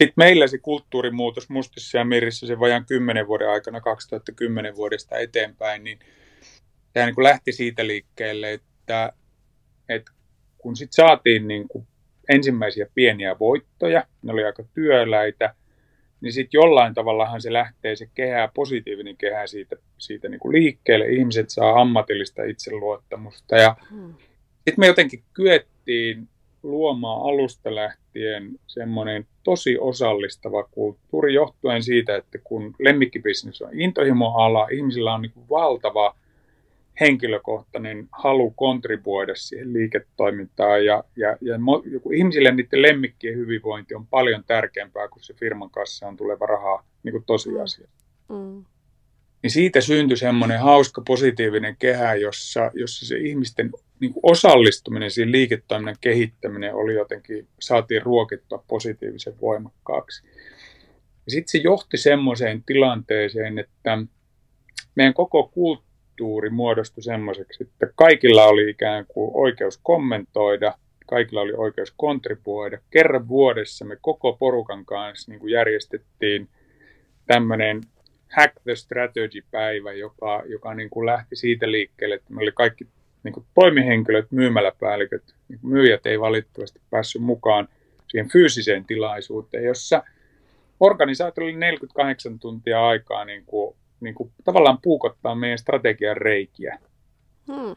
sitten 0.00 0.08
sit 0.08 0.16
meillä 0.16 0.46
se 0.46 0.58
kulttuurimuutos 0.58 1.48
Mustissa 1.48 1.98
ja 1.98 2.04
Mirissä 2.04 2.46
sen 2.46 2.60
vajan 2.60 2.86
kymmenen 2.86 3.26
vuoden 3.26 3.50
aikana, 3.50 3.80
2010 3.80 4.76
vuodesta 4.76 5.18
eteenpäin, 5.18 5.84
niin 5.84 5.98
tämä 6.92 7.06
niin 7.06 7.14
kuin 7.14 7.24
lähti 7.24 7.52
siitä 7.52 7.86
liikkeelle, 7.86 8.52
että, 8.52 9.12
että 9.88 10.12
kun 10.58 10.76
sitten 10.76 11.06
saatiin 11.06 11.48
niin 11.48 11.68
kuin 11.68 11.86
ensimmäisiä 12.28 12.86
pieniä 12.94 13.38
voittoja, 13.38 14.04
ne 14.22 14.32
oli 14.32 14.44
aika 14.44 14.64
työläitä, 14.74 15.54
niin 16.20 16.32
sitten 16.32 16.58
jollain 16.58 16.94
tavallahan 16.94 17.42
se 17.42 17.52
lähtee 17.52 17.96
se 17.96 18.06
kehä, 18.14 18.48
positiivinen 18.54 19.16
kehä 19.16 19.46
siitä, 19.46 19.76
siitä 19.98 20.28
niin 20.28 20.40
kuin 20.40 20.52
liikkeelle. 20.52 21.08
Ihmiset 21.08 21.50
saa 21.50 21.80
ammatillista 21.80 22.42
itseluottamusta 22.42 23.56
ja 23.56 23.76
hmm. 23.90 24.14
sitten 24.54 24.74
me 24.78 24.86
jotenkin 24.86 25.22
kyettiin 25.32 26.28
luomaan 26.62 27.22
alusta 27.22 27.74
lähtien 27.74 28.50
semmoinen 28.66 29.26
tosi 29.42 29.78
osallistava 29.78 30.62
kulttuuri 30.62 31.34
johtuen 31.34 31.82
siitä, 31.82 32.16
että 32.16 32.38
kun 32.44 32.74
lemmikkibisnes 32.78 33.62
on 33.62 33.80
intohimoala, 33.80 34.68
ihmisillä 34.72 35.14
on 35.14 35.22
niin 35.22 35.48
valtava 35.50 36.14
henkilökohtainen 37.00 38.08
halu 38.12 38.50
kontribuoida 38.50 39.34
siihen 39.34 39.72
liiketoimintaan 39.72 40.84
ja, 40.84 41.04
ja, 41.16 41.36
ja 41.40 41.54
ihmisille 42.14 42.50
niiden 42.50 42.82
lemmikkien 42.82 43.36
hyvinvointi 43.36 43.94
on 43.94 44.06
paljon 44.06 44.44
tärkeämpää 44.46 45.08
kuin 45.08 45.22
se 45.22 45.34
firman 45.34 45.70
kassaan 45.70 46.16
tuleva 46.16 46.46
raha 46.46 46.84
niin 47.02 47.12
kuin 47.12 47.24
tosiasia. 47.24 47.88
Mm. 48.28 48.64
Niin 49.42 49.50
siitä 49.50 49.80
syntyi 49.80 50.16
semmoinen 50.16 50.60
hauska 50.60 51.02
positiivinen 51.06 51.76
kehä, 51.78 52.14
jossa, 52.14 52.70
jossa 52.74 53.06
se 53.06 53.18
ihmisten 53.18 53.70
niin 54.00 54.12
kuin 54.12 54.30
osallistuminen 54.30 55.10
siihen 55.10 55.32
liiketoiminnan 55.32 55.96
kehittäminen 56.00 56.74
oli 56.74 56.94
jotenkin, 56.94 57.48
saatiin 57.60 58.02
ruokittua 58.02 58.64
positiivisen 58.68 59.40
voimakkaaksi. 59.40 60.22
Sitten 61.28 61.48
se 61.48 61.58
johti 61.58 61.96
semmoiseen 61.96 62.62
tilanteeseen, 62.66 63.58
että 63.58 63.98
meidän 64.94 65.14
koko 65.14 65.48
kulttuuri 65.48 66.50
muodostui 66.50 67.02
semmoiseksi, 67.02 67.64
että 67.64 67.86
kaikilla 67.94 68.44
oli 68.44 68.70
ikään 68.70 69.06
kuin 69.08 69.30
oikeus 69.34 69.80
kommentoida, 69.82 70.74
kaikilla 71.06 71.40
oli 71.40 71.52
oikeus 71.52 71.94
kontribuoida. 71.96 72.78
Kerran 72.90 73.28
vuodessa 73.28 73.84
me 73.84 73.96
koko 74.00 74.32
porukan 74.32 74.84
kanssa 74.84 75.32
niin 75.32 75.40
kuin 75.40 75.52
järjestettiin 75.52 76.48
tämmöinen 77.26 77.80
Hack 78.36 78.54
the 78.62 78.76
Strategy-päivä, 78.76 79.92
joka, 79.92 80.42
joka 80.46 80.74
niin 80.74 80.90
kuin 80.90 81.06
lähti 81.06 81.36
siitä 81.36 81.70
liikkeelle, 81.70 82.14
että 82.14 82.34
me 82.34 82.42
oli 82.42 82.52
kaikki 82.54 82.86
niin 83.22 83.32
kuin 83.32 83.46
toimihenkilöt, 83.54 84.30
myymäläpäälliköt, 84.30 85.34
niin 85.48 85.60
kuin 85.60 85.72
myyjät 85.72 86.06
ei 86.06 86.20
valitettavasti 86.20 86.80
päässyt 86.90 87.22
mukaan 87.22 87.68
siihen 88.08 88.28
fyysiseen 88.30 88.84
tilaisuuteen, 88.84 89.64
jossa 89.64 90.02
organisaatio 90.80 91.44
oli 91.44 91.56
48 91.56 92.38
tuntia 92.38 92.86
aikaa 92.86 93.24
niin 93.24 93.44
kuin 93.46 93.76
niin 94.00 94.14
kuin, 94.14 94.32
tavallaan 94.44 94.78
puukottaa 94.82 95.34
meidän 95.34 95.58
strategian 95.58 96.16
reikiä. 96.16 96.78
Hmm. 97.46 97.76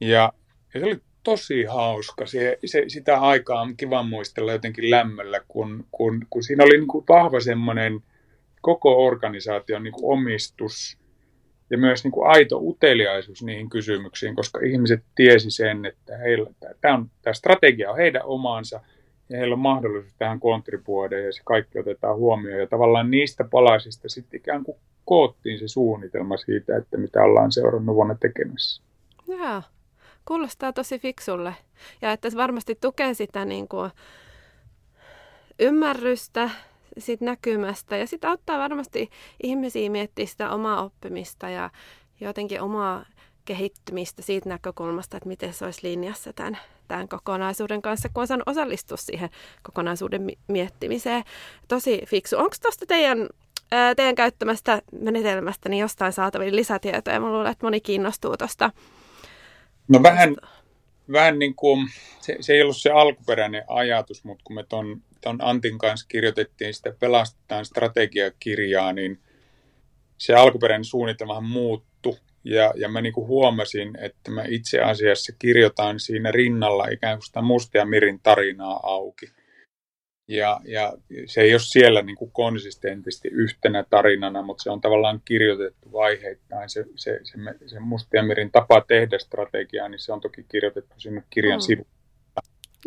Ja, 0.00 0.32
ja 0.74 0.80
se 0.80 0.86
oli 0.86 1.00
tosi 1.22 1.64
hauska. 1.64 2.26
Se, 2.26 2.58
se, 2.64 2.84
sitä 2.88 3.20
aikaa 3.20 3.60
on 3.60 3.76
kiva 3.76 4.02
muistella 4.02 4.52
jotenkin 4.52 4.90
lämmöllä, 4.90 5.40
kun, 5.48 5.86
kun, 5.92 6.26
kun 6.30 6.42
siinä 6.42 6.64
oli 6.64 6.76
niin 6.78 6.88
kuin 6.88 7.04
vahva 7.08 7.40
semmoinen 7.40 8.00
koko 8.60 9.06
organisaation 9.06 9.82
niin 9.82 9.92
kuin 9.92 10.18
omistus 10.18 10.98
ja 11.70 11.78
myös 11.78 12.04
niin 12.04 12.12
kuin 12.12 12.30
aito 12.30 12.58
uteliaisuus 12.58 13.42
niihin 13.42 13.70
kysymyksiin, 13.70 14.36
koska 14.36 14.60
ihmiset 14.60 15.02
tiesi 15.14 15.50
sen, 15.50 15.86
että 15.86 16.16
heillä, 16.16 16.50
tämä, 16.80 16.94
on, 16.94 17.10
tämä 17.22 17.34
strategia 17.34 17.90
on 17.90 17.96
heidän 17.96 18.22
omaansa 18.24 18.80
ja 19.28 19.38
heillä 19.38 19.52
on 19.52 19.58
mahdollisuus 19.58 20.14
tähän 20.18 20.40
kontribuoida 20.40 21.18
ja 21.18 21.32
se 21.32 21.42
kaikki 21.44 21.78
otetaan 21.78 22.16
huomioon. 22.16 22.60
Ja 22.60 22.66
tavallaan 22.66 23.10
niistä 23.10 23.44
palasista 23.44 24.08
sitten 24.08 24.40
ikään 24.40 24.64
kuin 24.64 24.78
koottiin 25.04 25.58
se 25.58 25.68
suunnitelma 25.68 26.36
siitä, 26.36 26.76
että 26.76 26.98
mitä 26.98 27.22
ollaan 27.22 27.52
seurannut 27.52 27.94
vuonna 27.94 28.16
tekemässä. 28.20 28.82
Joo, 29.28 29.62
kuulostaa 30.24 30.72
tosi 30.72 30.98
fiksulle. 30.98 31.54
Ja 32.02 32.12
että 32.12 32.30
se 32.30 32.36
varmasti 32.36 32.74
tukee 32.80 33.14
sitä 33.14 33.44
niin 33.44 33.68
kuin 33.68 33.90
ymmärrystä 35.58 36.50
siitä 36.98 37.24
näkymästä 37.24 37.96
ja 37.96 38.06
sitten 38.06 38.30
auttaa 38.30 38.58
varmasti 38.58 39.10
ihmisiä 39.42 39.90
miettimään 39.90 40.28
sitä 40.28 40.50
omaa 40.50 40.84
oppimista 40.84 41.50
ja 41.50 41.70
jotenkin 42.20 42.60
omaa 42.60 43.04
kehittymistä 43.44 44.22
siitä 44.22 44.48
näkökulmasta, 44.48 45.16
että 45.16 45.28
miten 45.28 45.54
se 45.54 45.64
olisi 45.64 45.88
linjassa 45.88 46.32
tämän, 46.32 46.58
tämän 46.88 47.08
kokonaisuuden 47.08 47.82
kanssa, 47.82 48.08
kun 48.08 48.20
on 48.20 48.26
saanut 48.26 48.48
osallistua 48.48 48.96
siihen 48.96 49.30
kokonaisuuden 49.62 50.26
miettimiseen. 50.48 51.24
Tosi 51.68 52.02
fiksu. 52.06 52.36
Onko 52.36 52.56
tuosta 52.62 52.86
teidän 52.86 53.28
teidän 53.96 54.14
käyttämästä 54.14 54.82
menetelmästä 54.92 55.68
niin 55.68 55.80
jostain 55.80 56.12
saatavilla 56.12 56.56
lisätietoja. 56.56 57.20
Mä 57.20 57.30
luulen, 57.30 57.52
että 57.52 57.66
moni 57.66 57.80
kiinnostuu 57.80 58.36
tuosta. 58.36 58.70
No 59.88 60.02
vähän, 60.02 60.36
vähän 61.12 61.38
niin 61.38 61.54
kuin, 61.54 61.88
se, 62.20 62.36
se 62.40 62.52
ei 62.52 62.62
ollut 62.62 62.76
se 62.76 62.90
alkuperäinen 62.90 63.64
ajatus, 63.68 64.24
mutta 64.24 64.44
kun 64.44 64.56
me 64.56 64.64
ton, 64.68 65.02
ton 65.26 65.38
Antin 65.42 65.78
kanssa 65.78 66.06
kirjoitettiin 66.08 66.74
sitä 66.74 66.92
Pelastetaan 67.00 67.64
strategiakirjaa, 67.64 68.92
niin 68.92 69.20
se 70.18 70.34
alkuperäinen 70.34 70.84
suunnitelmahan 70.84 71.44
muuttui. 71.44 72.16
Ja, 72.44 72.72
ja 72.76 72.88
mä 72.88 73.00
niin 73.00 73.12
kuin 73.12 73.26
huomasin, 73.26 73.98
että 74.00 74.30
mä 74.30 74.44
itse 74.48 74.80
asiassa 74.80 75.32
kirjoitan 75.38 76.00
siinä 76.00 76.30
rinnalla 76.32 76.88
ikään 76.88 77.18
kuin 77.18 77.26
sitä 77.26 77.42
Mustia 77.42 77.84
Mirin 77.84 78.20
tarinaa 78.22 78.80
auki. 78.82 79.26
Ja, 80.28 80.60
ja 80.64 80.92
se 81.26 81.40
ei 81.40 81.52
ole 81.52 81.60
siellä 81.60 82.02
niin 82.02 82.16
kuin 82.16 82.30
konsistentisti 82.30 83.28
yhtenä 83.28 83.84
tarinana, 83.90 84.42
mutta 84.42 84.62
se 84.62 84.70
on 84.70 84.80
tavallaan 84.80 85.20
kirjoitettu 85.24 85.92
vaiheittain. 85.92 86.70
Se, 86.70 86.84
se, 86.96 87.20
se, 87.22 87.38
se 87.66 87.80
Mustiamirin 87.80 88.50
tapa 88.50 88.80
tehdä 88.80 89.18
strategiaa, 89.18 89.88
niin 89.88 89.98
se 89.98 90.12
on 90.12 90.20
toki 90.20 90.44
kirjoitettu 90.48 90.94
sinne 90.98 91.22
kirjan 91.30 91.58
mm. 91.58 91.62
sivuille. 91.62 91.90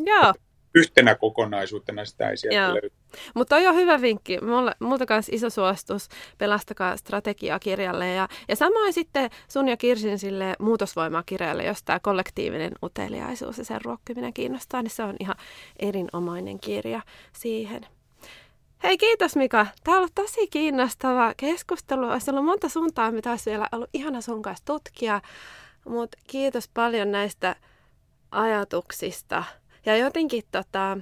Joo 0.05 0.33
yhtenä 0.76 1.15
kokonaisuutena 1.15 2.05
sitä 2.05 2.30
ei 2.30 2.38
sieltä 2.38 2.74
löydy. 2.74 2.91
Mutta 3.36 3.55
on 3.55 3.63
jo 3.63 3.74
hyvä 3.74 4.01
vinkki. 4.01 4.38
Mulla, 4.41 4.74
multa 4.80 5.05
kanssa 5.05 5.32
iso 5.36 5.49
suostus 5.49 6.09
Pelastakaa 6.38 6.97
strategiaa 6.97 7.59
kirjalle. 7.59 8.13
Ja, 8.13 8.28
ja 8.47 8.55
samoin 8.55 8.93
sitten 8.93 9.30
sun 9.47 9.67
ja 9.67 9.78
Kirsin 9.78 10.20
sille 10.20 10.55
muutosvoimaa 10.59 11.24
kirjalle, 11.26 11.63
jos 11.63 11.84
tämä 11.84 11.99
kollektiivinen 11.99 12.72
uteliaisuus 12.84 13.57
ja 13.57 13.65
sen 13.65 13.82
ruokkiminen 13.86 14.34
kiinnostaa, 14.34 14.82
niin 14.82 14.91
se 14.91 15.03
on 15.03 15.15
ihan 15.20 15.36
erinomainen 15.80 16.59
kirja 16.59 17.01
siihen. 17.34 17.86
Hei, 18.84 18.97
kiitos 18.97 19.36
Mika. 19.36 19.67
Tämä 19.84 19.97
on 19.97 19.99
ollut 19.99 20.15
tosi 20.15 20.47
kiinnostava 20.47 21.34
keskustelu. 21.38 22.09
Olisi 22.09 22.32
ollut 22.32 22.45
monta 22.45 22.70
suuntaa, 22.70 23.11
mitä 23.11 23.30
olisi 23.30 23.49
vielä 23.49 23.67
ollut 23.72 23.89
ihana 23.93 24.22
sun 24.22 24.41
kanssa 24.41 24.65
tutkia. 24.65 25.22
Mutta 25.86 26.17
kiitos 26.28 26.70
paljon 26.74 27.11
näistä 27.11 27.55
ajatuksista. 28.32 29.43
Ja 29.86 29.97
jotenkin 29.97 30.43
tota, 30.51 30.97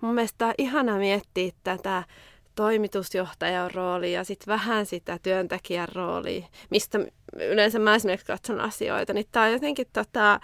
mun 0.00 0.14
mielestä 0.14 0.46
on 0.46 0.54
ihana 0.58 0.96
miettiä 0.96 1.52
tätä 1.64 2.02
toimitusjohtajan 2.54 3.70
roolia 3.70 4.18
ja 4.18 4.24
sitten 4.24 4.52
vähän 4.52 4.86
sitä 4.86 5.18
työntekijän 5.22 5.88
roolia, 5.94 6.46
mistä 6.70 6.98
yleensä 7.32 7.78
mä 7.78 7.94
esimerkiksi 7.94 8.26
katson 8.26 8.60
asioita, 8.60 9.12
niin 9.12 9.26
tämä 9.32 9.46
on 9.46 9.52
jotenkin 9.52 9.86
tota, 9.92 10.40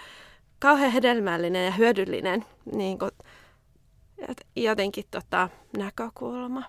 kauhean 0.59 0.93
hedelmällinen 0.93 1.65
ja 1.65 1.71
hyödyllinen 1.71 2.45
niin 2.75 2.99
kuin, 2.99 3.11
jotenkin 4.57 5.05
tota, 5.11 5.49
näkökulma. 5.79 6.65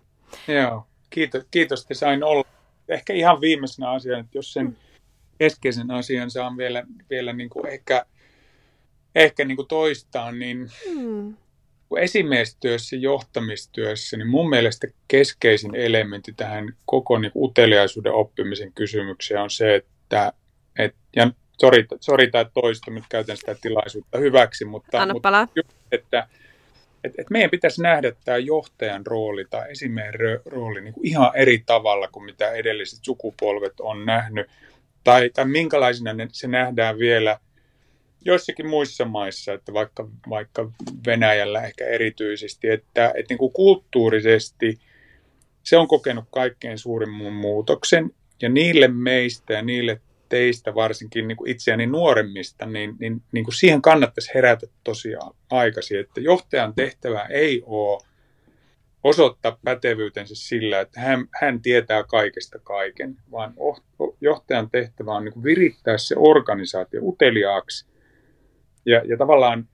Joo, 0.48 0.88
kiitos, 1.10 1.44
kiitos 1.52 1.82
että 1.82 1.94
sain 1.94 2.24
olla. 2.24 2.46
Ehkä 2.88 3.14
ihan 3.14 3.42
viimeisenä 3.42 3.92
asiana, 3.92 4.20
että 4.20 4.38
jos 4.38 4.54
sen 4.54 4.66
mm. 4.66 4.76
keskeisen 5.38 5.92
asian 5.92 6.32
saan 6.32 6.58
vielä, 6.58 6.84
vielä 7.10 7.34
niin 7.34 7.50
kuin 7.50 7.68
ehkä, 7.68 8.06
ehkä 9.16 9.46
niin 9.46 9.56
kuin 9.56 9.68
toistaa, 9.68 10.32
niin 10.32 10.72
mm. 10.96 11.36
esimiestyössä, 11.98 12.96
johtamistyössä, 12.96 14.18
niin 14.18 14.28
mun 14.28 14.50
mielestä 14.50 14.88
keskeisin 15.08 15.76
elementti 15.76 16.34
tähän 16.34 16.74
koko 16.86 17.18
niin 17.18 17.32
kuin 17.32 17.50
uteliaisuuden 17.50 18.14
oppimisen 18.14 18.74
kysymykseen 18.74 19.42
on 19.42 19.50
se, 19.50 19.76
että, 19.76 20.34
et, 20.80 20.96
ja 21.16 21.32
sori, 21.62 21.86
sori 22.00 22.32
tämä 22.32 22.46
toista, 22.54 22.92
nyt 22.92 23.04
käytän 23.10 23.38
sitä 23.38 23.56
tilaisuutta 23.62 24.18
hyväksi, 24.18 24.66
mutta, 24.66 25.02
Anna 25.02 25.14
mutta 25.14 25.48
että 25.92 26.28
et, 27.04 27.14
et 27.18 27.30
meidän 27.30 27.50
pitäisi 27.50 27.82
nähdä 27.82 28.12
tämä 28.26 28.38
johtajan 28.38 29.06
rooli 29.06 29.46
tai 29.50 29.72
esimiehen 29.72 30.14
rooli 30.46 30.82
niin 30.82 30.94
kuin 30.94 31.08
ihan 31.08 31.32
eri 31.36 31.64
tavalla 31.66 32.08
kuin 32.08 32.26
mitä 32.26 32.52
edelliset 32.52 33.00
sukupolvet 33.04 33.80
on 33.80 34.06
nähnyt, 34.06 34.48
tai, 35.04 35.30
tai 35.30 35.46
minkälaisena 35.46 36.14
ne, 36.14 36.28
se 36.32 36.48
nähdään 36.48 37.00
vielä 37.00 37.40
joissakin 38.26 38.70
muissa 38.70 39.06
maissa, 39.06 39.54
että 39.54 39.74
vaikka, 39.74 40.10
vaikka 40.30 40.72
Venäjällä 41.06 41.62
ehkä 41.62 41.86
erityisesti, 41.86 42.70
että, 42.70 43.08
että 43.08 43.26
niin 43.30 43.38
kuin 43.38 43.54
kulttuurisesti 43.54 44.80
se 45.64 45.78
on 45.78 45.88
kokenut 45.88 46.26
kaikkein 46.32 46.78
suurimman 46.78 47.34
muutoksen, 47.34 48.12
ja 48.42 48.50
niille 48.50 48.88
meistä 48.88 49.54
ja 49.54 49.62
niille 49.62 50.02
teistä, 50.30 50.76
varsinkin 50.76 51.28
niin 51.28 51.36
kuin 51.36 51.52
itseäni 51.52 51.88
nuoremmista, 51.88 52.66
niin, 52.66 52.96
niin, 53.00 53.22
niin 53.32 53.46
kuin 53.46 53.56
siihen 53.56 53.82
kannattaisi 53.82 54.32
herätä 54.34 54.68
tosiaan 54.84 55.36
aikaisin, 55.52 56.00
että 56.00 56.22
johtajan 56.22 56.74
tehtävä 56.76 57.26
ei 57.30 57.64
ole 57.66 58.02
osoittaa 59.04 59.58
pätevyytensä 59.64 60.36
sillä, 60.36 60.80
että 60.80 61.00
hän, 61.00 61.28
hän 61.42 61.62
tietää 61.62 62.04
kaikesta 62.04 62.60
kaiken, 62.60 63.16
vaan 63.32 63.54
johtajan 64.22 64.70
tehtävä 64.70 65.12
on 65.12 65.26
niin 65.26 65.34
kuin 65.34 65.44
virittää 65.44 65.98
se 65.98 66.16
organisaatio 66.18 67.02
uteliaaksi 67.04 67.91
ja, 68.86 69.02
ja 69.06 69.18
tavallaan 69.18 69.68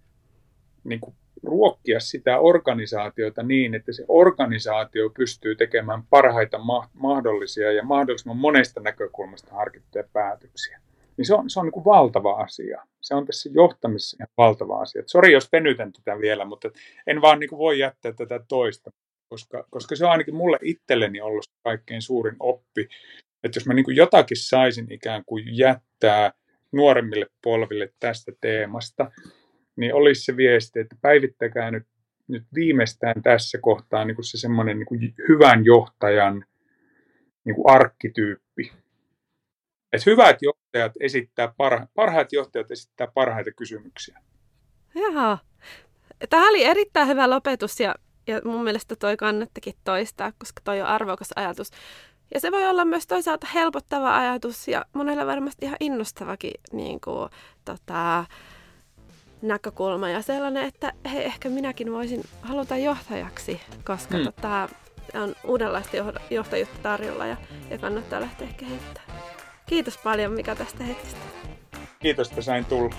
niin 0.84 1.00
kuin 1.00 1.16
ruokkia 1.44 2.00
sitä 2.00 2.40
organisaatiota 2.40 3.44
niin, 3.44 3.76
että 3.76 3.94
se 3.94 4.06
organisaatio 4.08 5.10
pystyy 5.10 5.56
tekemään 5.56 6.04
parhaita 6.10 6.58
ma- 6.58 6.90
mahdollisia 6.94 7.72
ja 7.72 7.84
mahdollisimman 7.84 8.38
monesta 8.38 8.80
näkökulmasta 8.80 9.56
harkittuja 9.56 10.04
päätöksiä. 10.14 10.80
Niin 11.18 11.26
se 11.26 11.34
on, 11.34 11.50
se 11.50 11.60
on 11.60 11.66
niin 11.66 11.74
kuin 11.74 11.86
valtava 11.86 12.32
asia. 12.32 12.84
Se 13.02 13.16
on 13.16 13.26
tässä 13.26 13.50
johtamisessa 13.54 14.18
ihan 14.20 14.28
valtava 14.38 14.82
asia. 14.82 15.04
Sori, 15.06 15.34
jos 15.34 15.52
venytän 15.52 15.94
tätä 15.94 16.20
vielä, 16.20 16.46
mutta 16.46 16.70
en 17.08 17.22
vaan 17.22 17.40
niin 17.40 17.50
kuin 17.50 17.60
voi 17.60 17.80
jättää 17.80 18.12
tätä 18.12 18.40
toista, 18.48 18.92
koska, 19.30 19.68
koska 19.70 19.96
se 19.96 20.06
on 20.06 20.12
ainakin 20.12 20.36
mulle 20.36 20.58
itselleni 20.62 21.22
ollut 21.22 21.46
kaikkein 21.64 22.02
suurin 22.02 22.36
oppi. 22.40 22.88
Että 23.44 23.58
jos 23.58 23.66
mä 23.66 23.74
niin 23.74 23.86
kuin 23.86 23.98
jotakin 23.98 24.38
saisin 24.38 24.92
ikään 24.92 25.24
kuin 25.26 25.58
jättää 25.58 26.32
nuoremmille 26.78 27.26
polville 27.44 27.94
tästä 28.00 28.32
teemasta, 28.42 29.12
niin 29.76 29.94
olisi 29.94 30.22
se 30.22 30.38
viesti, 30.38 30.80
että 30.80 30.96
päivittäkää 31.02 31.72
nyt, 31.72 31.84
nyt 32.28 32.44
viimeistään 32.54 33.22
tässä 33.24 33.58
kohtaa 33.62 34.06
niin 34.06 34.16
kuin 34.16 34.26
se 34.26 34.38
semmoinen 34.38 34.80
niin 34.80 34.88
kuin 34.88 35.16
hyvän 35.30 35.66
johtajan 35.66 36.46
niin 37.44 37.56
kuin 37.56 37.70
arkkityyppi. 37.70 38.72
Että 39.94 40.10
hyvät 40.10 40.38
johtajat 40.42 40.92
esittää, 41.00 41.54
parha, 41.58 41.88
parhaat 41.96 42.34
johtajat 42.34 42.72
esittää 42.72 43.08
parhaita 43.14 43.52
kysymyksiä. 43.52 44.20
Jaha. 44.96 45.38
Tämä 46.30 46.50
oli 46.50 46.64
erittäin 46.64 47.08
hyvä 47.08 47.30
lopetus 47.30 47.80
ja, 47.80 47.96
ja 48.28 48.42
mun 48.46 48.64
mielestä 48.64 48.96
toi 48.96 49.18
kannattakin 49.18 49.74
toistaa, 49.84 50.32
koska 50.38 50.62
toi 50.64 50.82
on 50.82 50.88
arvokas 50.88 51.30
ajatus. 51.36 51.72
Ja 52.34 52.40
se 52.40 52.52
voi 52.52 52.68
olla 52.68 52.86
myös 52.86 53.08
toisaalta 53.08 53.48
helpottava 53.54 54.18
ajatus 54.18 54.68
ja 54.68 54.86
monella 54.94 55.26
varmasti 55.26 55.66
ihan 55.66 55.78
innostavakin 55.80 56.54
niin 56.72 57.02
kuin, 57.02 57.30
tota, 57.66 58.26
näkökulma 59.42 60.10
ja 60.10 60.22
sellainen, 60.22 60.64
että 60.64 60.94
hei, 61.12 61.26
ehkä 61.26 61.50
minäkin 61.50 61.92
voisin 61.92 62.24
haluta 62.42 62.78
johtajaksi, 62.78 63.62
koska 63.84 64.18
hmm. 64.18 64.26
tota, 64.26 64.70
on 65.14 65.36
uudenlaista 65.44 65.98
johtajuutta 66.30 66.80
tarjolla 66.84 67.26
ja, 67.26 67.38
ja 67.70 67.78
kannattaa 67.78 68.22
lähteä 68.22 68.48
kehittämään. 68.58 69.22
Kiitos 69.66 69.98
paljon 69.98 70.32
Mika 70.32 70.56
tästä 70.56 70.84
hetkestä. 70.84 71.20
Kiitos, 72.00 72.30
että 72.30 72.42
sain 72.42 72.66
tulla. 72.66 72.96